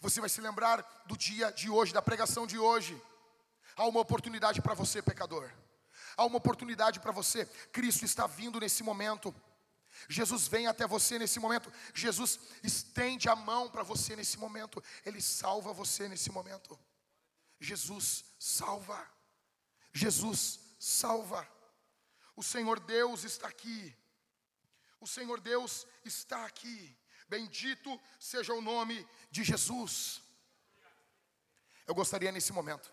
Você 0.00 0.20
vai 0.20 0.28
se 0.28 0.40
lembrar 0.40 0.82
do 1.06 1.16
dia 1.16 1.50
de 1.52 1.70
hoje, 1.70 1.92
da 1.92 2.02
pregação 2.02 2.46
de 2.46 2.58
hoje. 2.58 3.00
Há 3.76 3.86
uma 3.86 4.00
oportunidade 4.00 4.60
para 4.60 4.74
você, 4.74 5.00
pecador. 5.00 5.50
Há 6.16 6.24
uma 6.24 6.38
oportunidade 6.38 7.00
para 7.00 7.12
você. 7.12 7.46
Cristo 7.72 8.04
está 8.04 8.26
vindo 8.26 8.60
nesse 8.60 8.82
momento. 8.82 9.34
Jesus 10.08 10.48
vem 10.48 10.66
até 10.66 10.86
você 10.86 11.18
nesse 11.18 11.38
momento. 11.38 11.72
Jesus 11.94 12.38
estende 12.62 13.28
a 13.28 13.36
mão 13.36 13.70
para 13.70 13.82
você 13.82 14.16
nesse 14.16 14.38
momento. 14.38 14.82
Ele 15.04 15.20
salva 15.20 15.72
você 15.72 16.08
nesse 16.08 16.30
momento. 16.30 16.78
Jesus 17.60 18.24
salva. 18.38 19.08
Jesus 19.92 20.60
salva. 20.78 21.46
O 22.34 22.42
Senhor 22.42 22.80
Deus 22.80 23.24
está 23.24 23.48
aqui. 23.48 23.94
O 25.00 25.06
Senhor 25.06 25.40
Deus 25.40 25.86
está 26.04 26.44
aqui. 26.46 26.96
Bendito 27.34 27.90
seja 28.30 28.52
o 28.52 28.60
nome 28.60 28.96
de 29.30 29.42
Jesus. 29.50 29.92
Eu 31.86 31.94
gostaria 32.00 32.30
nesse 32.30 32.52
momento 32.58 32.92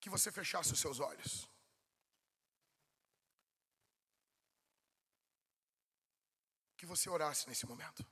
que 0.00 0.10
você 0.14 0.28
fechasse 0.38 0.72
os 0.72 0.80
seus 0.84 0.98
olhos. 0.98 1.48
Que 6.76 6.84
você 6.92 7.08
orasse 7.08 7.48
nesse 7.48 7.64
momento. 7.72 8.04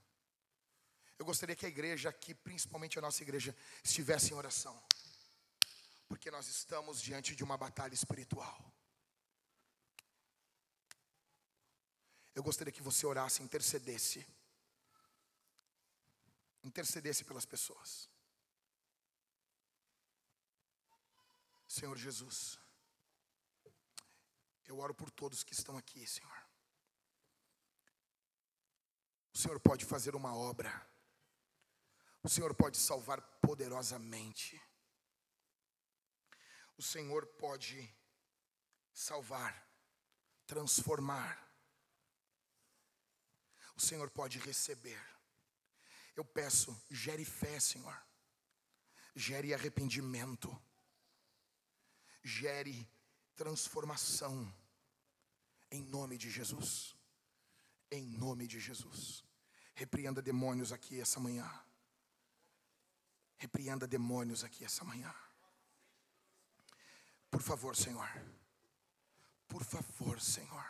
Eu 1.18 1.24
gostaria 1.30 1.56
que 1.56 1.66
a 1.66 1.74
igreja 1.74 2.08
aqui, 2.10 2.32
principalmente 2.32 2.96
a 2.96 3.02
nossa 3.02 3.20
igreja, 3.26 3.52
estivesse 3.82 4.30
em 4.30 4.36
oração. 4.36 4.76
Porque 6.08 6.30
nós 6.30 6.46
estamos 6.46 7.02
diante 7.02 7.34
de 7.34 7.42
uma 7.42 7.58
batalha 7.66 7.94
espiritual. 7.94 8.56
Eu 12.32 12.44
gostaria 12.44 12.76
que 12.78 12.88
você 12.90 13.04
orasse, 13.04 13.42
intercedesse 13.42 14.24
intercedesse 16.66 17.24
pelas 17.24 17.46
pessoas. 17.46 18.10
Senhor 21.68 21.96
Jesus, 21.96 22.58
eu 24.66 24.78
oro 24.78 24.94
por 24.94 25.10
todos 25.10 25.44
que 25.44 25.52
estão 25.52 25.76
aqui, 25.76 26.06
Senhor. 26.06 26.46
O 29.32 29.38
Senhor 29.38 29.60
pode 29.60 29.84
fazer 29.84 30.16
uma 30.16 30.34
obra, 30.34 30.70
o 32.22 32.28
Senhor 32.28 32.54
pode 32.54 32.78
salvar 32.78 33.20
poderosamente, 33.40 34.60
o 36.78 36.82
Senhor 36.82 37.26
pode 37.26 37.94
salvar, 38.94 39.68
transformar, 40.46 41.46
o 43.76 43.80
Senhor 43.80 44.08
pode 44.10 44.38
receber. 44.38 45.15
Eu 46.16 46.24
peço, 46.24 46.74
gere 46.90 47.24
fé, 47.24 47.60
Senhor. 47.60 47.96
Gere 49.14 49.52
arrependimento. 49.52 50.50
Gere 52.24 52.88
transformação. 53.36 54.52
Em 55.70 55.82
nome 55.82 56.16
de 56.16 56.30
Jesus. 56.30 56.96
Em 57.90 58.06
nome 58.06 58.46
de 58.46 58.58
Jesus. 58.58 59.22
Repreenda 59.74 60.22
demônios 60.22 60.72
aqui 60.72 60.98
essa 60.98 61.20
manhã. 61.20 61.48
Repreenda 63.36 63.86
demônios 63.86 64.42
aqui 64.42 64.64
essa 64.64 64.82
manhã. 64.84 65.14
Por 67.30 67.42
favor, 67.42 67.76
Senhor. 67.76 68.08
Por 69.46 69.62
favor, 69.62 70.18
Senhor. 70.18 70.64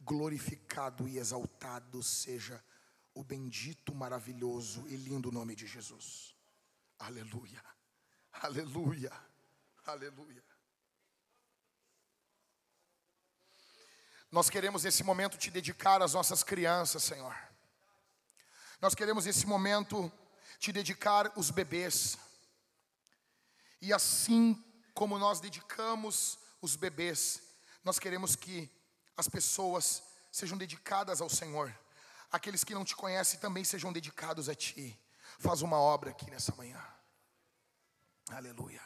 Glorificado 0.00 1.08
e 1.08 1.18
exaltado 1.18 2.00
seja 2.00 2.64
o 3.16 3.24
bendito, 3.24 3.94
maravilhoso 3.94 4.86
e 4.88 4.94
lindo 4.94 5.32
nome 5.32 5.56
de 5.56 5.66
Jesus. 5.66 6.36
Aleluia, 6.98 7.64
aleluia, 8.30 9.10
aleluia. 9.86 10.44
Nós 14.30 14.50
queremos 14.50 14.84
nesse 14.84 15.02
momento 15.02 15.38
te 15.38 15.50
dedicar 15.50 16.02
às 16.02 16.12
nossas 16.12 16.42
crianças, 16.42 17.04
Senhor. 17.04 17.34
Nós 18.82 18.94
queremos 18.94 19.24
nesse 19.24 19.46
momento 19.46 20.12
te 20.58 20.70
dedicar 20.70 21.32
os 21.38 21.50
bebês. 21.50 22.18
E 23.80 23.94
assim 23.94 24.62
como 24.92 25.18
nós 25.18 25.40
dedicamos 25.40 26.38
os 26.60 26.76
bebês, 26.76 27.40
nós 27.82 27.98
queremos 27.98 28.36
que 28.36 28.70
as 29.16 29.26
pessoas 29.26 30.02
sejam 30.30 30.58
dedicadas 30.58 31.22
ao 31.22 31.30
Senhor 31.30 31.74
aqueles 32.30 32.64
que 32.64 32.74
não 32.74 32.84
te 32.84 32.96
conhecem 32.96 33.38
também 33.38 33.64
sejam 33.64 33.92
dedicados 33.92 34.48
a 34.48 34.54
ti. 34.54 34.98
Faz 35.38 35.62
uma 35.62 35.78
obra 35.78 36.10
aqui 36.10 36.30
nessa 36.30 36.54
manhã. 36.54 36.82
Aleluia. 38.30 38.82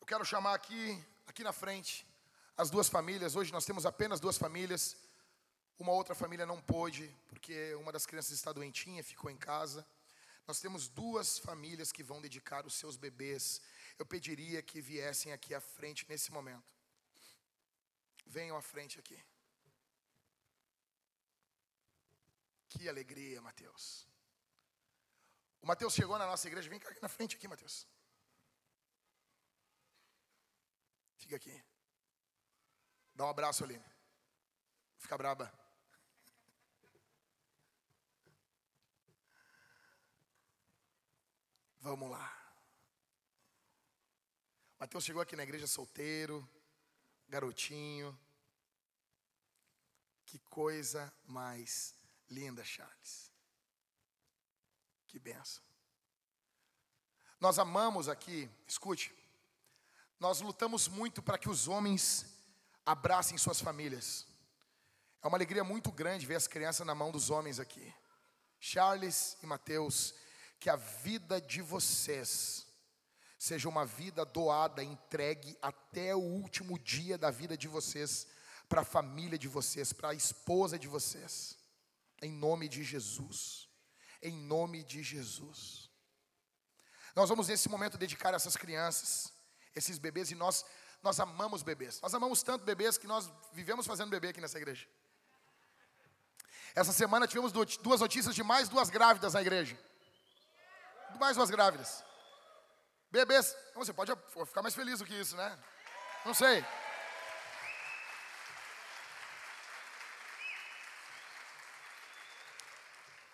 Eu 0.00 0.06
quero 0.06 0.24
chamar 0.24 0.54
aqui, 0.54 1.02
aqui 1.26 1.44
na 1.44 1.52
frente, 1.52 2.06
as 2.56 2.70
duas 2.70 2.88
famílias. 2.88 3.36
Hoje 3.36 3.52
nós 3.52 3.64
temos 3.64 3.86
apenas 3.86 4.20
duas 4.20 4.36
famílias. 4.36 4.96
Uma 5.78 5.92
outra 5.92 6.14
família 6.14 6.44
não 6.44 6.60
pôde, 6.60 7.14
porque 7.28 7.74
uma 7.74 7.92
das 7.92 8.06
crianças 8.06 8.32
está 8.32 8.52
doentinha, 8.52 9.02
ficou 9.02 9.30
em 9.30 9.36
casa. 9.36 9.86
Nós 10.46 10.60
temos 10.60 10.88
duas 10.88 11.38
famílias 11.38 11.92
que 11.92 12.02
vão 12.02 12.20
dedicar 12.20 12.66
os 12.66 12.74
seus 12.74 12.96
bebês. 12.96 13.60
Eu 13.98 14.04
pediria 14.04 14.62
que 14.62 14.80
viessem 14.80 15.32
aqui 15.32 15.54
à 15.54 15.60
frente 15.60 16.04
nesse 16.08 16.32
momento. 16.32 16.64
Venham 18.26 18.56
à 18.56 18.62
frente 18.62 18.98
aqui. 18.98 19.18
Que 22.70 22.88
alegria, 22.88 23.42
Mateus. 23.42 24.08
O 25.60 25.66
Mateus 25.66 25.92
chegou 25.92 26.16
na 26.16 26.26
nossa 26.26 26.46
igreja. 26.46 26.70
Vem 26.70 26.78
cá 26.78 26.88
aqui 26.90 27.02
na 27.02 27.08
frente, 27.08 27.36
aqui, 27.36 27.46
Mateus. 27.46 27.86
Fica 31.16 31.36
aqui. 31.36 31.62
Dá 33.14 33.26
um 33.26 33.28
abraço 33.28 33.64
ali. 33.64 33.78
Fica 34.96 35.18
braba. 35.18 35.52
Vamos 41.80 42.10
lá. 42.10 42.36
Mateus 44.78 45.04
chegou 45.04 45.20
aqui 45.20 45.34
na 45.34 45.42
igreja 45.42 45.66
solteiro, 45.66 46.48
garotinho. 47.28 48.18
Que 50.24 50.38
coisa 50.38 51.12
mais 51.24 51.99
Linda, 52.30 52.64
Charles. 52.64 53.30
Que 55.06 55.18
benção. 55.18 55.62
Nós 57.40 57.58
amamos 57.58 58.08
aqui, 58.08 58.48
escute, 58.66 59.12
nós 60.18 60.40
lutamos 60.40 60.86
muito 60.86 61.22
para 61.22 61.38
que 61.38 61.48
os 61.48 61.66
homens 61.66 62.26
abracem 62.84 63.38
suas 63.38 63.60
famílias. 63.60 64.26
É 65.22 65.26
uma 65.26 65.36
alegria 65.36 65.64
muito 65.64 65.90
grande 65.90 66.26
ver 66.26 66.36
as 66.36 66.46
crianças 66.46 66.86
na 66.86 66.94
mão 66.94 67.10
dos 67.10 67.30
homens 67.30 67.58
aqui. 67.58 67.92
Charles 68.58 69.36
e 69.42 69.46
Mateus, 69.46 70.14
que 70.58 70.68
a 70.68 70.76
vida 70.76 71.40
de 71.40 71.62
vocês 71.62 72.66
seja 73.38 73.70
uma 73.70 73.86
vida 73.86 74.22
doada, 74.24 74.84
entregue 74.84 75.56
até 75.62 76.14
o 76.14 76.20
último 76.20 76.78
dia 76.78 77.16
da 77.16 77.30
vida 77.30 77.56
de 77.56 77.66
vocês 77.66 78.26
para 78.68 78.82
a 78.82 78.84
família 78.84 79.38
de 79.38 79.48
vocês, 79.48 79.94
para 79.94 80.10
a 80.10 80.14
esposa 80.14 80.78
de 80.78 80.86
vocês. 80.86 81.59
Em 82.22 82.32
nome 82.32 82.68
de 82.68 82.82
Jesus. 82.84 83.68
Em 84.22 84.32
nome 84.32 84.84
de 84.84 85.02
Jesus. 85.02 85.90
Nós 87.14 87.28
vamos 87.28 87.48
nesse 87.48 87.68
momento 87.68 87.98
dedicar 87.98 88.34
essas 88.34 88.56
crianças, 88.56 89.32
esses 89.74 89.98
bebês, 89.98 90.30
e 90.30 90.34
nós, 90.34 90.64
nós 91.02 91.18
amamos 91.18 91.62
bebês. 91.62 92.00
Nós 92.00 92.14
amamos 92.14 92.42
tanto 92.42 92.64
bebês 92.64 92.98
que 92.98 93.06
nós 93.06 93.30
vivemos 93.52 93.86
fazendo 93.86 94.10
bebê 94.10 94.28
aqui 94.28 94.40
nessa 94.40 94.58
igreja. 94.58 94.86
Essa 96.74 96.92
semana 96.92 97.26
tivemos 97.26 97.52
duas 97.52 98.00
notícias 98.00 98.34
de 98.34 98.42
mais 98.42 98.68
duas 98.68 98.90
grávidas 98.90 99.34
na 99.34 99.40
igreja. 99.40 99.78
Mais 101.18 101.36
duas 101.36 101.50
grávidas. 101.50 102.04
Bebês. 103.10 103.56
Você 103.74 103.92
pode 103.92 104.12
ficar 104.46 104.62
mais 104.62 104.74
feliz 104.74 105.00
do 105.00 105.04
que 105.04 105.14
isso, 105.14 105.36
né? 105.36 105.58
Não 106.24 106.34
sei. 106.34 106.64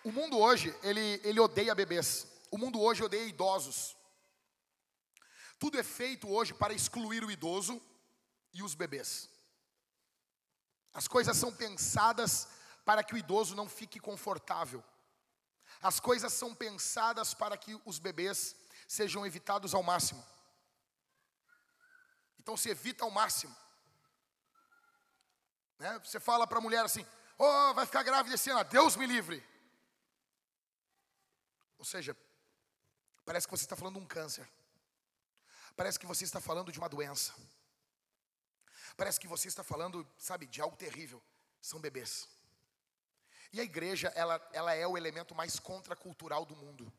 O 0.07 0.11
mundo 0.13 0.39
hoje, 0.39 0.73
ele, 0.83 1.19
ele 1.21 1.37
odeia 1.37 1.75
bebês. 1.75 2.25
O 2.49 2.57
mundo 2.57 2.79
hoje 2.79 3.03
odeia 3.03 3.25
idosos. 3.25 3.93
Tudo 5.59 5.77
é 5.77 5.83
feito 5.83 6.29
hoje 6.29 6.53
para 6.53 6.73
excluir 6.73 7.25
o 7.25 7.29
idoso 7.29 7.81
e 8.53 8.63
os 8.63 8.73
bebês. 8.73 9.29
As 10.93 11.09
coisas 11.09 11.35
são 11.35 11.53
pensadas 11.53 12.47
para 12.85 13.03
que 13.03 13.15
o 13.15 13.17
idoso 13.17 13.53
não 13.53 13.67
fique 13.67 13.99
confortável. 13.99 14.81
As 15.81 15.99
coisas 15.99 16.31
são 16.31 16.55
pensadas 16.55 17.33
para 17.33 17.57
que 17.57 17.77
os 17.83 17.99
bebês 17.99 18.55
sejam 18.87 19.25
evitados 19.25 19.73
ao 19.73 19.83
máximo. 19.83 20.25
Então 22.39 22.55
se 22.55 22.69
evita 22.69 23.03
ao 23.03 23.11
máximo. 23.11 23.53
Né? 25.77 25.99
Você 25.99 26.17
fala 26.17 26.47
para 26.47 26.59
a 26.59 26.61
mulher 26.61 26.85
assim: 26.85 27.05
Oh, 27.37 27.73
vai 27.73 27.85
ficar 27.85 28.03
grávida 28.03 28.35
esse 28.35 28.49
ano, 28.49 28.63
Deus 28.63 28.95
me 28.95 29.05
livre. 29.05 29.56
Ou 31.77 31.85
seja, 31.85 32.15
parece 33.25 33.47
que 33.47 33.51
você 33.51 33.63
está 33.63 33.75
falando 33.75 33.95
de 33.95 34.01
um 34.01 34.07
câncer. 34.07 34.47
Parece 35.75 35.99
que 35.99 36.05
você 36.05 36.23
está 36.23 36.41
falando 36.41 36.71
de 36.71 36.79
uma 36.79 36.89
doença. 36.89 37.33
Parece 38.95 39.19
que 39.19 39.27
você 39.27 39.47
está 39.47 39.63
falando, 39.63 40.07
sabe, 40.17 40.47
de 40.47 40.59
algo 40.61 40.75
terrível. 40.75 41.21
São 41.61 41.79
bebês. 41.79 42.27
E 43.53 43.59
a 43.59 43.63
igreja, 43.63 44.11
ela, 44.15 44.49
ela 44.51 44.73
é 44.73 44.85
o 44.87 44.97
elemento 44.97 45.35
mais 45.35 45.59
contracultural 45.59 46.45
do 46.45 46.55
mundo. 46.55 46.91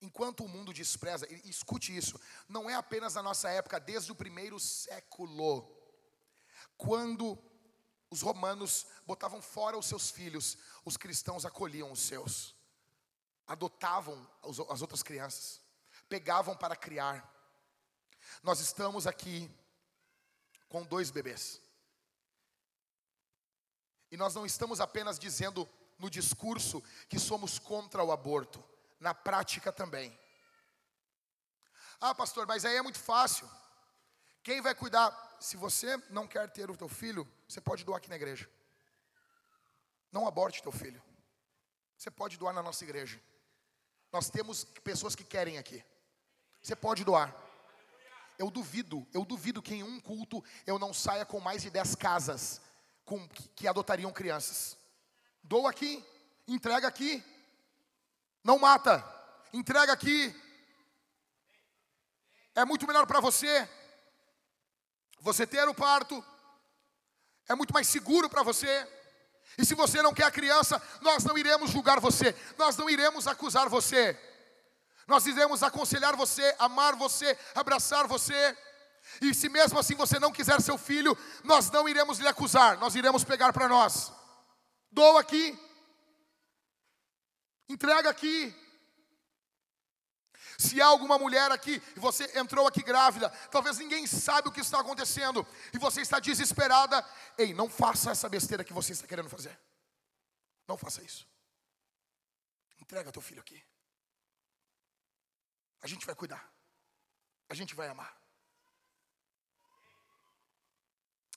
Enquanto 0.00 0.44
o 0.44 0.48
mundo 0.48 0.72
despreza, 0.72 1.26
e 1.30 1.48
escute 1.48 1.96
isso, 1.96 2.20
não 2.48 2.68
é 2.68 2.74
apenas 2.74 3.14
na 3.14 3.22
nossa 3.22 3.48
época, 3.50 3.80
desde 3.80 4.12
o 4.12 4.14
primeiro 4.14 4.58
século, 4.60 5.68
quando 6.76 7.38
os 8.10 8.22
romanos 8.22 8.86
botavam 9.06 9.40
fora 9.40 9.78
os 9.78 9.86
seus 9.86 10.10
filhos, 10.10 10.58
os 10.84 10.96
cristãos 10.96 11.44
acolhiam 11.44 11.90
os 11.90 12.00
seus, 12.00 12.53
adotavam 13.46 14.28
as 14.42 14.80
outras 14.80 15.02
crianças, 15.02 15.60
pegavam 16.08 16.56
para 16.56 16.76
criar. 16.76 17.30
Nós 18.42 18.60
estamos 18.60 19.06
aqui 19.06 19.50
com 20.68 20.82
dois 20.82 21.10
bebês. 21.10 21.60
E 24.10 24.16
nós 24.16 24.34
não 24.34 24.46
estamos 24.46 24.80
apenas 24.80 25.18
dizendo 25.18 25.68
no 25.98 26.08
discurso 26.08 26.82
que 27.08 27.18
somos 27.18 27.58
contra 27.58 28.02
o 28.02 28.12
aborto, 28.12 28.62
na 29.00 29.14
prática 29.14 29.72
também. 29.72 30.18
Ah, 32.00 32.14
pastor, 32.14 32.46
mas 32.46 32.64
aí 32.64 32.76
é 32.76 32.82
muito 32.82 32.98
fácil. 32.98 33.48
Quem 34.42 34.60
vai 34.60 34.74
cuidar? 34.74 35.36
Se 35.40 35.56
você 35.56 35.96
não 36.10 36.26
quer 36.26 36.50
ter 36.50 36.70
o 36.70 36.76
teu 36.76 36.88
filho, 36.88 37.26
você 37.48 37.60
pode 37.60 37.84
doar 37.84 37.98
aqui 37.98 38.08
na 38.08 38.16
igreja. 38.16 38.48
Não 40.12 40.26
aborte 40.26 40.62
teu 40.62 40.72
filho. 40.72 41.02
Você 41.96 42.10
pode 42.10 42.36
doar 42.36 42.52
na 42.52 42.62
nossa 42.62 42.84
igreja. 42.84 43.20
Nós 44.14 44.30
temos 44.30 44.62
pessoas 44.84 45.16
que 45.16 45.24
querem 45.24 45.58
aqui. 45.58 45.84
Você 46.62 46.76
pode 46.76 47.02
doar. 47.02 47.34
Eu 48.38 48.48
duvido, 48.48 49.04
eu 49.12 49.24
duvido 49.24 49.60
que 49.60 49.74
em 49.74 49.82
um 49.82 49.98
culto 49.98 50.42
eu 50.64 50.78
não 50.78 50.94
saia 50.94 51.26
com 51.26 51.40
mais 51.40 51.62
de 51.62 51.68
dez 51.68 51.96
casas 51.96 52.60
com, 53.04 53.28
que, 53.28 53.48
que 53.48 53.66
adotariam 53.66 54.12
crianças. 54.12 54.76
Doa 55.42 55.70
aqui, 55.70 56.00
entrega 56.46 56.86
aqui. 56.86 57.24
Não 58.44 58.56
mata, 58.56 59.04
entrega 59.52 59.92
aqui. 59.92 60.32
É 62.54 62.64
muito 62.64 62.86
melhor 62.86 63.08
para 63.08 63.18
você. 63.18 63.68
Você 65.18 65.44
ter 65.44 65.68
o 65.68 65.74
parto 65.74 66.24
é 67.48 67.54
muito 67.56 67.74
mais 67.74 67.88
seguro 67.88 68.30
para 68.30 68.44
você. 68.44 68.88
E 69.56 69.64
se 69.64 69.74
você 69.74 70.02
não 70.02 70.12
quer 70.12 70.24
a 70.24 70.30
criança, 70.30 70.80
nós 71.00 71.24
não 71.24 71.38
iremos 71.38 71.70
julgar 71.70 72.00
você, 72.00 72.34
nós 72.58 72.76
não 72.76 72.88
iremos 72.90 73.26
acusar 73.26 73.68
você. 73.68 74.18
Nós 75.06 75.26
iremos 75.26 75.62
aconselhar 75.62 76.16
você, 76.16 76.54
amar 76.58 76.96
você, 76.96 77.38
abraçar 77.54 78.06
você. 78.06 78.56
E 79.20 79.34
se 79.34 79.48
mesmo 79.48 79.78
assim 79.78 79.94
você 79.94 80.18
não 80.18 80.32
quiser 80.32 80.60
seu 80.60 80.78
filho, 80.78 81.16
nós 81.42 81.70
não 81.70 81.88
iremos 81.88 82.18
lhe 82.18 82.26
acusar, 82.26 82.78
nós 82.78 82.94
iremos 82.94 83.22
pegar 83.22 83.52
para 83.52 83.68
nós. 83.68 84.10
Doa 84.90 85.20
aqui, 85.20 85.58
entrega 87.68 88.08
aqui. 88.08 88.63
Se 90.58 90.80
há 90.80 90.86
alguma 90.86 91.18
mulher 91.18 91.50
aqui 91.50 91.82
e 91.96 92.00
você 92.00 92.38
entrou 92.38 92.66
aqui 92.66 92.82
grávida, 92.82 93.30
talvez 93.50 93.78
ninguém 93.78 94.06
sabe 94.06 94.48
o 94.48 94.52
que 94.52 94.60
está 94.60 94.80
acontecendo 94.80 95.46
e 95.72 95.78
você 95.78 96.00
está 96.00 96.20
desesperada, 96.20 97.04
ei, 97.36 97.52
não 97.52 97.68
faça 97.68 98.10
essa 98.10 98.28
besteira 98.28 98.64
que 98.64 98.72
você 98.72 98.92
está 98.92 99.06
querendo 99.06 99.28
fazer. 99.28 99.58
Não 100.66 100.76
faça 100.76 101.02
isso. 101.02 101.26
Entrega 102.80 103.12
teu 103.12 103.22
filho 103.22 103.40
aqui. 103.40 103.62
A 105.80 105.86
gente 105.86 106.06
vai 106.06 106.14
cuidar. 106.14 106.50
A 107.48 107.54
gente 107.54 107.74
vai 107.74 107.88
amar. 107.88 108.16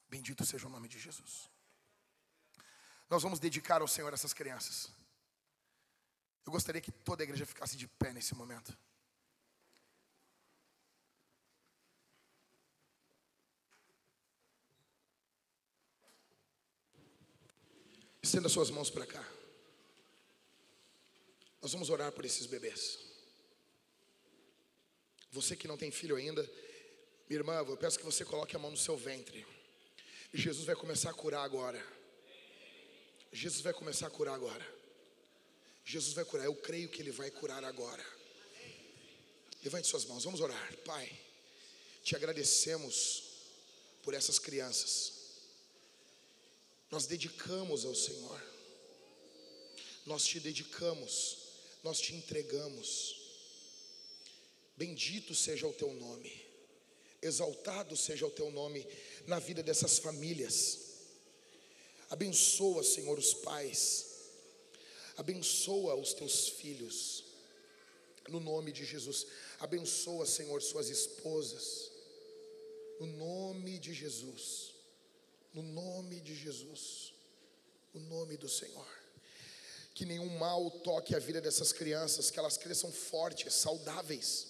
Bendito 0.09 0.45
seja 0.45 0.67
o 0.67 0.69
nome 0.69 0.87
de 0.87 0.99
Jesus. 0.99 1.49
Nós 3.09 3.23
vamos 3.23 3.39
dedicar 3.39 3.81
ao 3.81 3.87
Senhor 3.87 4.13
essas 4.13 4.33
crianças. 4.33 4.89
Eu 6.45 6.51
gostaria 6.51 6.81
que 6.81 6.91
toda 6.91 7.23
a 7.23 7.25
igreja 7.25 7.45
ficasse 7.45 7.75
de 7.75 7.87
pé 7.87 8.13
nesse 8.13 8.33
momento. 8.33 8.77
Estenda 18.27 18.49
suas 18.49 18.69
mãos 18.69 18.89
para 18.89 19.05
cá. 19.05 19.25
Nós 21.61 21.71
vamos 21.71 21.89
orar 21.89 22.11
por 22.11 22.25
esses 22.25 22.45
bebês. 22.45 22.99
Você 25.31 25.55
que 25.55 25.65
não 25.65 25.77
tem 25.77 25.91
filho 25.91 26.17
ainda, 26.17 26.43
minha 27.29 27.39
irmã, 27.39 27.53
eu 27.53 27.77
peço 27.77 27.97
que 27.97 28.03
você 28.03 28.25
coloque 28.25 28.53
a 28.53 28.59
mão 28.59 28.69
no 28.69 28.75
seu 28.75 28.97
ventre. 28.97 29.47
Jesus 30.33 30.65
vai 30.65 30.75
começar 30.75 31.11
a 31.11 31.13
curar 31.13 31.41
agora. 31.41 31.81
Jesus 33.31 33.61
vai 33.61 33.71
começar 33.71 34.07
a 34.07 34.09
curar 34.09 34.35
agora. 34.35 34.75
Jesus 35.85 36.13
vai 36.13 36.25
curar. 36.25 36.43
Eu 36.43 36.55
creio 36.55 36.89
que 36.89 37.01
Ele 37.01 37.11
vai 37.11 37.31
curar 37.31 37.63
agora. 37.63 38.05
Levante 39.63 39.87
suas 39.87 40.03
mãos, 40.03 40.25
vamos 40.25 40.41
orar. 40.41 40.75
Pai, 40.83 41.17
te 42.03 42.13
agradecemos 42.13 43.23
por 44.03 44.13
essas 44.13 44.37
crianças. 44.37 45.16
Nós 46.89 47.05
dedicamos 47.05 47.85
ao 47.85 47.93
Senhor. 47.93 48.43
Nós 50.05 50.25
te 50.25 50.39
dedicamos. 50.39 51.37
Nós 51.83 51.99
te 51.99 52.15
entregamos. 52.15 53.15
Bendito 54.75 55.35
seja 55.35 55.67
o 55.67 55.73
teu 55.73 55.93
nome. 55.93 56.45
Exaltado 57.21 57.97
seja 57.97 58.25
o 58.25 58.31
teu 58.31 58.51
nome 58.51 58.87
na 59.25 59.39
vida 59.39 59.63
dessas 59.63 59.97
famílias. 59.97 60.79
Abençoa, 62.09 62.83
Senhor, 62.83 63.17
os 63.17 63.33
pais. 63.33 64.05
Abençoa 65.17 65.95
os 65.95 66.13
teus 66.13 66.47
filhos. 66.47 67.25
No 68.29 68.39
nome 68.39 68.71
de 68.71 68.85
Jesus. 68.85 69.25
Abençoa, 69.59 70.25
Senhor, 70.25 70.61
suas 70.61 70.89
esposas. 70.89 71.91
No 72.99 73.07
nome 73.07 73.79
de 73.79 73.93
Jesus. 73.93 74.76
No 75.57 75.63
nome 75.63 76.21
de 76.21 76.35
Jesus. 76.35 77.13
No 77.91 78.01
nome 78.01 78.37
do 78.37 78.47
Senhor. 78.47 78.87
Que 79.95 80.05
nenhum 80.05 80.37
mal 80.37 80.69
toque 80.69 81.15
a 81.15 81.19
vida 81.19 81.41
dessas 81.41 81.73
crianças, 81.73 82.29
que 82.29 82.37
elas 82.37 82.57
cresçam 82.57 82.91
fortes, 82.91 83.55
saudáveis, 83.55 84.45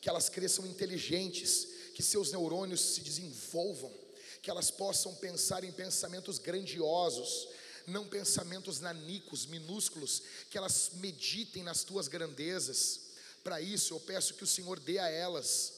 que 0.00 0.08
elas 0.08 0.28
cresçam 0.28 0.66
inteligentes, 0.66 1.68
que 1.94 2.02
seus 2.02 2.32
neurônios 2.32 2.80
se 2.80 3.02
desenvolvam, 3.02 3.94
que 4.42 4.50
elas 4.50 4.68
possam 4.68 5.14
pensar 5.14 5.62
em 5.62 5.70
pensamentos 5.70 6.40
grandiosos, 6.40 7.46
não 7.86 8.08
pensamentos 8.08 8.80
nanicos, 8.80 9.46
minúsculos, 9.46 10.24
que 10.50 10.58
elas 10.58 10.90
meditem 10.94 11.62
nas 11.62 11.84
tuas 11.84 12.08
grandezas. 12.08 13.12
Para 13.44 13.60
isso, 13.60 13.94
eu 13.94 14.00
peço 14.00 14.34
que 14.34 14.42
o 14.42 14.48
Senhor 14.48 14.80
dê 14.80 14.98
a 14.98 15.08
elas 15.08 15.72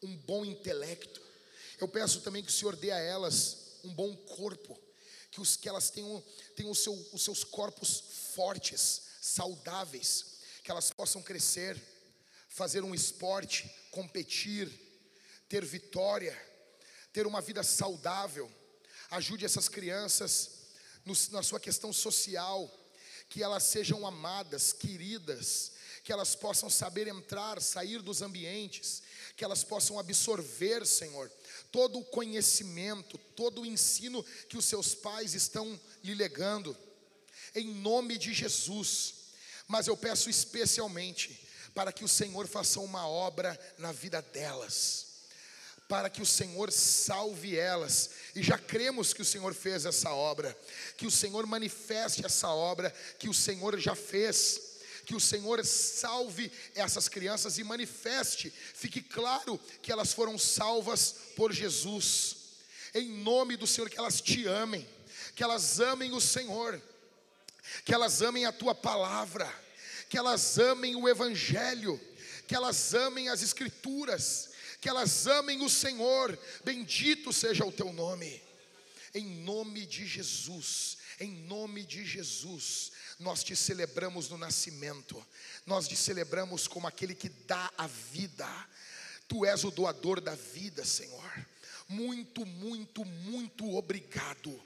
um 0.00 0.16
bom 0.18 0.44
intelecto. 0.44 1.20
Eu 1.80 1.88
peço 1.88 2.20
também 2.20 2.44
que 2.44 2.50
o 2.50 2.54
Senhor 2.54 2.76
dê 2.76 2.92
a 2.92 2.98
elas 3.00 3.61
um 3.84 3.92
bom 3.92 4.16
corpo, 4.16 4.78
que, 5.30 5.40
os, 5.40 5.56
que 5.56 5.68
elas 5.68 5.90
tenham, 5.90 6.22
tenham 6.54 6.74
seu, 6.74 6.92
os 7.12 7.22
seus 7.22 7.42
corpos 7.42 8.02
fortes, 8.34 9.02
saudáveis, 9.20 10.38
que 10.62 10.70
elas 10.70 10.90
possam 10.90 11.22
crescer, 11.22 11.80
fazer 12.48 12.84
um 12.84 12.94
esporte, 12.94 13.70
competir, 13.90 14.70
ter 15.48 15.64
vitória, 15.64 16.36
ter 17.12 17.26
uma 17.26 17.40
vida 17.40 17.62
saudável. 17.62 18.50
Ajude 19.10 19.44
essas 19.44 19.68
crianças 19.68 20.50
no, 21.04 21.14
na 21.30 21.42
sua 21.42 21.58
questão 21.58 21.92
social, 21.92 22.70
que 23.28 23.42
elas 23.42 23.62
sejam 23.64 24.06
amadas, 24.06 24.72
queridas, 24.72 25.72
que 26.04 26.12
elas 26.12 26.34
possam 26.34 26.68
saber 26.68 27.06
entrar, 27.06 27.60
sair 27.60 28.02
dos 28.02 28.22
ambientes, 28.22 29.02
que 29.36 29.44
elas 29.44 29.64
possam 29.64 29.98
absorver, 29.98 30.86
Senhor, 30.86 31.30
todo 31.72 31.98
o 31.98 32.04
conhecimento, 32.04 33.18
todo 33.34 33.62
o 33.62 33.66
ensino 33.66 34.22
que 34.48 34.56
os 34.56 34.64
seus 34.64 34.94
pais 34.94 35.34
estão 35.34 35.80
lhe 36.04 36.14
legando, 36.14 36.76
em 37.54 37.74
nome 37.74 38.18
de 38.18 38.32
Jesus. 38.32 39.14
Mas 39.66 39.86
eu 39.86 39.96
peço 39.96 40.28
especialmente 40.28 41.48
para 41.74 41.90
que 41.90 42.04
o 42.04 42.08
Senhor 42.08 42.46
faça 42.46 42.78
uma 42.78 43.08
obra 43.08 43.58
na 43.78 43.90
vida 43.90 44.20
delas 44.20 45.12
para 45.92 46.08
que 46.08 46.22
o 46.22 46.26
Senhor 46.26 46.72
salve 46.72 47.54
elas. 47.54 48.08
E 48.34 48.42
já 48.42 48.56
cremos 48.56 49.12
que 49.12 49.20
o 49.20 49.24
Senhor 49.26 49.52
fez 49.52 49.84
essa 49.84 50.10
obra, 50.10 50.56
que 50.96 51.06
o 51.06 51.10
Senhor 51.10 51.46
manifeste 51.46 52.24
essa 52.24 52.48
obra 52.48 52.90
que 53.18 53.28
o 53.28 53.34
Senhor 53.34 53.78
já 53.78 53.94
fez. 53.94 54.71
Que 55.12 55.16
o 55.16 55.20
Senhor 55.20 55.62
salve 55.62 56.50
essas 56.74 57.06
crianças 57.06 57.58
e 57.58 57.64
manifeste, 57.64 58.50
fique 58.50 59.02
claro 59.02 59.60
que 59.82 59.92
elas 59.92 60.14
foram 60.14 60.38
salvas 60.38 61.16
por 61.36 61.52
Jesus. 61.52 62.36
Em 62.94 63.10
nome 63.10 63.58
do 63.58 63.66
Senhor, 63.66 63.90
que 63.90 63.98
elas 63.98 64.22
te 64.22 64.48
amem, 64.48 64.88
que 65.34 65.44
elas 65.44 65.80
amem 65.80 66.14
o 66.14 66.20
Senhor, 66.20 66.80
que 67.84 67.92
elas 67.92 68.22
amem 68.22 68.46
a 68.46 68.52
tua 68.52 68.74
palavra, 68.74 69.54
que 70.08 70.16
elas 70.16 70.58
amem 70.58 70.96
o 70.96 71.06
Evangelho, 71.06 72.00
que 72.48 72.54
elas 72.54 72.94
amem 72.94 73.28
as 73.28 73.42
Escrituras, 73.42 74.48
que 74.80 74.88
elas 74.88 75.26
amem 75.26 75.62
o 75.62 75.68
Senhor, 75.68 76.38
bendito 76.64 77.34
seja 77.34 77.66
o 77.66 77.72
teu 77.72 77.92
nome, 77.92 78.42
em 79.14 79.26
nome 79.26 79.84
de 79.84 80.06
Jesus, 80.06 80.96
em 81.20 81.30
nome 81.30 81.84
de 81.84 82.02
Jesus, 82.02 82.92
nós 83.22 83.42
te 83.42 83.56
celebramos 83.56 84.28
no 84.28 84.36
nascimento, 84.36 85.24
nós 85.64 85.88
te 85.88 85.96
celebramos 85.96 86.66
como 86.66 86.86
aquele 86.86 87.14
que 87.14 87.28
dá 87.28 87.72
a 87.78 87.86
vida, 87.86 88.48
tu 89.28 89.46
és 89.46 89.64
o 89.64 89.70
doador 89.70 90.20
da 90.20 90.34
vida, 90.34 90.84
Senhor, 90.84 91.46
muito, 91.88 92.44
muito, 92.44 93.04
muito 93.04 93.74
obrigado. 93.74 94.60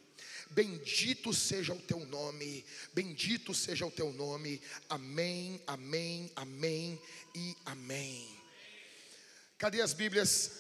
Bendito 0.51 1.35
seja 1.35 1.75
o 1.75 1.81
teu 1.81 2.07
nome, 2.07 2.65
bendito 2.95 3.53
seja 3.53 3.85
o 3.85 3.91
teu 3.91 4.13
nome. 4.13 4.63
Amém, 4.89 5.61
amém, 5.67 6.33
amém 6.37 7.01
e 7.35 7.57
amém. 7.67 8.41
Cadê 9.59 9.81
as 9.81 9.93
Bíblias? 9.93 10.53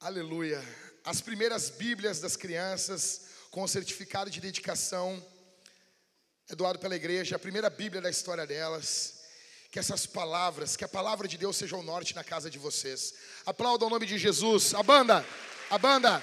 Aleluia. 0.00 0.62
As 1.04 1.20
primeiras 1.20 1.68
Bíblias 1.70 2.18
das 2.18 2.34
crianças 2.34 3.26
com 3.50 3.68
certificado 3.68 4.30
de 4.30 4.40
dedicação 4.40 5.24
é 6.48 6.54
doado 6.54 6.78
pela 6.78 6.94
igreja, 6.94 7.36
a 7.36 7.38
primeira 7.38 7.70
Bíblia 7.70 8.02
da 8.02 8.10
história 8.10 8.46
delas. 8.46 9.14
Que 9.70 9.78
essas 9.78 10.06
palavras, 10.06 10.76
que 10.76 10.84
a 10.84 10.88
palavra 10.88 11.26
de 11.26 11.36
Deus 11.36 11.56
seja 11.56 11.76
o 11.76 11.82
norte 11.82 12.14
na 12.14 12.22
casa 12.22 12.48
de 12.48 12.58
vocês. 12.58 13.14
Aplauda 13.44 13.86
o 13.86 13.90
nome 13.90 14.06
de 14.06 14.18
Jesus. 14.18 14.72
A 14.74 14.82
banda, 14.82 15.26
a 15.68 15.78
banda, 15.78 16.22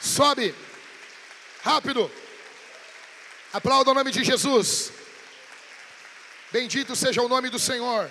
sobe, 0.00 0.54
rápido. 1.62 2.10
Aplauda 3.52 3.92
o 3.92 3.94
nome 3.94 4.10
de 4.10 4.22
Jesus. 4.22 4.92
Bendito 6.52 6.94
seja 6.94 7.22
o 7.22 7.28
nome 7.28 7.48
do 7.48 7.58
Senhor. 7.58 8.10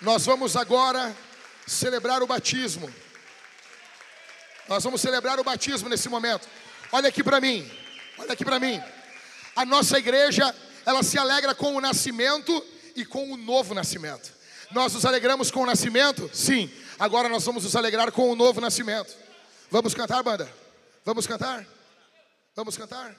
Nós 0.00 0.24
vamos 0.26 0.56
agora 0.56 1.16
celebrar 1.66 2.22
o 2.22 2.26
batismo. 2.26 2.92
Nós 4.68 4.84
vamos 4.84 5.00
celebrar 5.00 5.40
o 5.40 5.44
batismo 5.44 5.88
nesse 5.88 6.08
momento. 6.08 6.48
Olha 6.92 7.08
aqui 7.08 7.24
para 7.24 7.40
mim. 7.40 7.83
Olha 8.18 8.32
aqui 8.32 8.44
para 8.44 8.60
mim. 8.60 8.80
A 9.56 9.64
nossa 9.64 9.98
igreja, 9.98 10.54
ela 10.84 11.02
se 11.02 11.18
alegra 11.18 11.54
com 11.54 11.74
o 11.74 11.80
nascimento 11.80 12.64
e 12.96 13.04
com 13.04 13.32
o 13.32 13.36
novo 13.36 13.74
nascimento. 13.74 14.32
Nós 14.70 14.92
nos 14.92 15.04
alegramos 15.04 15.50
com 15.50 15.62
o 15.62 15.66
nascimento? 15.66 16.30
Sim. 16.32 16.70
Agora 16.98 17.28
nós 17.28 17.44
vamos 17.44 17.64
nos 17.64 17.76
alegrar 17.76 18.10
com 18.12 18.30
o 18.30 18.36
novo 18.36 18.60
nascimento. 18.60 19.14
Vamos 19.70 19.94
cantar, 19.94 20.22
banda? 20.22 20.48
Vamos 21.04 21.26
cantar? 21.26 21.66
Vamos 22.54 22.76
cantar? 22.76 23.14